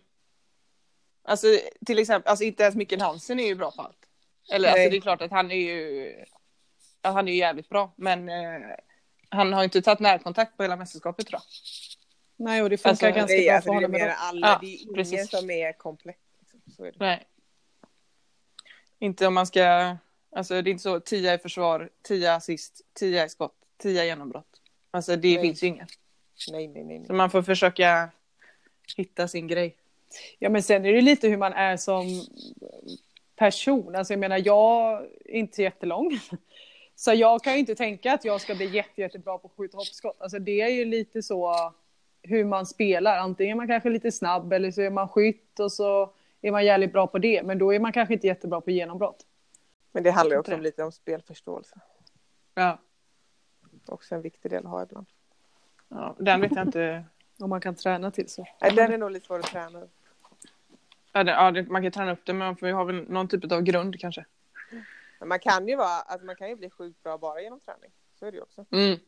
Alltså 1.23 1.47
till 1.85 1.99
exempel, 1.99 2.29
alltså 2.29 2.43
inte 2.45 2.63
ens 2.63 2.75
Mikkel 2.75 3.01
Hansen 3.01 3.39
är 3.39 3.47
ju 3.47 3.55
bra 3.55 3.71
på 3.71 3.81
allt. 3.81 3.97
Eller 4.51 4.69
alltså 4.69 4.89
det 4.89 4.97
är 4.97 5.01
klart 5.01 5.21
att 5.21 5.31
han 5.31 5.51
är 5.51 5.55
ju... 5.55 6.25
Ja, 7.01 7.09
han 7.09 7.27
är 7.27 7.31
ju 7.31 7.37
jävligt 7.37 7.69
bra, 7.69 7.91
men 7.95 8.29
eh, 8.29 8.75
han 9.35 9.53
har 9.53 9.63
inte 9.63 9.81
tagit 9.81 9.99
närkontakt 9.99 10.57
på 10.57 10.63
hela 10.63 10.75
mästerskapet 10.75 11.27
tror 11.27 11.39
jag. 11.39 11.43
Nej, 12.45 12.61
och 12.63 12.69
det 12.69 12.77
funkar 12.77 12.89
Alltså, 12.89 13.05
ganska 13.05 13.35
Det 13.35 13.45
bra 13.45 13.55
alltså, 13.55 13.73
för 13.73 13.79
det 13.79 13.85
honom. 13.85 13.95
idag. 13.95 14.15
alla. 14.19 14.47
Ja, 14.47 14.57
det 14.61 14.67
är 14.67 14.81
ingen 14.81 14.93
precis. 14.95 15.29
som 15.29 15.49
är 15.49 15.73
komplett. 15.73 16.17
Liksom. 16.39 16.85
Är 16.85 16.91
det. 16.91 16.97
Nej. 16.99 17.23
Inte 18.99 19.27
om 19.27 19.33
man 19.33 19.47
ska... 19.47 19.95
Alltså 20.35 20.61
det 20.61 20.69
är 20.69 20.71
inte 20.71 20.83
så 20.83 20.99
10 20.99 21.33
i 21.33 21.37
försvar, 21.37 21.89
10 22.01 22.33
assist, 22.33 22.81
10 22.93 23.25
i 23.25 23.29
skott, 23.29 23.53
10 23.77 24.05
genombrott. 24.05 24.61
Alltså 24.91 25.15
det 25.15 25.33
Nej. 25.33 25.41
finns 25.41 25.63
ju 25.63 25.67
inget. 25.67 25.89
Nej, 26.51 26.67
nej, 26.67 26.83
nej. 26.83 26.97
nej. 26.99 27.07
Så 27.07 27.13
man 27.13 27.29
får 27.29 27.41
försöka 27.41 28.09
hitta 28.97 29.27
sin 29.27 29.47
grej. 29.47 29.75
Ja, 30.39 30.49
men 30.49 30.63
sen 30.63 30.85
är 30.85 30.93
det 30.93 31.01
lite 31.01 31.27
hur 31.27 31.37
man 31.37 31.53
är 31.53 31.77
som 31.77 32.25
person. 33.35 33.95
Alltså 33.95 34.13
jag 34.13 34.19
menar, 34.19 34.41
jag 34.45 35.01
är 35.25 35.35
inte 35.35 35.61
jättelång. 35.61 36.19
Så 36.95 37.13
jag 37.13 37.43
kan 37.43 37.53
ju 37.53 37.59
inte 37.59 37.75
tänka 37.75 38.13
att 38.13 38.25
jag 38.25 38.41
ska 38.41 38.55
bli 38.55 38.65
jätte, 38.65 39.01
jättebra 39.01 39.37
på 39.37 39.47
att 39.47 39.53
skjuta 39.57 39.77
hoppskott. 39.77 40.21
Alltså 40.21 40.39
det 40.39 40.61
är 40.61 40.69
ju 40.69 40.85
lite 40.85 41.23
så 41.23 41.73
hur 42.21 42.45
man 42.45 42.65
spelar. 42.65 43.17
Antingen 43.17 43.51
är 43.51 43.57
man 43.57 43.67
kanske 43.67 43.89
lite 43.89 44.11
snabb 44.11 44.53
eller 44.53 44.71
så 44.71 44.81
är 44.81 44.89
man 44.89 45.07
skytt 45.07 45.59
och 45.59 45.71
så 45.71 46.13
är 46.41 46.51
man 46.51 46.65
jävligt 46.65 46.93
bra 46.93 47.07
på 47.07 47.17
det. 47.17 47.43
Men 47.43 47.57
då 47.57 47.73
är 47.73 47.79
man 47.79 47.93
kanske 47.93 48.13
inte 48.13 48.27
jättebra 48.27 48.61
på 48.61 48.71
genombrott. 48.71 49.25
Men 49.91 50.03
det 50.03 50.11
handlar 50.11 50.35
ju 50.35 50.39
också 50.39 50.55
om 50.55 50.61
lite 50.61 50.83
om 50.83 50.91
spelförståelse. 50.91 51.79
Ja. 52.53 52.79
Också 53.85 54.15
en 54.15 54.21
viktig 54.21 54.51
del 54.51 54.65
att 54.65 54.71
ha 54.71 54.83
ibland. 54.83 55.07
ja. 55.89 56.15
Den 56.19 56.41
vet 56.41 56.55
jag 56.55 56.67
inte. 56.67 57.03
Om 57.39 57.49
man 57.49 57.61
kan 57.61 57.75
träna 57.75 58.11
till 58.11 58.29
så. 58.29 58.45
Nej, 58.61 58.71
den 58.71 58.93
är 58.93 58.97
nog 58.97 59.11
lite 59.11 59.25
svår 59.25 59.39
att 59.39 59.45
träna. 59.45 59.87
Ja, 61.11 61.23
det, 61.23 61.31
ja, 61.31 61.51
det, 61.51 61.63
man 61.63 61.83
kan 61.83 61.91
träna 61.91 62.11
upp 62.11 62.25
det, 62.25 62.33
men 62.33 62.47
man 62.47 62.57
får 62.57 62.67
ju 62.67 62.73
ha 62.73 62.83
någon 62.83 63.27
typ 63.27 63.51
av 63.51 63.61
grund 63.61 63.99
kanske. 63.99 64.25
Men 65.19 65.27
man 65.29 65.39
kan 65.39 65.67
ju 65.67 65.75
vara, 65.75 65.87
alltså 66.01 66.25
man 66.25 66.35
kan 66.35 66.49
ju 66.49 66.55
bli 66.55 66.69
sjukt 66.69 67.03
bra 67.03 67.17
bara 67.17 67.41
genom 67.41 67.59
träning. 67.59 67.91
Så 68.19 68.25
är 68.25 68.31
det 68.31 68.35
ju 68.37 68.43
också. 68.43 68.65
Mm. 68.71 68.99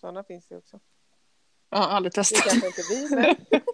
Sådana 0.00 0.24
finns 0.24 0.46
det 0.46 0.56
också. 0.56 0.80
Jag 1.70 1.78
har 1.78 1.88
aldrig 1.88 2.12
Det 2.12 2.14
testat. 2.14 2.42
kanske 2.44 2.66
inte 2.66 2.82
vi, 2.90 3.08
men 3.14 3.36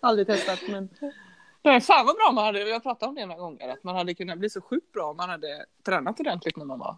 Aldrig 0.00 0.26
testat 0.26 0.58
men. 0.68 0.88
Nej, 1.62 1.80
fan 1.80 2.06
vad 2.06 2.16
bra 2.16 2.32
man 2.32 2.44
hade, 2.44 2.68
jag 2.68 2.82
pratade 2.82 3.08
om 3.08 3.14
det 3.14 3.26
några 3.26 3.40
gånger, 3.40 3.68
att 3.68 3.84
man 3.84 3.96
hade 3.96 4.14
kunnat 4.14 4.38
bli 4.38 4.50
så 4.50 4.60
sjukt 4.60 4.92
bra 4.92 5.10
om 5.10 5.16
man 5.16 5.28
hade 5.30 5.66
tränat 5.86 6.20
ordentligt 6.20 6.56
när 6.56 6.64
man 6.64 6.78
var. 6.78 6.96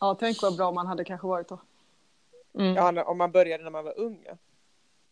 Ja, 0.00 0.16
tänk 0.20 0.42
vad 0.42 0.56
bra 0.56 0.72
man 0.72 0.86
hade 0.86 1.04
kanske 1.04 1.26
varit 1.26 1.48
då. 1.48 1.60
Mm. 2.54 2.74
ja, 2.74 3.04
om 3.04 3.18
man 3.18 3.32
började 3.32 3.64
när 3.64 3.70
man 3.70 3.84
var 3.84 3.98
ung. 3.98 4.22
ja. 4.26 4.36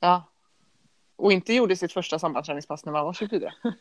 Ja. 0.00 0.22
Och 1.16 1.32
inte 1.32 1.52
gjorde 1.52 1.76
sitt 1.76 1.92
första 1.92 2.18
sammaträningspass 2.18 2.84
när 2.84 2.92
man 2.92 3.04
var 3.04 3.12
24. 3.12 3.52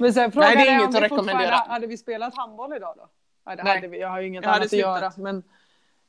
Men 0.00 0.14
sen 0.14 0.32
frågan 0.32 0.52
Nej, 0.54 0.64
det 0.64 0.70
är 0.70 0.74
inget 0.74 0.82
om 0.88 0.88
att 0.88 1.02
vi 1.02 1.08
fortfarande- 1.08 1.32
rekommendera. 1.32 1.56
Hade 1.56 1.86
vi 1.86 1.96
spelat 1.96 2.36
handboll 2.36 2.76
idag 2.76 2.94
då? 2.96 3.08
Nej, 3.46 3.56
det 3.56 3.62
Nej. 3.62 3.74
hade 3.74 3.88
vi. 3.88 4.00
Jag 4.00 4.08
har 4.08 4.20
ju 4.20 4.26
inget 4.28 4.44
Jag 4.44 4.52
annat 4.54 4.66
att 4.66 4.72
göra. 4.72 5.12
Men, 5.16 5.42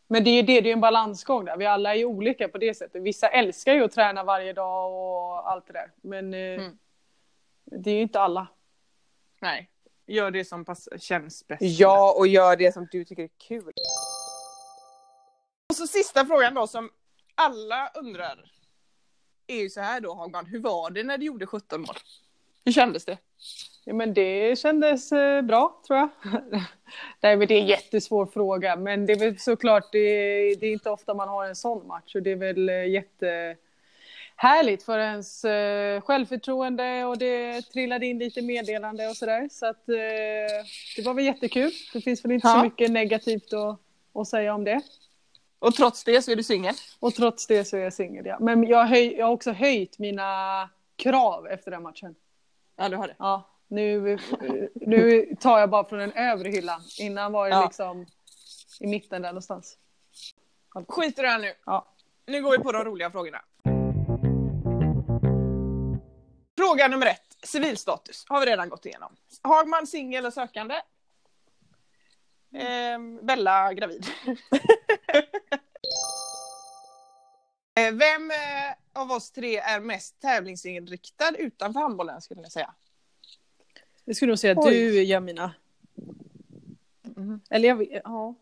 men 0.07 0.23
det 0.23 0.29
är 0.29 0.35
ju 0.35 0.41
det, 0.41 0.61
det 0.61 0.69
är 0.69 0.73
en 0.73 0.81
balansgång 0.81 1.45
där. 1.45 1.57
Vi 1.57 1.65
alla 1.65 1.91
är 1.91 1.97
ju 1.97 2.05
olika 2.05 2.47
på 2.47 2.57
det 2.57 2.73
sättet. 2.77 3.01
Vissa 3.03 3.27
älskar 3.27 3.73
ju 3.73 3.83
att 3.83 3.91
träna 3.91 4.23
varje 4.23 4.53
dag 4.53 4.91
och 4.93 5.49
allt 5.51 5.67
det 5.67 5.73
där. 5.73 5.91
Men 6.01 6.33
eh, 6.33 6.39
Mm. 6.39 6.77
det 7.65 7.89
är 7.89 7.95
ju 7.95 8.01
inte 8.01 8.19
alla. 8.21 8.47
Nej. 9.41 9.69
Gör 10.07 10.31
det 10.31 10.45
som 10.45 10.65
pass, 10.65 10.89
känns 10.99 11.47
bäst. 11.47 11.61
Ja, 11.61 12.13
och 12.17 12.27
gör 12.27 12.55
det 12.55 12.71
som 12.71 12.87
du 12.91 13.05
tycker 13.05 13.23
är 13.23 13.29
kul. 13.47 13.73
Och 15.69 15.75
så 15.75 15.87
sista 15.87 16.25
frågan 16.25 16.53
då 16.53 16.67
som 16.67 16.89
alla 17.35 17.91
undrar. 17.95 18.51
Är 19.47 19.55
ju 19.55 19.69
så 19.69 19.81
här 19.81 20.01
då 20.01 20.13
Hagman, 20.13 20.45
hur 20.45 20.59
var 20.59 20.89
det 20.89 21.03
när 21.03 21.17
du 21.17 21.25
gjorde 21.25 21.45
17 21.47 21.81
mål? 21.81 21.95
Hur 22.65 22.71
kändes 22.71 23.05
det? 23.05 23.17
Ja, 23.85 23.93
men 23.93 24.13
det 24.13 24.59
kändes 24.59 25.11
eh, 25.11 25.41
bra, 25.41 25.81
tror 25.87 25.99
jag. 25.99 26.09
Nej, 27.21 27.37
men 27.37 27.47
det 27.47 27.53
är 27.53 27.61
en 27.61 27.67
jättesvår 27.67 28.25
fråga, 28.25 28.75
men 28.75 29.05
det 29.05 29.13
är 29.13 29.19
väl 29.19 29.39
såklart, 29.39 29.91
det, 29.91 29.99
det 30.55 30.67
är 30.67 30.71
inte 30.71 30.89
ofta 30.89 31.13
man 31.13 31.29
har 31.29 31.45
en 31.45 31.55
sån 31.55 31.87
match 31.87 32.15
och 32.15 32.21
det 32.23 32.31
är 32.31 32.35
väl 32.35 32.69
eh, 32.69 32.85
jättehärligt 32.87 33.59
härligt 34.35 34.83
för 34.83 34.99
ens 34.99 35.45
eh, 35.45 36.01
självförtroende 36.01 37.05
och 37.05 37.17
det 37.17 37.61
trillade 37.61 38.05
in 38.05 38.19
lite 38.19 38.41
meddelande 38.41 39.07
och 39.07 39.17
sådär. 39.17 39.49
Så 39.51 39.65
att 39.65 39.89
eh, 39.89 39.95
det 40.95 41.05
var 41.05 41.13
väl 41.13 41.25
jättekul. 41.25 41.71
Det 41.93 42.01
finns 42.01 42.25
väl 42.25 42.31
inte 42.31 42.47
Ja. 42.47 42.53
så 42.53 42.63
mycket 42.63 42.91
negativt 42.91 43.53
att, 43.53 43.79
att 44.13 44.27
säga 44.27 44.53
om 44.53 44.63
det. 44.63 44.81
Och 45.59 45.75
trots 45.75 46.03
det 46.03 46.21
så 46.21 46.31
är 46.31 46.35
du 46.35 46.43
singel. 46.43 46.75
Och 46.99 47.13
trots 47.13 47.47
det 47.47 47.65
så 47.65 47.77
är 47.77 47.81
jag 47.81 47.93
singel, 47.93 48.25
ja. 48.25 48.37
Men 48.39 48.67
jag, 48.67 48.85
höj, 48.85 49.13
jag 49.17 49.25
har 49.25 49.33
också 49.33 49.51
höjt 49.51 49.99
mina 49.99 50.69
krav 50.95 51.47
efter 51.47 51.71
den 51.71 51.83
matchen. 51.83 52.15
Ja, 52.75 52.89
du 52.89 52.95
har 52.97 53.07
det. 53.07 53.15
Ja, 53.19 53.49
nu, 53.67 54.17
nu 54.75 55.35
tar 55.39 55.59
jag 55.59 55.69
bara 55.69 55.85
från 55.85 55.99
den 55.99 56.11
övre 56.13 56.49
hyllan. 56.49 56.81
Innan 56.99 57.31
var 57.31 57.47
jag 57.47 57.57
Ja. 57.61 57.65
liksom 57.65 58.05
i 58.79 58.87
mitten 58.87 59.21
där 59.21 59.29
någonstans. 59.29 59.77
Skit 60.87 61.19
i 61.19 61.21
det 61.21 61.27
här 61.27 61.39
nu. 61.39 61.53
Ja. 61.65 61.87
Nu 62.25 62.41
går 62.43 62.51
vi 62.51 62.57
på 62.57 62.71
de 62.71 62.83
roliga 62.83 63.11
frågorna. 63.11 63.41
Fråga 66.57 66.87
nummer 66.87 67.05
ett. 67.05 67.37
Civilstatus 67.43 68.25
har 68.27 68.39
vi 68.39 68.45
redan 68.45 68.69
gått 68.69 68.85
igenom. 68.85 69.15
Hagman 69.41 69.87
singel 69.87 70.25
och 70.25 70.33
sökande. 70.33 70.75
Ehm, 72.55 73.25
Bella 73.25 73.73
gravid. 73.73 74.05
Eh, 77.75 77.93
Vem 77.93 78.31
eh, 78.31 79.01
av 79.01 79.11
oss 79.11 79.31
tre 79.31 79.57
är 79.57 79.79
mest 79.79 80.19
tävlingsinriktad 80.21 81.35
utanför 81.37 81.79
handbollen 81.79 82.21
skulle 82.21 82.41
ni 82.41 82.49
säga? 82.49 82.73
Jag 84.05 84.15
skulle 84.15 84.31
nog 84.31 84.39
säga 84.39 84.55
Oj. 84.57 84.73
du, 84.73 85.03
Jamina. 85.03 85.53
Mhm. 87.01 87.41
Eller 87.49 87.67
jag 87.69 87.75
vet, 87.75 88.01
ja. 88.03 88.35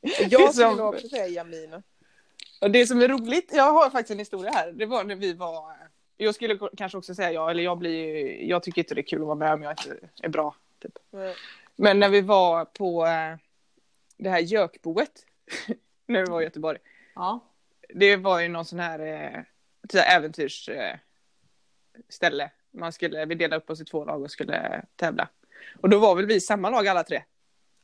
Jag 0.30 0.54
skulle 0.54 0.74
nog 0.74 0.94
också 0.94 1.08
säga 1.08 1.26
Jamina. 1.26 1.82
Och 2.60 2.70
det 2.70 2.86
som 2.86 3.02
är 3.02 3.08
roligt, 3.08 3.50
jag 3.54 3.72
har 3.72 3.90
faktiskt 3.90 4.10
en 4.10 4.18
historia 4.18 4.50
här. 4.50 4.72
Det 4.72 4.86
var 4.86 5.04
när 5.04 5.16
vi 5.16 5.32
var, 5.32 5.76
jag 6.16 6.34
skulle 6.34 6.58
kanske 6.76 6.98
också 6.98 7.14
säga 7.14 7.32
ja, 7.32 7.50
eller 7.50 7.62
jag 7.62 7.78
blir, 7.78 8.26
jag 8.42 8.62
tycker 8.62 8.82
inte 8.82 8.94
det 8.94 9.00
är 9.00 9.02
kul 9.02 9.20
att 9.20 9.26
vara 9.26 9.34
med 9.34 9.52
om 9.52 9.62
jag 9.62 9.72
inte 9.72 10.08
är 10.22 10.28
bra. 10.28 10.56
Typ. 10.78 10.98
Men 11.76 12.00
när 12.00 12.08
vi 12.08 12.20
var 12.20 12.64
på 12.64 13.06
eh, 13.06 13.36
det 14.16 14.30
här 14.30 14.40
Jökboet, 14.40 15.26
när 16.06 16.20
vi 16.20 16.30
var 16.30 16.40
i 16.40 16.44
Göteborg. 16.44 16.78
Ja. 17.16 17.52
Det 17.88 18.16
var 18.16 18.40
ju 18.40 18.48
någon 18.48 18.64
sån 18.64 18.78
här 18.78 18.98
eh, 18.98 19.42
typ 19.88 20.02
äventyrs 20.06 20.68
eh, 20.68 20.96
ställe. 22.08 22.50
Man 22.70 22.92
skulle, 22.92 23.24
vi 23.24 23.34
delade 23.34 23.56
upp 23.56 23.70
oss 23.70 23.80
i 23.80 23.84
två 23.84 24.04
lag 24.04 24.22
och 24.22 24.30
skulle 24.30 24.82
tävla. 24.96 25.28
Och 25.80 25.88
då 25.88 25.98
var 25.98 26.14
väl 26.14 26.26
vi 26.26 26.40
samma 26.40 26.70
lag 26.70 26.88
alla 26.88 27.04
tre. 27.04 27.22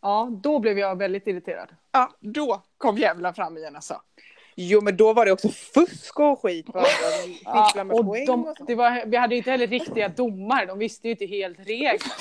Ja, 0.00 0.28
då 0.42 0.58
blev 0.58 0.78
jag 0.78 0.98
väldigt 0.98 1.26
irriterad. 1.26 1.68
Ja, 1.92 2.12
då 2.20 2.62
kom 2.78 2.98
jävlar 2.98 3.32
fram 3.32 3.56
igen 3.58 3.76
alltså. 3.76 4.02
Jo 4.56 4.80
men 4.80 4.96
då 4.96 5.12
var 5.12 5.26
det 5.26 5.32
också 5.32 5.48
fusk 5.48 6.20
och 6.20 6.42
skit 6.42 6.66
på. 6.66 6.72
De 6.72 6.86
Ja, 7.44 7.84
och 7.92 8.16
de, 8.26 8.44
och 8.44 8.66
det 8.66 8.74
var, 8.74 9.06
vi 9.06 9.16
hade 9.16 9.34
ju 9.34 9.38
inte 9.38 9.50
heller 9.50 9.66
riktiga 9.66 10.08
domare, 10.08 10.66
de 10.66 10.78
visste 10.78 11.08
ju 11.08 11.10
inte 11.10 11.26
helt 11.26 11.58
reglerna. 11.58 12.14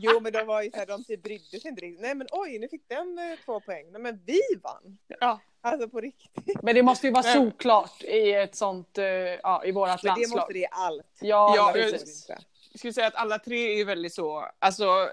Jo 0.00 0.20
men 0.20 0.32
de 0.32 0.46
var 0.46 0.62
ju 0.62 0.70
såhär, 0.70 0.86
de 0.86 1.04
typ 1.04 1.22
brydde 1.22 1.60
sig 1.60 1.70
inte 1.70 1.82
riktigt. 1.82 2.00
Nej 2.00 2.14
men 2.14 2.26
oj 2.30 2.58
nu 2.58 2.68
fick 2.68 2.88
den 2.88 3.18
eh, 3.18 3.38
två 3.44 3.60
poäng. 3.60 3.92
Nej 3.92 4.02
men 4.02 4.20
vi 4.26 4.40
vann. 4.62 4.98
Ja. 5.20 5.40
Alltså 5.60 5.88
på 5.88 6.00
riktigt. 6.00 6.62
Men 6.62 6.74
det 6.74 6.82
måste 6.82 7.06
ju 7.06 7.12
vara 7.12 7.22
Nej. 7.22 7.34
solklart 7.34 8.02
i 8.02 8.32
ett 8.32 8.56
sånt, 8.56 8.98
eh, 8.98 9.04
ja, 9.06 9.62
i 9.64 9.72
vårat 9.72 10.02
Men 10.02 10.14
det 10.14 10.20
landslag. 10.20 10.38
måste 10.38 10.52
det 10.52 10.58
i 10.58 10.66
allt. 10.70 11.06
Ja, 11.20 11.54
Ja, 11.56 11.70
precis. 11.74 12.26
Jag 12.72 12.78
skulle 12.78 12.92
säga 12.92 13.06
att 13.06 13.14
alla 13.14 13.38
tre 13.38 13.72
är 13.72 13.76
ju 13.76 13.84
väldigt 13.84 14.14
så, 14.14 14.48
alltså 14.58 15.08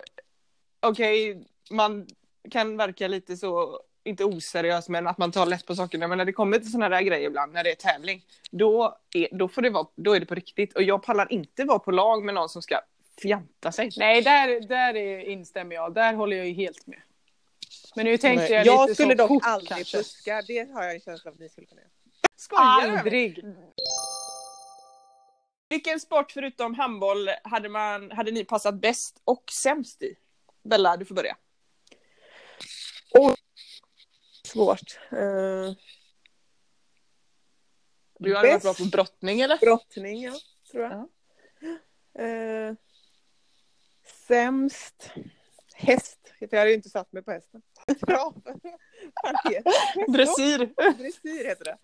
okej, 0.79 1.43
man 1.71 2.07
kan 2.51 2.77
verka 2.77 3.07
lite 3.07 3.37
så, 3.37 3.79
inte 4.03 4.23
oseriös, 4.25 4.89
men 4.89 5.07
att 5.07 5.17
man 5.17 5.31
tar 5.31 5.45
lätt 5.45 5.65
på 5.65 5.75
sakerna. 5.75 6.07
Men 6.07 6.17
när 6.17 6.25
det 6.25 6.33
kommer 6.33 6.59
till 6.59 6.71
sådana 6.71 6.89
där 6.95 7.01
grejer 7.01 7.27
ibland, 7.27 7.53
när 7.53 7.63
det 7.63 7.71
är 7.71 7.75
tävling, 7.75 8.21
då 8.51 8.97
är, 9.15 9.27
då 9.31 9.47
får 9.47 9.61
det 9.61 9.69
vara, 9.69 9.87
då 9.95 10.15
är 10.15 10.19
det 10.19 10.25
på 10.25 10.35
riktigt. 10.35 10.75
Och 10.75 10.83
jag 10.83 11.03
pallar 11.03 11.31
inte 11.31 11.63
vara 11.63 11.79
på 11.79 11.91
lag 11.91 12.23
med 12.23 12.35
någon 12.35 12.49
som 12.49 12.61
ska 12.61 12.79
fjanta 13.21 13.71
sig. 13.71 13.89
Nej, 13.97 14.21
där, 14.21 14.67
där 14.67 14.95
är, 14.95 15.19
instämmer 15.19 15.75
jag. 15.75 15.93
Där 15.93 16.13
håller 16.13 16.37
jag 16.37 16.47
ju 16.47 16.53
helt 16.53 16.87
med. 16.87 16.99
Men 17.95 18.05
nu 18.05 18.17
tänkte 18.17 18.53
jag, 18.53 18.65
jag 18.65 18.81
lite 18.81 18.95
skulle 18.95 19.17
så 19.17 19.17
dock 19.17 19.27
kort 19.27 19.43
aldrig 19.45 19.69
kanske. 19.69 19.97
fuska. 19.97 20.41
Det 20.41 20.71
har 20.71 20.83
jag 20.83 20.93
en 20.93 21.01
känsla 21.01 21.29
av 21.31 21.33
att 21.35 21.39
ni 21.39 21.49
skulle 21.49 21.67
kunna 21.67 21.81
göra. 21.81 21.91
Skojar 22.35 22.81
du 22.81 22.91
med? 22.91 22.99
Aldrig. 22.99 23.45
Vilken 25.69 25.99
sport 25.99 26.31
förutom 26.31 26.73
handboll 26.73 27.29
hade, 27.43 27.69
man, 27.69 28.11
hade 28.11 28.31
ni 28.31 28.45
passat 28.45 28.75
bäst 28.75 29.21
och 29.23 29.43
sämst 29.51 30.01
i? 30.01 30.15
Bella, 30.63 30.97
du 30.97 31.05
får 31.05 31.15
börja. 31.15 31.37
Svårt. 34.43 34.99
Uh, 35.13 35.71
Du 38.19 38.35
hade 38.35 38.49
varit 38.49 38.61
bra 38.61 38.73
på 38.73 38.85
brottning 38.85 39.41
eller? 39.41 39.57
brottning 39.57 40.21
ja, 40.21 40.33
tror 40.71 40.83
jag. 40.83 41.09
Eh, 42.19 42.73
sämst. 44.27 45.11
Häst. 45.73 46.33
För 46.39 46.47
jag 46.51 46.59
hade 46.59 46.69
ju 46.69 46.75
inte 46.75 46.89
satt 46.89 47.11
mig 47.13 47.23
på 47.23 47.31
hästen. 47.31 47.61
Trav. 48.07 48.33
Dressyr. 50.07 50.73
Dressyr 50.97 51.45
heter 51.47 51.65
det. 51.65 51.77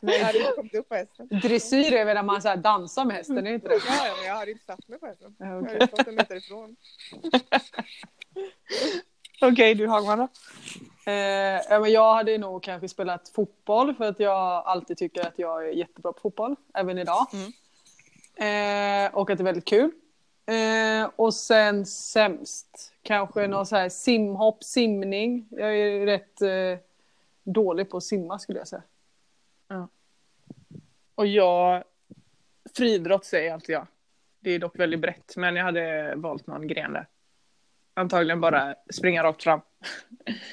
Jag 0.12 0.24
hade 0.24 0.38
inte 0.38 0.52
kommit 0.56 0.74
upp 0.74 0.88
på 0.88 0.94
hästen. 0.94 1.28
Dressyr 1.28 1.92
är 1.92 2.04
väl 2.04 2.14
när 2.14 2.22
man 2.22 2.42
så 2.42 2.48
här 2.48 2.56
dansar 2.56 3.04
med 3.04 3.16
hästen, 3.16 3.38
är 3.38 3.42
det 3.42 3.54
inte 3.54 3.68
det? 3.68 3.74
Ja, 3.74 4.06
ja, 4.06 4.14
men 4.16 4.26
jag 4.26 4.34
hade 4.34 4.50
inte 4.50 4.64
satt 4.64 4.88
mig 4.88 4.98
på 4.98 5.06
hästen. 5.06 5.36
Ja, 5.38 5.46
Jag 5.46 5.54
hade 5.54 5.86
stått 5.86 6.06
en 6.08 6.14
meter 6.14 6.36
ifrån. 6.36 6.76
Okej, 9.40 9.74
du 9.74 9.86
Hagman 9.88 10.18
då? 10.18 10.28
Eh, 11.10 11.60
ja, 11.70 11.80
men 11.80 11.92
jag 11.92 12.14
hade 12.14 12.38
nog 12.38 12.62
kanske 12.62 12.88
spelat 12.88 13.28
fotboll 13.28 13.94
för 13.94 14.04
att 14.04 14.20
jag 14.20 14.66
alltid 14.66 14.96
tycker 14.96 15.26
att 15.26 15.38
jag 15.38 15.68
är 15.68 15.72
jättebra 15.72 16.12
på 16.12 16.20
fotboll, 16.20 16.56
även 16.74 16.98
idag. 16.98 17.26
Eh, 18.36 19.14
och 19.14 19.30
att 19.30 19.38
det 19.38 19.42
är 19.42 19.44
väldigt 19.44 19.64
kul. 19.64 19.90
Eh, 20.48 21.10
och 21.16 21.34
sen 21.34 21.86
sämst, 21.86 22.94
kanske 23.02 23.46
någon 23.46 23.66
så 23.66 23.76
här 23.76 23.88
simhopp, 23.88 24.64
simning. 24.64 25.48
Jag 25.50 25.78
är 25.78 26.06
rätt 26.06 26.42
eh, 26.42 26.84
dålig 27.42 27.90
på 27.90 27.96
att 27.96 28.04
simma 28.04 28.38
skulle 28.38 28.58
jag 28.58 28.68
säga. 28.68 28.82
Och 31.18 31.26
jag, 31.26 31.84
friidrott 32.76 33.24
säger 33.24 33.52
alltid 33.52 33.74
jag. 33.74 33.86
Det 34.40 34.50
är 34.50 34.58
dock 34.58 34.78
väldigt 34.78 35.00
brett, 35.00 35.36
men 35.36 35.56
jag 35.56 35.64
hade 35.64 36.14
valt 36.16 36.46
någon 36.46 36.66
gren 36.66 36.92
där. 36.92 37.08
Antagligen 37.94 38.40
bara 38.40 38.74
springa 38.90 39.22
rakt 39.22 39.42
fram. 39.42 39.60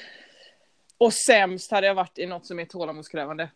Och 0.98 1.12
sämst 1.12 1.70
hade 1.70 1.86
jag 1.86 1.94
varit 1.94 2.18
i 2.18 2.26
något 2.26 2.46
som 2.46 2.58
är 2.58 2.64
tålamodskrävande. 2.64 3.50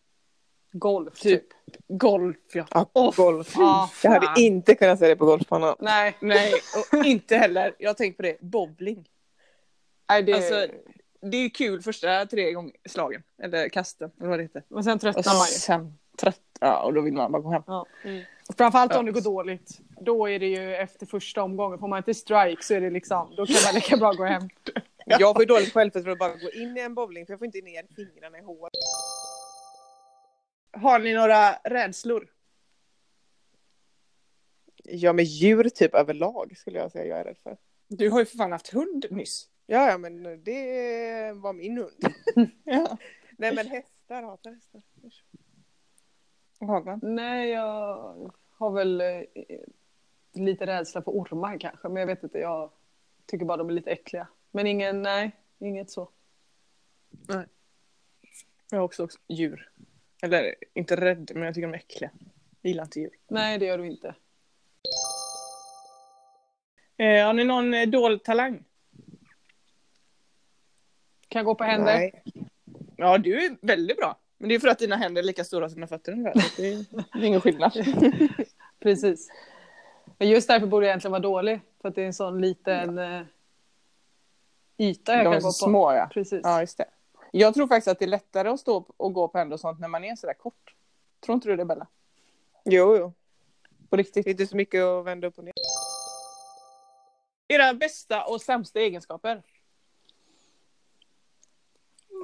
Golf, 0.72 1.20
Typ 1.20 1.40
typ. 1.50 1.84
golf, 1.88 2.36
ja. 2.52 2.66
Ja, 2.70 2.90
Åh, 2.92 3.14
golf. 3.16 3.54
Ja, 3.56 3.90
Jag 4.02 4.10
hade 4.10 4.40
inte 4.40 4.74
kunnat 4.74 4.98
se 4.98 5.08
det 5.08 5.16
på 5.16 5.24
golfbanan. 5.26 5.76
nej, 5.78 6.16
Nej, 6.20 6.52
och 6.92 7.04
inte 7.04 7.36
heller, 7.36 7.74
jag 7.78 7.88
har 7.88 7.94
tänkt 7.94 8.16
på 8.16 8.22
det, 8.22 8.40
bowling. 8.40 9.08
nej 10.08 10.22
det... 10.22 10.32
Alltså, 10.32 10.66
det 11.22 11.36
är 11.36 11.40
ju 11.42 11.50
kul 11.50 11.82
första 11.82 12.26
tre 12.26 12.52
gång 12.52 12.72
slagen, 12.88 13.22
eller 13.42 13.68
kasten, 13.68 14.10
eller 14.20 14.28
vad 14.28 14.38
det 14.38 14.42
heter. 14.42 14.62
men 14.68 14.84
sen 14.84 14.98
tröttnar 14.98 15.34
man 15.38 15.46
ju. 15.46 15.52
sen 15.54 15.98
trött, 16.20 16.40
ja, 16.60 16.82
och 16.82 16.94
då 16.94 17.00
vill 17.00 17.12
man 17.14 17.32
bara 17.32 17.42
gå 17.42 17.50
hem. 17.50 17.62
Ja. 17.66 17.86
Och 18.48 18.56
Framförallt 18.56 18.94
om 18.96 19.06
det 19.06 19.12
går 19.12 19.20
dåligt. 19.20 19.78
Då 20.00 20.28
är 20.28 20.38
det 20.38 20.46
ju 20.46 20.74
efter 20.76 21.06
första 21.06 21.42
omgången. 21.42 21.78
Får 21.78 21.88
man 21.88 21.96
inte 21.96 22.14
strike 22.14 22.62
så 22.64 22.74
är 22.74 22.80
det 22.80 22.90
liksom, 22.90 23.34
då 23.36 23.46
kan 23.46 23.56
man 23.66 23.74
lika 23.74 23.96
bra 23.96 24.12
gå 24.12 24.24
hem. 24.24 24.48
Jag 25.06 25.34
får 25.34 25.42
ju 25.42 25.46
dåligt 25.46 25.72
självförtroende 25.72 26.12
att 26.12 26.18
bara 26.18 26.36
gå 26.44 26.50
in 26.50 26.76
i 26.76 26.80
en 26.80 26.94
bowling 26.94 27.26
för 27.26 27.32
jag 27.32 27.38
får 27.38 27.46
inte 27.46 27.60
ner 27.60 27.82
fingrarna 27.96 28.38
i 28.38 28.42
håret. 28.42 28.72
Har 30.72 30.98
ni 30.98 31.14
några 31.14 31.52
rädslor? 31.52 32.28
Ja 34.84 35.12
men 35.12 35.24
djur 35.24 35.68
typ 35.68 35.94
överlag 35.94 36.56
skulle 36.56 36.78
jag 36.78 36.92
säga 36.92 37.04
jag 37.04 37.20
är 37.20 37.24
rädd 37.24 37.38
för. 37.38 37.56
Du 37.88 38.10
har 38.10 38.18
ju 38.18 38.26
för 38.26 38.36
fan 38.36 38.52
haft 38.52 38.72
hund 38.72 39.06
nyss. 39.10 39.48
Ja 39.66 39.90
ja 39.90 39.98
men 39.98 40.22
det 40.44 41.32
var 41.32 41.52
min 41.52 41.78
hund. 41.78 42.14
Ja. 42.64 42.98
Nej 43.38 43.54
men 43.54 43.66
hästar, 43.66 44.22
hatar 44.22 44.50
hästar. 44.50 44.82
Usch. 45.04 45.24
Hagman. 46.60 47.00
Nej, 47.02 47.50
jag 47.50 48.32
har 48.50 48.70
väl 48.70 49.00
eh, 49.00 49.22
lite 50.34 50.66
rädsla 50.66 51.02
för 51.02 51.10
ormar 51.12 51.58
kanske. 51.60 51.88
Men 51.88 51.96
jag 52.00 52.06
vet 52.06 52.22
inte, 52.22 52.38
jag 52.38 52.70
tycker 53.26 53.46
bara 53.46 53.56
de 53.56 53.68
är 53.68 53.72
lite 53.72 53.90
äckliga. 53.90 54.28
Men 54.50 54.66
ingen, 54.66 55.02
nej, 55.02 55.36
inget 55.58 55.90
så. 55.90 56.10
Jag 58.70 58.78
har 58.78 58.84
också, 58.84 59.04
också 59.04 59.18
djur. 59.28 59.72
Eller 60.22 60.54
inte 60.74 60.96
rädd, 60.96 61.30
men 61.34 61.42
jag 61.42 61.54
tycker 61.54 61.68
de 61.68 61.74
är 61.74 61.78
äckliga. 61.78 62.10
Jag 62.60 62.70
gillar 62.70 62.84
inte 62.84 63.00
djur. 63.00 63.10
Nej, 63.28 63.58
det 63.58 63.64
gör 63.66 63.78
du 63.78 63.86
inte. 63.86 64.14
Eh, 66.96 67.26
har 67.26 67.32
ni 67.32 67.44
någon 67.44 67.74
eh, 67.74 67.88
dold 67.88 68.24
talang? 68.24 68.64
Kan 71.28 71.44
gå 71.44 71.54
på 71.54 71.64
händer. 71.64 71.94
Nej. 71.96 72.22
Ja, 72.96 73.18
du 73.18 73.44
är 73.44 73.56
väldigt 73.60 73.96
bra. 73.96 74.18
Men 74.38 74.48
det 74.48 74.54
är 74.54 74.58
för 74.58 74.68
att 74.68 74.78
dina 74.78 74.96
händer 74.96 75.22
är 75.22 75.26
lika 75.26 75.44
stora 75.44 75.68
som 75.68 75.74
dina 75.76 75.86
fötter 75.86 76.12
ungefär. 76.12 76.40
så 76.40 76.62
Det 76.62 76.68
är, 76.68 76.84
det 77.18 77.24
är 77.24 77.24
ingen 77.24 77.40
skillnad. 77.40 77.72
Precis. 78.80 79.28
Men 80.18 80.28
just 80.28 80.48
därför 80.48 80.66
borde 80.66 80.86
jag 80.86 80.90
egentligen 80.90 81.12
vara 81.12 81.22
dålig. 81.22 81.60
För 81.82 81.88
att 81.88 81.94
det 81.94 82.02
är 82.02 82.06
en 82.06 82.14
sån 82.14 82.40
liten 82.40 82.98
eh, 82.98 83.22
yta 84.78 85.14
jag 85.16 85.24
De 85.24 85.28
är 85.28 85.32
kan 85.32 85.40
så 85.40 85.46
gå 85.46 85.66
på. 85.66 85.70
små 85.70 85.92
ja. 85.92 86.08
Precis. 86.12 86.40
Ja, 86.42 86.60
just 86.60 86.78
det. 86.78 86.84
Jag 87.32 87.54
tror 87.54 87.66
faktiskt 87.66 87.88
att 87.88 87.98
det 87.98 88.04
är 88.04 88.08
lättare 88.08 88.48
att 88.48 88.60
stå 88.60 88.86
och 88.96 89.12
gå 89.12 89.28
på 89.28 89.38
händer 89.38 89.54
och 89.54 89.60
sånt 89.60 89.80
när 89.80 89.88
man 89.88 90.04
är 90.04 90.16
sådär 90.16 90.34
kort. 90.34 90.74
Tror 91.20 91.34
inte 91.34 91.48
du 91.48 91.56
det 91.56 91.64
Bella? 91.64 91.86
Jo, 92.64 92.96
jo. 92.96 93.12
På 93.88 93.96
riktigt. 93.96 94.24
Det 94.24 94.30
är 94.30 94.32
inte 94.32 94.46
så 94.46 94.56
mycket 94.56 94.82
att 94.82 95.04
vända 95.04 95.26
upp 95.26 95.38
och 95.38 95.44
ner. 95.44 95.54
Era 97.48 97.74
bästa 97.74 98.24
och 98.24 98.42
sämsta 98.42 98.80
egenskaper? 98.80 99.42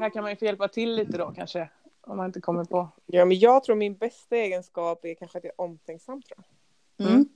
Här 0.00 0.10
kan 0.10 0.22
man 0.22 0.32
ju 0.32 0.36
få 0.36 0.44
hjälpa 0.44 0.68
till 0.68 0.94
lite 0.94 1.18
då 1.18 1.32
kanske. 1.36 1.70
Om 2.00 2.16
man 2.16 2.26
inte 2.26 2.40
kommer 2.40 2.64
på. 2.64 2.88
Ja, 3.06 3.24
men 3.24 3.38
jag 3.38 3.64
tror 3.64 3.76
min 3.76 3.96
bästa 3.96 4.36
egenskap 4.36 5.04
är 5.04 5.14
kanske 5.14 5.38
att 5.38 5.44
jag 5.44 5.50
är 5.50 5.60
omtänksam 5.60 6.22
tror 6.22 6.44
jag. 6.96 7.08
Mm. 7.08 7.28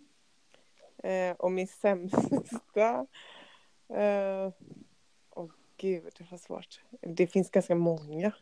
Eh, 1.02 1.36
och 1.36 1.52
min 1.52 1.68
sämsta... 1.68 3.06
Eh, 3.88 4.52
gud, 5.80 6.12
det 6.18 6.30
var 6.30 6.38
svårt. 6.38 6.80
Det 7.00 7.26
finns 7.26 7.50
ganska 7.50 7.74
många. 7.74 8.32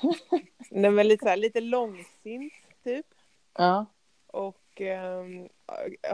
Nej, 0.70 0.90
men 0.90 1.08
lite, 1.08 1.22
så 1.24 1.28
här, 1.28 1.36
lite 1.36 1.60
långsint, 1.60 2.52
typ. 2.84 3.06
Ja. 3.58 3.86
Och 4.26 4.62
jag 4.76 5.48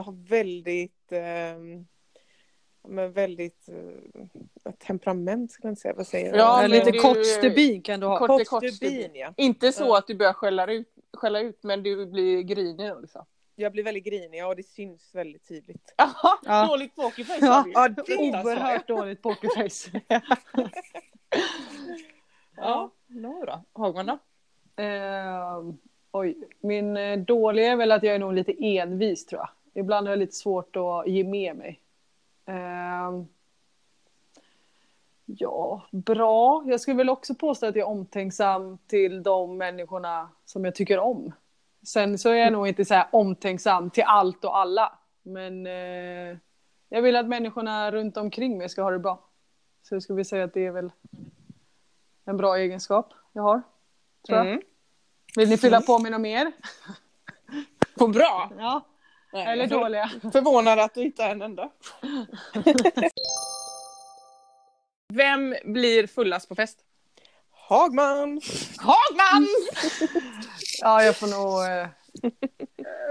har 0.03 0.28
väldigt... 0.28 1.12
ehm, 1.12 1.86
men 2.88 3.12
väldigt 3.12 3.68
eh, 3.68 4.72
temperament, 4.86 5.53
skulle 5.53 5.66
jag 5.68 5.72
inte 5.72 5.82
säga. 5.82 5.94
Vad 5.94 6.07
säger 6.07 6.26
jag? 6.26 6.36
Ja, 6.36 6.57
Ja, 6.62 6.68
men 6.68 6.70
lite 6.70 6.90
du- 6.90 6.98
kort 6.98 7.26
stubin 7.26 7.82
kan 7.82 8.00
du 8.00 8.07
ha. 8.07 8.18
Kort- 8.18 8.46
Kort, 8.46 8.70
stubin, 8.74 9.11
ja. 9.14 9.34
Inte 9.36 9.72
så 9.72 9.84
Ja. 9.84 9.98
att 9.98 10.07
du 10.07 10.14
börjar 10.14 10.32
skälla 10.32 10.72
ut, 10.72 10.94
skälla 11.12 11.40
ut 11.40 11.62
men 11.62 11.82
du 11.82 12.07
blir 12.07 12.42
grinig 12.42 12.92
liksom. 13.00 13.24
Jag 13.57 13.72
blir 13.72 13.84
väldigt 13.84 14.05
grinig 14.05 14.46
och 14.46 14.57
det 14.57 14.62
syns 14.62 15.14
väldigt 15.14 15.48
tydligt. 15.48 15.94
Jaha, 15.96 16.38
Ja. 16.44 16.66
dåligt 16.66 16.96
pokerface 16.96 17.46
Ja, 17.46 17.53
har 17.53 17.64
vi. 17.64 17.72
ja, 17.74 17.88
det- 17.88 18.16
Oerhört 18.18 18.88
dåligt 18.88 19.22
pokerface. 19.22 20.00
Ja, 22.57 22.90
nå 23.07 23.44
då. 23.44 23.62
Hagman 23.72 24.07
då? 24.07 24.18
Eh, 24.82 25.62
oj, 26.12 26.36
min 26.61 26.96
eh, 26.96 27.18
dåliga 27.18 27.72
är 27.72 27.76
väl 27.76 27.92
att 27.92 28.03
jag 28.03 28.14
är 28.14 28.18
nog 28.18 28.32
lite 28.34 28.53
envis 28.64 29.26
tror 29.26 29.40
jag. 29.40 29.48
Ibland 29.82 30.07
har 30.07 30.12
jag 30.12 30.18
lite 30.18 30.34
svårt 30.36 30.76
att 30.76 31.07
ge 31.09 31.24
med 31.24 31.57
mig. 31.57 31.80
Eh, 32.46 33.22
ja, 35.26 35.82
bra. 35.90 36.62
Jag 36.66 36.80
skulle 36.80 36.96
väl 36.96 37.09
också 37.11 37.34
påstå 37.34 37.66
att 37.66 37.76
jag 37.76 37.82
är 37.82 37.90
omtänksam 37.90 38.78
till 38.86 39.22
de 39.22 39.57
människorna 39.59 40.28
som 40.44 40.64
jag 40.64 40.74
tycker 40.74 40.98
om. 40.98 41.32
Sen 41.87 42.18
så 42.18 42.28
är 42.28 42.35
jag 42.35 42.53
nog 42.53 42.68
inte 42.68 42.85
så 42.85 42.95
här 42.95 43.07
omtänksam 43.12 43.91
till 43.91 44.05
allt 44.07 44.45
och 44.45 44.59
alla. 44.59 44.99
Men 45.22 45.66
eh, 45.66 46.37
jag 46.89 47.03
vill 47.03 47.16
att 47.16 47.28
människorna 47.28 47.91
runt 47.91 48.16
omkring 48.16 48.59
mig 48.59 48.68
ska 48.68 48.83
ha 48.83 48.91
det 48.91 48.99
bra. 48.99 49.28
Så 49.83 49.95
jag 49.95 50.03
skulle 50.03 50.16
vilja 50.16 50.28
säga 50.28 50.45
att 50.45 50.55
det 50.55 50.66
är 50.66 50.70
väl 50.70 50.93
en 52.24 52.37
bra 52.37 52.59
egenskap 52.59 53.12
jag 53.33 53.43
har. 53.43 53.62
Tror 54.26 54.39
jag. 54.39 54.47
Mm. 54.47 54.62
Vill 55.37 55.49
ni 55.49 55.59
fylla 55.59 55.80
på 55.80 55.99
med 55.99 56.12
något 56.12 56.20
mer? 56.20 56.53
På 57.99 58.09
bra? 58.09 58.51
Ja. 58.59 58.87
Nej, 59.33 59.47
Eller 59.47 59.64
är 59.64 59.68
dåliga? 59.68 60.11
Förvånad 60.33 60.78
att 60.78 60.95
du 60.95 61.03
hittar 61.03 61.30
en 61.30 61.43
enda. 61.43 61.70
Vem 65.14 65.55
blir 65.64 66.07
fullast 66.07 66.49
på 66.49 66.55
fest? 66.55 66.78
Hagman! 67.68 68.41
Hagman! 68.78 69.49
Ja, 70.83 71.03
jag 71.05 71.16
får 71.16 71.26
nog... 71.26 71.80
eh, 71.83 71.89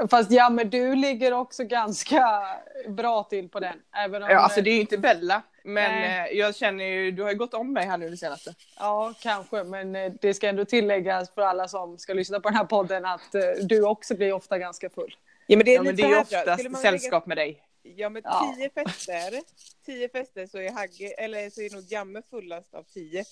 Fast 0.09 0.31
ja, 0.31 0.49
men 0.49 0.69
du 0.69 0.95
ligger 0.95 1.33
också 1.33 1.63
ganska 1.63 2.43
bra 2.87 3.23
till 3.23 3.49
på 3.49 3.59
den. 3.59 3.75
Även 3.95 4.23
om, 4.23 4.29
Ja, 4.29 4.39
alltså 4.39 4.59
eh, 4.59 4.63
det 4.63 4.69
är 4.69 4.73
ju 4.75 4.81
inte 4.81 4.97
Bella. 4.97 5.41
Men 5.63 5.91
Nej. 5.91 6.29
eh, 6.31 6.37
jag 6.37 6.55
känner 6.55 6.83
ju, 6.85 7.11
du 7.11 7.23
har 7.23 7.31
ju 7.31 7.37
gått 7.37 7.53
om 7.53 7.73
mig 7.73 7.85
här 7.85 7.97
nu 7.97 8.09
det 8.09 8.17
senaste. 8.17 8.53
ja, 8.79 9.13
kanske. 9.21 9.63
Men 9.63 10.17
det 10.21 10.33
ska 10.33 10.47
ändå 10.47 10.65
tilläggas 10.65 11.31
för 11.33 11.41
alla 11.41 11.67
som 11.67 11.97
ska 11.97 12.13
lyssna 12.13 12.39
på 12.39 12.49
den 12.49 12.57
här 12.57 12.65
podden 12.65 13.05
att 13.05 13.35
du 13.61 13.83
också 13.83 14.15
blir 14.15 14.33
ofta 14.33 14.57
ganska 14.57 14.89
full. 14.89 15.15
Ja 15.47 15.57
men 15.57 15.65
det 15.65 15.71
är 15.71 15.75
Ja, 15.75 15.83
men 15.83 15.95
lite 15.95 16.07
det 16.07 16.13
är 16.13 16.15
ju 16.15 16.21
oftast 16.21 16.81
sällskap 16.81 17.25
med 17.25 17.37
dig. 17.37 17.63
Ja 17.83 18.09
men 18.09 18.21
Ja. 18.25 18.53
tio 18.57 18.69
fester, 18.69 19.41
tio 19.85 20.09
fester 20.09 20.45
så 20.47 20.57
är 20.57 20.71
Hagge, 20.71 21.07
eller 21.17 21.49
så 21.49 21.61
är 21.61 21.75
nog 21.75 21.83
Jamme 21.91 22.21
fullast 22.29 22.73
av 22.73 22.83
tio. 22.83 23.23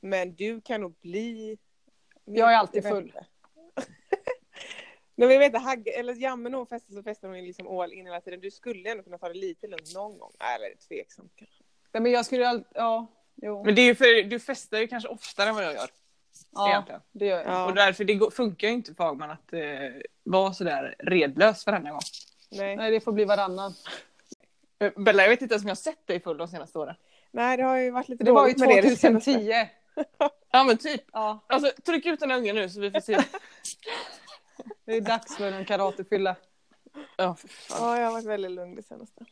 Men 0.00 0.34
du 0.34 0.60
kan 0.60 0.80
nog 0.80 0.94
bli... 1.02 1.58
Jag 2.24 2.52
är 2.52 2.56
alltid 2.56 2.82
full. 2.88 3.04
inte. 3.06 3.24
Men 5.16 5.30
jag 5.30 5.38
vet 5.38 5.46
inte, 5.46 5.58
Hagge, 5.58 5.90
eller 5.90 6.14
Jamme 6.14 6.48
nog 6.48 6.68
festar 6.68 6.94
så 6.94 7.02
festar 7.02 7.28
hon 7.28 7.38
liksom 7.38 7.68
all 7.80 7.92
in 7.92 8.06
hela 8.06 8.20
tiden. 8.20 8.40
Du 8.40 8.50
skulle 8.50 8.90
ändå 8.90 9.02
kunna 9.02 9.18
ta 9.18 9.28
det 9.28 9.34
lite 9.34 9.66
lugnt 9.66 9.94
någon 9.94 10.18
gång. 10.18 10.32
Nej, 10.40 10.54
eller 10.56 10.76
tveksamt 10.88 11.32
kanske. 11.36 11.62
Nej, 11.92 12.02
men 12.02 12.12
jag 12.12 12.26
skulle 12.26 12.48
alltid... 12.48 12.66
Ja, 12.74 13.06
jo. 13.34 13.64
Men 13.64 13.74
det 13.74 13.80
är 13.80 13.86
ju 13.86 13.94
för 13.94 14.22
du 14.22 14.40
festar 14.40 14.78
ju 14.78 14.86
kanske 14.88 15.08
oftare 15.08 15.48
än 15.48 15.54
vad 15.54 15.64
jag 15.64 15.74
gör. 15.74 15.90
Ja, 16.52 16.70
egentligen. 16.70 17.00
det 17.12 17.26
gör 17.26 17.36
jag. 17.38 17.46
Ja. 17.46 17.66
Och 17.66 17.74
därför 17.74 18.04
det 18.04 18.30
funkar 18.34 18.68
ju 18.68 18.74
inte 18.74 18.94
för 18.94 19.04
Hagman 19.04 19.30
att 19.30 19.52
eh, 19.52 19.60
vara 20.22 20.52
sådär 20.52 20.94
redlös 20.98 21.66
varenda 21.66 21.90
gång. 21.90 22.00
Nej. 22.50 22.76
Nej, 22.76 22.90
det 22.90 23.00
får 23.00 23.12
bli 23.12 23.24
varannan. 23.24 23.74
Eh, 24.78 24.92
Bella, 24.96 25.22
jag 25.22 25.30
vet 25.30 25.42
inte 25.42 25.54
ens 25.54 25.64
om 25.64 25.68
jag 25.68 25.74
har 25.74 25.76
sett 25.76 26.06
dig 26.06 26.20
full 26.20 26.36
de 26.36 26.48
senaste 26.48 26.78
åren. 26.78 26.94
Nej, 27.30 27.56
det 27.56 27.62
har 27.62 27.76
ju 27.76 27.90
varit 27.90 28.08
lite 28.08 28.24
Det 28.24 28.32
var 28.32 28.48
ju 28.48 28.54
dåligt 28.54 28.74
med 28.74 28.84
det 28.84 28.90
det 28.90 28.96
senaste. 28.96 29.32
2010. 29.32 29.68
Ja 30.50 30.64
men 30.64 30.76
typ. 30.78 31.02
Ja, 31.12 31.44
Alltså 31.46 31.72
tryck 31.82 32.06
ut 32.06 32.20
den 32.20 32.30
här 32.30 32.38
ungen 32.38 32.54
nu 32.56 32.68
så 32.68 32.80
vi 32.80 32.90
får 32.90 33.00
se. 33.00 33.18
det 34.84 34.96
är 34.96 35.00
dags 35.00 35.36
för 35.36 35.52
en 35.52 35.64
karatefylla. 35.64 36.36
Ja, 37.16 37.34
för 37.34 37.48
fan. 37.48 37.78
Ja, 37.80 37.98
jag 37.98 38.06
har 38.06 38.12
varit 38.12 38.24
väldigt 38.24 38.50
lugn 38.50 38.74
det 38.76 38.82
senaste. 38.82 39.24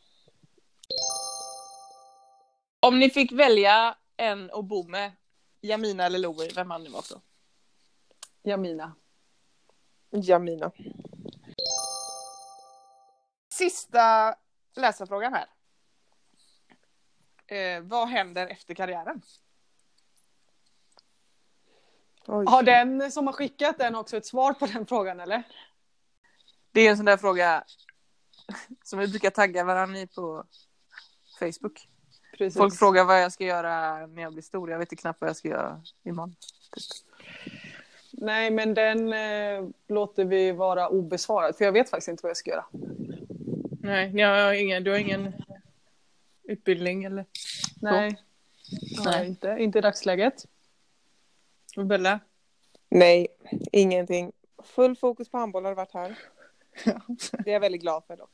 Om 2.79 2.99
ni 2.99 3.09
fick 3.09 3.31
välja 3.31 3.97
en 4.17 4.51
att 4.51 4.65
bo 4.65 4.87
med, 4.87 5.11
Jamina 5.61 6.05
eller 6.05 6.19
Louie, 6.19 6.51
vem 6.55 6.71
hade 6.71 6.83
ni 6.83 6.89
valt 6.89 7.09
då? 7.09 7.21
Jamina. 8.43 8.95
Jamina. 10.11 10.71
Sista 13.53 14.35
läsarfrågan 14.75 15.33
här. 15.33 15.47
Eh, 17.47 17.81
vad 17.81 18.07
händer 18.07 18.47
efter 18.47 18.73
karriären? 18.73 19.21
Oj. 22.27 22.45
Har 22.47 22.63
den 22.63 23.11
som 23.11 23.27
har 23.27 23.33
skickat 23.33 23.77
den 23.77 23.95
också 23.95 24.17
ett 24.17 24.25
svar 24.25 24.53
på 24.53 24.65
den 24.65 24.85
frågan 24.85 25.19
eller? 25.19 25.43
Det 26.71 26.81
är 26.81 26.91
en 26.91 26.97
sån 26.97 27.05
där 27.05 27.17
fråga 27.17 27.63
som 28.83 28.99
vi 28.99 29.07
brukar 29.07 29.29
tagga 29.29 29.63
varandra 29.63 29.99
i 29.99 30.07
på 30.07 30.43
Facebook. 31.39 31.87
Precis. 32.37 32.57
Folk 32.57 32.75
frågar 32.75 33.05
vad 33.05 33.21
jag 33.21 33.31
ska 33.31 33.43
göra 33.43 34.05
när 34.07 34.21
jag 34.21 34.33
blir 34.33 34.43
stor. 34.43 34.71
Jag 34.71 34.79
vet 34.79 34.91
inte 34.91 35.01
knappt 35.01 35.21
vad 35.21 35.29
jag 35.29 35.37
ska 35.37 35.47
göra 35.47 35.81
imorgon. 36.03 36.35
Typ. 36.71 36.83
Nej, 38.11 38.51
men 38.51 38.73
den 38.73 39.13
eh, 39.13 39.69
låter 39.87 40.25
vi 40.25 40.51
vara 40.51 40.89
obesvarad. 40.89 41.55
För 41.55 41.65
jag 41.65 41.71
vet 41.71 41.89
faktiskt 41.89 42.07
inte 42.07 42.23
vad 42.23 42.29
jag 42.29 42.37
ska 42.37 42.49
göra. 42.49 42.65
Nej, 43.81 44.13
ni 44.13 44.21
har 44.21 44.53
ingen, 44.53 44.83
du 44.83 44.91
har 44.91 44.97
ingen 44.97 45.33
utbildning 46.43 47.03
eller? 47.03 47.25
Nej, 47.81 48.19
jag 48.69 49.05
Nej. 49.05 49.27
inte. 49.27 49.55
Inte 49.59 49.77
i 49.77 49.81
dagsläget. 49.81 50.45
Bella? 51.83 52.19
Nej, 52.89 53.27
ingenting. 53.71 54.31
Full 54.63 54.95
fokus 54.95 55.29
på 55.29 55.37
handboll 55.37 55.63
har 55.63 55.71
det 55.71 55.75
varit 55.75 55.93
här. 55.93 56.19
Det 57.43 57.49
är 57.49 57.53
jag 57.53 57.59
väldigt 57.59 57.81
glad 57.81 58.03
för 58.05 58.17
dock. 58.17 58.31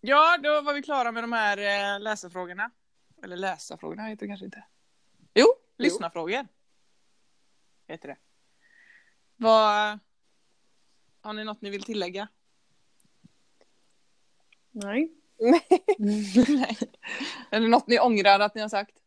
Ja, 0.00 0.38
då 0.42 0.60
var 0.60 0.74
vi 0.74 0.82
klara 0.82 1.12
med 1.12 1.22
de 1.22 1.32
här 1.32 1.58
eh, 1.58 2.00
läsarfrågorna. 2.00 2.70
Eller 3.22 3.36
läsarfrågorna 3.36 4.02
heter 4.02 4.26
det 4.26 4.30
kanske 4.30 4.44
inte. 4.44 4.64
Jo, 5.34 5.46
lyssnarfrågor. 5.78 6.46
Heter 7.88 8.08
det. 8.08 8.16
Vad... 9.36 9.98
Har 11.20 11.32
ni 11.32 11.44
något 11.44 11.60
ni 11.60 11.70
vill 11.70 11.82
tillägga? 11.82 12.28
Nej. 14.70 15.12
Nej. 15.98 16.78
Är 17.50 17.60
det 17.60 17.68
något 17.68 17.86
ni 17.86 18.00
ångrar 18.00 18.40
att 18.40 18.54
ni 18.54 18.60
har 18.60 18.68
sagt? 18.68 19.03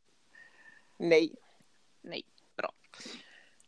Nej. 0.97 1.35
Nej, 2.01 2.25
bra. 2.55 2.73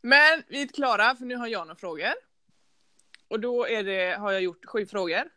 Men 0.02 0.44
vi 0.48 0.62
är 0.62 0.68
klara 0.68 1.16
för 1.16 1.26
nu 1.26 1.36
har 1.36 1.48
jag 1.48 1.68
några 1.68 1.76
frågor. 1.76 2.14
Och 3.28 3.40
då 3.40 3.68
är 3.68 3.84
det, 3.84 4.20
har 4.20 4.32
jag 4.32 4.42
gjort 4.42 4.66
sju 4.66 4.86
frågor. 4.86 5.30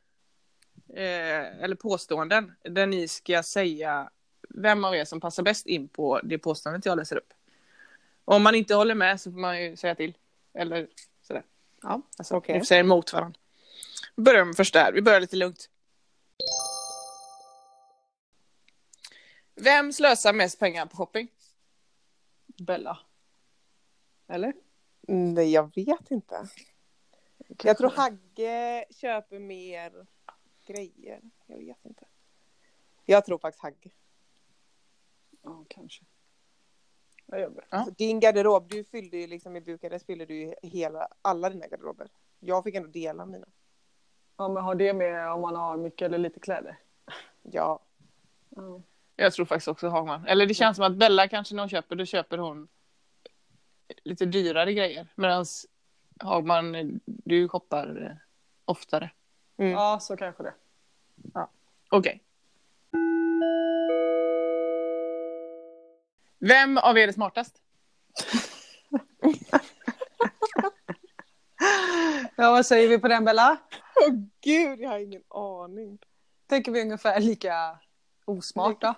Eh, 0.88 1.62
eller 1.62 1.74
påståenden. 1.74 2.52
Där 2.62 2.86
ni 2.86 3.08
ska 3.08 3.42
säga 3.42 4.10
vem 4.48 4.84
av 4.84 4.94
er 4.94 5.04
som 5.04 5.20
passar 5.20 5.42
bäst 5.42 5.66
in 5.66 5.88
på 5.88 6.20
det 6.24 6.38
påståendet 6.38 6.86
jag 6.86 6.96
läser 6.96 7.16
upp. 7.16 7.32
Och 8.24 8.34
om 8.34 8.42
man 8.42 8.54
inte 8.54 8.74
håller 8.74 8.94
med 8.94 9.20
så 9.20 9.32
får 9.32 9.38
man 9.38 9.62
ju 9.62 9.76
säga 9.76 9.94
till. 9.94 10.16
Eller 10.54 10.88
sådär. 11.22 11.42
Ja, 11.82 12.02
alltså 12.18 12.34
Okej. 12.36 12.58
ni 12.58 12.64
säger 12.64 12.80
emot 12.80 13.12
varandra. 13.12 13.38
Vi 14.16 14.22
börjar 14.22 14.44
med 14.44 14.56
första 14.56 14.78
här. 14.78 14.92
Vi 14.92 15.02
börjar 15.02 15.20
lite 15.20 15.36
lugnt. 15.36 15.68
Vem 19.54 19.92
slösar 19.92 20.32
mest 20.32 20.58
pengar 20.58 20.86
på 20.86 20.96
shopping? 20.96 21.28
Bella. 22.58 22.98
Eller? 24.28 24.54
Nej, 25.00 25.52
jag 25.52 25.74
vet 25.74 26.10
inte. 26.10 26.48
Jag 27.62 27.78
tror 27.78 27.90
Hagge 27.90 28.84
köper 28.90 29.38
mer 29.38 30.06
grejer. 30.66 31.20
Jag 31.46 31.58
vet 31.58 31.84
inte. 31.84 32.04
Jag 33.04 33.24
tror 33.24 33.38
faktiskt 33.38 33.62
Hagge. 33.62 33.90
Ja, 35.42 35.64
kanske. 35.68 36.04
Ja. 37.26 37.50
Alltså, 37.68 37.94
din 37.94 38.20
garderob, 38.20 38.68
du 38.68 38.84
fyllde 38.84 39.16
ju 39.16 39.26
liksom 39.26 39.56
i 39.56 39.60
Bukarest 39.60 40.06
fyllde 40.06 40.26
du 40.26 40.34
ju 40.34 40.54
hela, 40.62 41.08
alla 41.22 41.50
dina 41.50 41.66
garderober. 41.66 42.08
Jag 42.40 42.64
fick 42.64 42.74
ändå 42.74 42.88
dela 42.88 43.26
mina. 43.26 43.46
Ja, 44.36 44.48
men 44.48 44.62
har 44.64 44.74
det 44.74 44.94
med 44.94 45.32
om 45.32 45.40
man 45.40 45.56
har 45.56 45.76
mycket 45.76 46.06
eller 46.06 46.18
lite 46.18 46.40
kläder? 46.40 46.78
Ja. 47.42 47.80
Ja. 48.48 48.82
Jag 49.22 49.32
tror 49.32 49.46
faktiskt 49.46 49.68
också 49.68 49.88
Hagman. 49.88 50.26
Eller 50.26 50.46
det 50.46 50.54
känns 50.54 50.76
som 50.76 50.86
att 50.86 50.96
Bella 50.96 51.28
kanske 51.28 51.54
när 51.54 51.62
hon 51.62 51.68
köper, 51.68 51.96
då 51.96 52.04
köper 52.04 52.38
hon 52.38 52.68
lite 54.04 54.24
dyrare 54.26 54.72
grejer. 54.72 55.06
Medan 55.14 55.44
Hagman, 56.20 57.00
du 57.04 57.48
shoppar 57.48 58.02
eh, 58.02 58.16
oftare. 58.64 59.10
Mm. 59.58 59.72
ja, 59.72 59.98
så 60.00 60.16
kanske 60.16 60.42
det. 60.42 60.54
Okej. 61.90 62.22
Vem 66.38 66.78
av 66.78 66.98
er 66.98 67.08
är 67.08 67.12
smartast? 67.12 67.62
Ja, 72.36 72.50
vad 72.50 72.66
säger 72.66 72.88
vi 72.88 72.98
på 72.98 73.08
den 73.08 73.24
Bella? 73.24 73.58
Åh 73.96 74.14
gud, 74.40 74.80
jag 74.80 74.90
har 74.90 74.98
ingen 74.98 75.22
aning. 75.28 75.98
Tänker 76.46 76.72
vi 76.72 76.82
ungefär 76.82 77.20
lika 77.20 77.78
osmarta? 78.24 78.94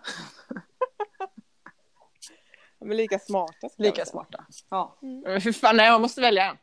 De 2.79 2.91
är 2.91 2.95
lika 2.95 3.19
smarta. 3.19 3.69
Lika 3.77 4.07
smarta. 4.07 4.47
Ja. 4.69 4.97
Men 5.01 5.41
För 5.41 5.53
fan, 5.53 5.77
nej, 5.77 5.87
jag 5.87 6.01
måste 6.01 6.21
välja 6.21 6.51
en. 6.51 6.59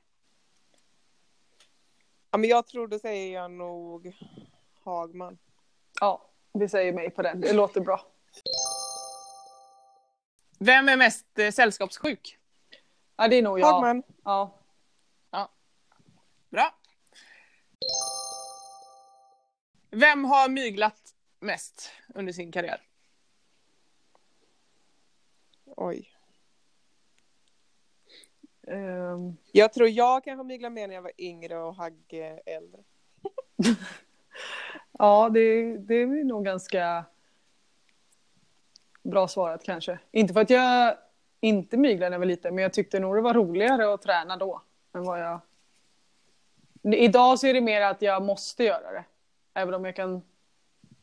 Ja, 2.32 2.38
men 2.38 2.50
jag 2.50 2.68
tror 2.68 2.88
då 2.88 3.00
säger 3.00 3.34
jag 3.34 3.52
nog 3.52 4.16
Hagman. 4.84 5.38
ja, 6.02 6.30
vi 6.54 6.70
säger 6.70 6.94
mig 6.94 7.10
på 7.10 7.22
den. 7.22 7.42
Det 7.42 7.54
låter 7.54 7.82
bra. 7.82 8.08
Vem 10.60 10.90
är 10.90 10.98
mest 10.98 11.40
eh, 11.40 11.52
sällskapssjuk? 11.52 12.38
Ja, 13.16 13.28
det 13.28 13.36
är 13.36 13.42
nog 13.42 13.60
jag. 13.60 13.74
Hagman. 13.74 14.04
Ja. 14.24 14.58
Bra. 16.52 16.76
Vem 19.92 20.26
har 20.26 20.50
myglat 20.50 21.01
mest 21.42 21.92
under 22.16 22.34
sin 22.34 22.52
karriär? 22.52 22.82
Oj. 25.66 26.12
Ehm, 28.68 29.38
Jag 29.52 29.74
tror 29.74 29.90
jag 29.90 30.24
kanske 30.24 30.44
myglade 30.44 30.76
mer 30.76 30.88
när 30.88 30.96
jag 30.96 31.02
var 31.02 31.12
yngre 31.18 31.58
och 31.58 31.76
Hagge 31.76 32.42
äldre. 32.46 32.82
ja, 34.92 35.30
det, 35.30 35.78
det 35.78 35.96
är 35.96 36.24
nog 36.24 36.46
ganska 36.46 37.06
bra 39.04 39.28
svarat 39.28 39.64
kanske. 39.64 40.00
Inte 40.12 40.34
för 40.34 40.42
att 40.42 40.50
jag 40.50 40.98
inte 41.40 41.78
myglade 41.78 42.10
när 42.10 42.16
jag 42.16 42.20
var 42.20 42.26
liten, 42.26 42.56
men 42.56 42.62
jag 42.62 42.74
tyckte 42.74 43.00
nog 43.00 43.16
det 43.16 43.22
var 43.22 43.34
roligare 43.34 43.94
att 43.94 44.02
träna 44.02 44.38
då. 44.38 44.62
Än 44.94 45.04
vad 45.04 45.20
jag... 45.20 45.40
Idag 46.84 47.40
så 47.40 47.48
är 47.48 47.54
det 47.54 47.62
mer 47.62 47.82
att 47.82 48.02
jag 48.02 48.24
måste 48.24 48.64
göra 48.64 48.92
det. 48.92 49.04
Även 49.54 49.74
om 49.74 49.86
jag 49.86 49.96
kan 49.96 50.22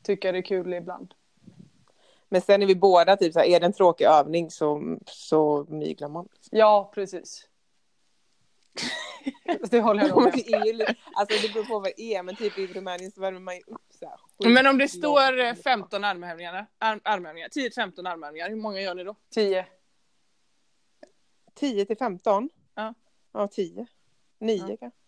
tycka 0.02 0.32
det 0.32 0.38
är 0.38 0.42
kul 0.42 0.74
ibland. 0.74 1.14
Men 2.28 2.40
sen 2.40 2.62
är 2.62 2.66
vi 2.66 2.76
båda 2.76 3.16
typ 3.16 3.32
så 3.32 3.38
här, 3.38 3.46
är 3.46 3.60
det 3.60 3.66
en 3.66 3.72
tråkig 3.72 4.04
övning 4.04 4.50
så, 4.50 4.98
så 5.06 5.66
myglar 5.68 6.08
man. 6.08 6.28
Ja, 6.50 6.90
precis. 6.94 7.48
det 9.70 9.80
håller 9.80 10.08
jag 10.08 10.22
med 10.22 10.34
lite- 10.34 10.94
alltså 11.14 11.42
det 11.46 11.52
beror 11.52 11.64
på 11.64 11.78
vad 11.78 11.92
det 11.96 12.02
är, 12.14 12.22
men 12.22 12.36
typ 12.36 12.58
i 12.58 12.66
Rumänien 12.66 13.10
så 13.10 13.20
värmer 13.20 13.40
man 13.40 13.54
ju 13.56 13.60
upp 13.66 13.82
så 13.90 14.06
här 14.08 14.50
Men 14.52 14.66
om 14.66 14.78
det 14.78 14.88
står 14.88 15.38
eh, 15.40 15.54
15 15.54 16.04
armhävningar, 16.04 16.66
arm, 16.78 17.00
armhävningar 17.04 17.48
10-15 17.48 18.08
armhävningar, 18.08 18.48
hur 18.48 18.56
många 18.56 18.80
gör 18.80 18.94
ni 18.94 19.04
då? 19.04 19.14
10. 19.30 19.66
10 21.54 21.84
till 21.84 21.96
15? 21.98 22.50
Ja. 22.74 22.94
Ja, 23.32 23.48
10. 23.48 23.86
9 24.38 24.56
Ja. 24.68 24.76
kanske. 24.76 24.98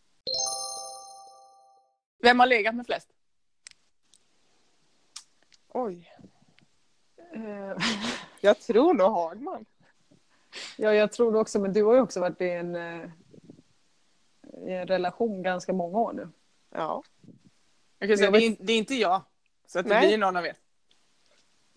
Vem 2.22 2.40
har 2.40 2.46
legat 2.46 2.74
med 2.74 2.86
flest? 2.86 3.08
Oj. 5.74 6.12
Eh, 7.34 7.76
Jag 8.40 8.60
tror 8.60 8.94
nog 8.94 9.12
Hagman. 9.12 9.64
Ja, 10.76 10.94
jag 10.94 11.12
tror 11.12 11.32
det 11.32 11.38
också, 11.38 11.58
men 11.60 11.72
du 11.72 11.84
har 11.84 11.94
ju 11.94 12.00
också 12.00 12.20
varit 12.20 12.40
i 12.40 12.48
en, 12.50 12.76
eh, 12.76 13.10
i 14.66 14.72
en 14.72 14.86
relation 14.86 15.42
ganska 15.42 15.72
många 15.72 15.98
år 15.98 16.12
nu. 16.12 16.28
Ja. 16.70 17.02
Jag 17.98 18.08
kan 18.08 18.18
säga, 18.18 18.26
Jag 18.26 18.34
det, 18.34 18.48
vet- 18.48 18.60
är, 18.60 18.64
det 18.64 18.72
är 18.72 18.78
inte 18.78 18.94
jag. 18.94 19.22
Så 19.66 19.78
att 19.78 19.88
det 19.88 19.94
Nej. 19.94 20.08
blir 20.08 20.18
någon 20.18 20.36
av 20.36 20.46
er. 20.46 20.56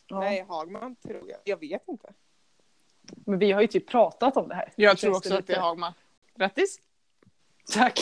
Ja. 0.08 0.20
Nej, 0.20 0.46
Hagman 0.50 0.96
tror 0.96 1.30
jag. 1.30 1.40
Jag 1.44 1.60
vet 1.60 1.88
inte. 1.88 2.14
Men 3.26 3.40
vi 3.40 3.52
har 3.52 3.62
ju 3.62 3.68
typ 3.68 3.88
pratat 3.90 4.38
om 4.38 4.48
det 4.48 4.56
här. 4.56 4.74
Jag 4.76 4.98
tror 4.98 5.18
också 5.18 5.36
att 5.38 5.48
det 5.48 5.54
är 5.56 5.60
Hagman. 5.60 5.94
Grattis! 6.36 6.80
Tack. 7.74 8.00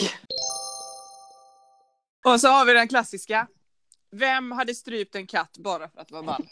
Och 2.24 2.40
så 2.40 2.48
har 2.48 2.64
vi 2.66 2.72
den 2.72 2.88
klassiska. 2.88 3.46
Vem 4.12 4.52
hade 4.52 4.74
strypt 4.74 5.14
en 5.14 5.26
katt 5.26 5.58
bara 5.58 5.88
för 5.88 6.00
att 6.00 6.10
vara 6.10 6.22
ball? 6.22 6.46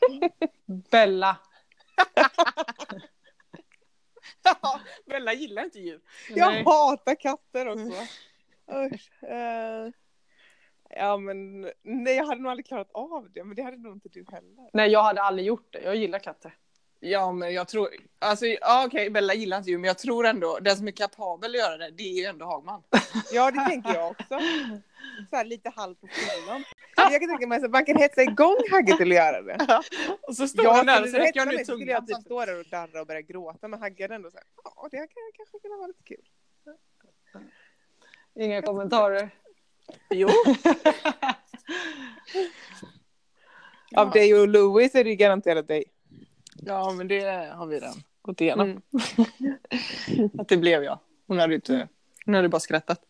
Bella. 0.90 1.36
Ja, 4.42 4.80
Bella 5.06 5.32
gillar 5.32 5.64
inte 5.64 5.78
djur. 5.78 6.00
Jag 6.28 6.52
Nej. 6.52 6.64
hatar 6.64 7.14
katter 7.14 7.68
också. 7.68 8.02
Usch. 8.72 9.22
eh, 9.22 9.90
ja, 10.90 11.16
men 11.16 11.60
nej, 11.82 12.16
jag 12.16 12.26
hade 12.26 12.42
nog 12.42 12.50
aldrig 12.50 12.66
klarat 12.66 12.90
av 12.94 13.28
det, 13.34 13.44
men 13.44 13.56
det 13.56 13.62
hade 13.62 13.76
nog 13.76 13.92
inte 13.96 14.08
du 14.08 14.24
heller. 14.32 14.70
Nej, 14.72 14.90
jag 14.90 15.02
hade 15.02 15.22
aldrig 15.22 15.46
gjort 15.46 15.72
det. 15.72 15.80
Jag 15.82 15.96
gillar 15.96 16.18
katter. 16.18 16.54
Ja, 17.00 17.32
men 17.32 17.54
jag 17.54 17.68
tror... 17.68 17.88
Alltså, 18.18 18.46
ja, 18.46 18.84
okej, 18.86 19.10
Bella 19.10 19.34
gillar 19.34 19.58
inte 19.58 19.70
djur, 19.70 19.78
men 19.78 19.88
jag 19.88 19.98
tror 19.98 20.26
ändå 20.26 20.58
den 20.60 20.76
som 20.76 20.88
är 20.88 20.92
kapabel 20.92 21.50
att 21.50 21.58
göra 21.60 21.76
det, 21.76 21.90
det 21.90 22.02
är 22.02 22.14
ju 22.18 22.24
ändå 22.24 22.46
Hagman. 22.46 22.82
Ja, 23.32 23.50
det 23.50 23.64
tänker 23.64 23.94
jag 23.94 24.10
också. 24.10 24.38
Så 25.30 25.36
här, 25.36 25.44
lite 25.44 25.70
halv 25.76 25.94
på 25.94 26.06
fyllan. 26.06 26.64
Jag 27.10 27.20
kan 27.20 27.30
tänka 27.30 27.46
mig 27.46 27.64
att 27.64 27.70
man 27.70 27.84
kan 27.84 27.96
hetsa 27.96 28.22
igång 28.22 28.56
Hagge 28.70 28.96
till 28.96 29.12
att 29.12 29.16
göra 29.16 29.42
det. 29.42 29.82
Och 30.22 30.36
så 30.36 30.48
står 30.48 30.64
Jag 30.64 30.72
han 30.72 30.86
där 30.86 31.02
och 31.02 31.08
skulle 31.08 31.22
så 31.22 31.26
räcker 31.26 31.40
han 31.40 31.54
ut 31.54 31.66
så 31.66 31.76
skulle 31.76 31.92
jag 31.92 32.06
tungan. 32.06 32.20
typ 32.20 32.26
stå 32.26 32.44
där 32.44 32.60
och 32.60 32.66
darra 32.70 33.00
och 33.00 33.06
börja 33.06 33.20
gråta, 33.20 33.68
men 33.68 33.80
Hagge 33.80 34.04
är 34.04 34.08
ändå 34.08 34.30
så 34.30 34.36
här, 34.36 34.46
ja, 34.64 34.88
det 34.90 34.96
här 34.96 35.06
kan 35.06 35.16
kanske 35.36 35.58
kunna 35.58 35.76
vara 35.76 35.86
lite 35.86 36.02
kul. 36.02 36.24
Inga 38.34 38.62
kommentarer. 38.62 39.30
Jo. 40.10 40.28
Av 43.96 44.10
dig 44.10 44.34
och 44.34 44.48
Louis 44.48 44.94
är 44.94 45.04
det 45.04 45.10
ju 45.10 45.16
garanterat 45.16 45.68
dig. 45.68 45.84
Ja, 46.54 46.92
men 46.92 47.08
det 47.08 47.50
har 47.54 47.66
vi 47.66 47.76
redan 47.76 47.94
gått 48.22 48.40
igenom. 48.40 48.68
Mm. 48.68 48.82
Att 50.38 50.48
det 50.48 50.56
blev 50.56 50.84
jag. 50.84 50.98
Hon 51.26 51.38
hade 51.38 51.54
inte... 51.54 51.88
Hon 52.24 52.34
hade 52.34 52.48
bara 52.48 52.60
skrattat. 52.60 53.00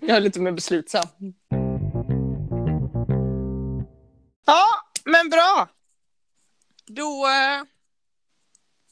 Jag 0.00 0.16
är 0.16 0.20
lite 0.20 0.40
mer 0.40 0.52
beslutsam. 0.52 1.04
Men 5.04 5.28
bra! 5.28 5.68
Då 6.86 7.26
eh, 7.26 7.64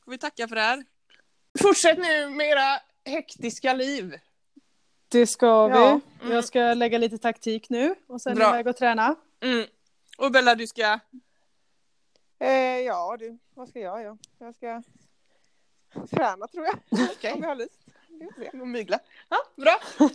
får 0.04 0.10
vi 0.10 0.18
tacka 0.18 0.48
för 0.48 0.54
det 0.54 0.62
här. 0.62 0.84
Fortsätt 1.58 1.98
nu 1.98 2.30
med 2.30 2.46
era 2.46 2.80
hektiska 3.04 3.72
liv. 3.72 4.18
Det 5.08 5.26
ska 5.26 5.66
vi. 5.66 5.74
Ja. 5.74 6.00
Mm. 6.20 6.32
Jag 6.32 6.44
ska 6.44 6.74
lägga 6.74 6.98
lite 6.98 7.18
taktik 7.18 7.70
nu 7.70 7.94
och 8.06 8.22
sen 8.22 8.34
Bra. 8.34 8.48
iväg 8.48 8.66
och 8.66 8.76
träna. 8.76 9.14
Mm. 9.40 9.66
Och 10.18 10.32
Bella, 10.32 10.54
du 10.54 10.66
ska... 10.66 10.98
Eh, 12.38 12.78
ja, 12.78 13.16
du, 13.18 13.38
vad 13.54 13.68
ska 13.68 13.80
jag 13.80 14.02
göra? 14.02 14.18
Jag 14.38 14.54
ska 14.54 14.82
träna 16.10 16.48
tror 16.48 16.64
jag. 16.64 16.78
Okej. 16.90 17.32
Om 17.34 17.42
jag 17.42 17.48
har 17.48 17.56
lust. 17.56 17.80
Vi 18.08 18.24
får 18.24 18.42
se. 18.42 18.60
Och 18.60 18.68
mygla. 18.68 18.98
Ja, 19.28 19.36
bra. 19.56 19.80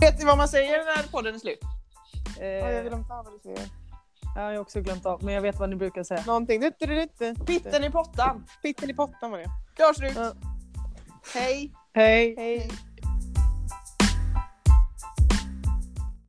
Vet 0.00 0.18
ni 0.18 0.24
vad 0.24 0.38
man 0.38 0.48
säger 0.48 0.84
när 0.84 1.08
podden 1.10 1.34
är 1.34 1.38
slut? 1.38 1.60
Eh, 2.40 2.46
Ja, 2.46 2.70
jag 2.70 2.90
vad 3.24 3.26
du 3.32 3.38
säger. 3.42 3.68
har 4.36 4.58
också 4.58 4.80
glömt 4.80 5.06
av, 5.06 5.24
men 5.24 5.34
jag 5.34 5.42
vet 5.42 5.58
vad 5.58 5.70
ni 5.70 5.76
brukar 5.76 6.02
säga. 6.02 6.22
Någonting. 6.26 6.60
Du, 6.60 6.72
du, 6.78 6.86
du, 6.86 7.08
du. 7.18 7.34
Pitten 7.34 7.84
i 7.84 7.90
pottan. 7.90 8.44
Pitten 8.62 8.90
i 8.90 8.94
pottan 8.94 9.30
var 9.30 9.38
det. 9.38 9.50
Klar 9.76 9.92
slut. 9.92 10.12
Ja. 10.16 10.32
Hej. 11.34 11.72
Hej! 11.94 12.34
Hej. 12.38 12.70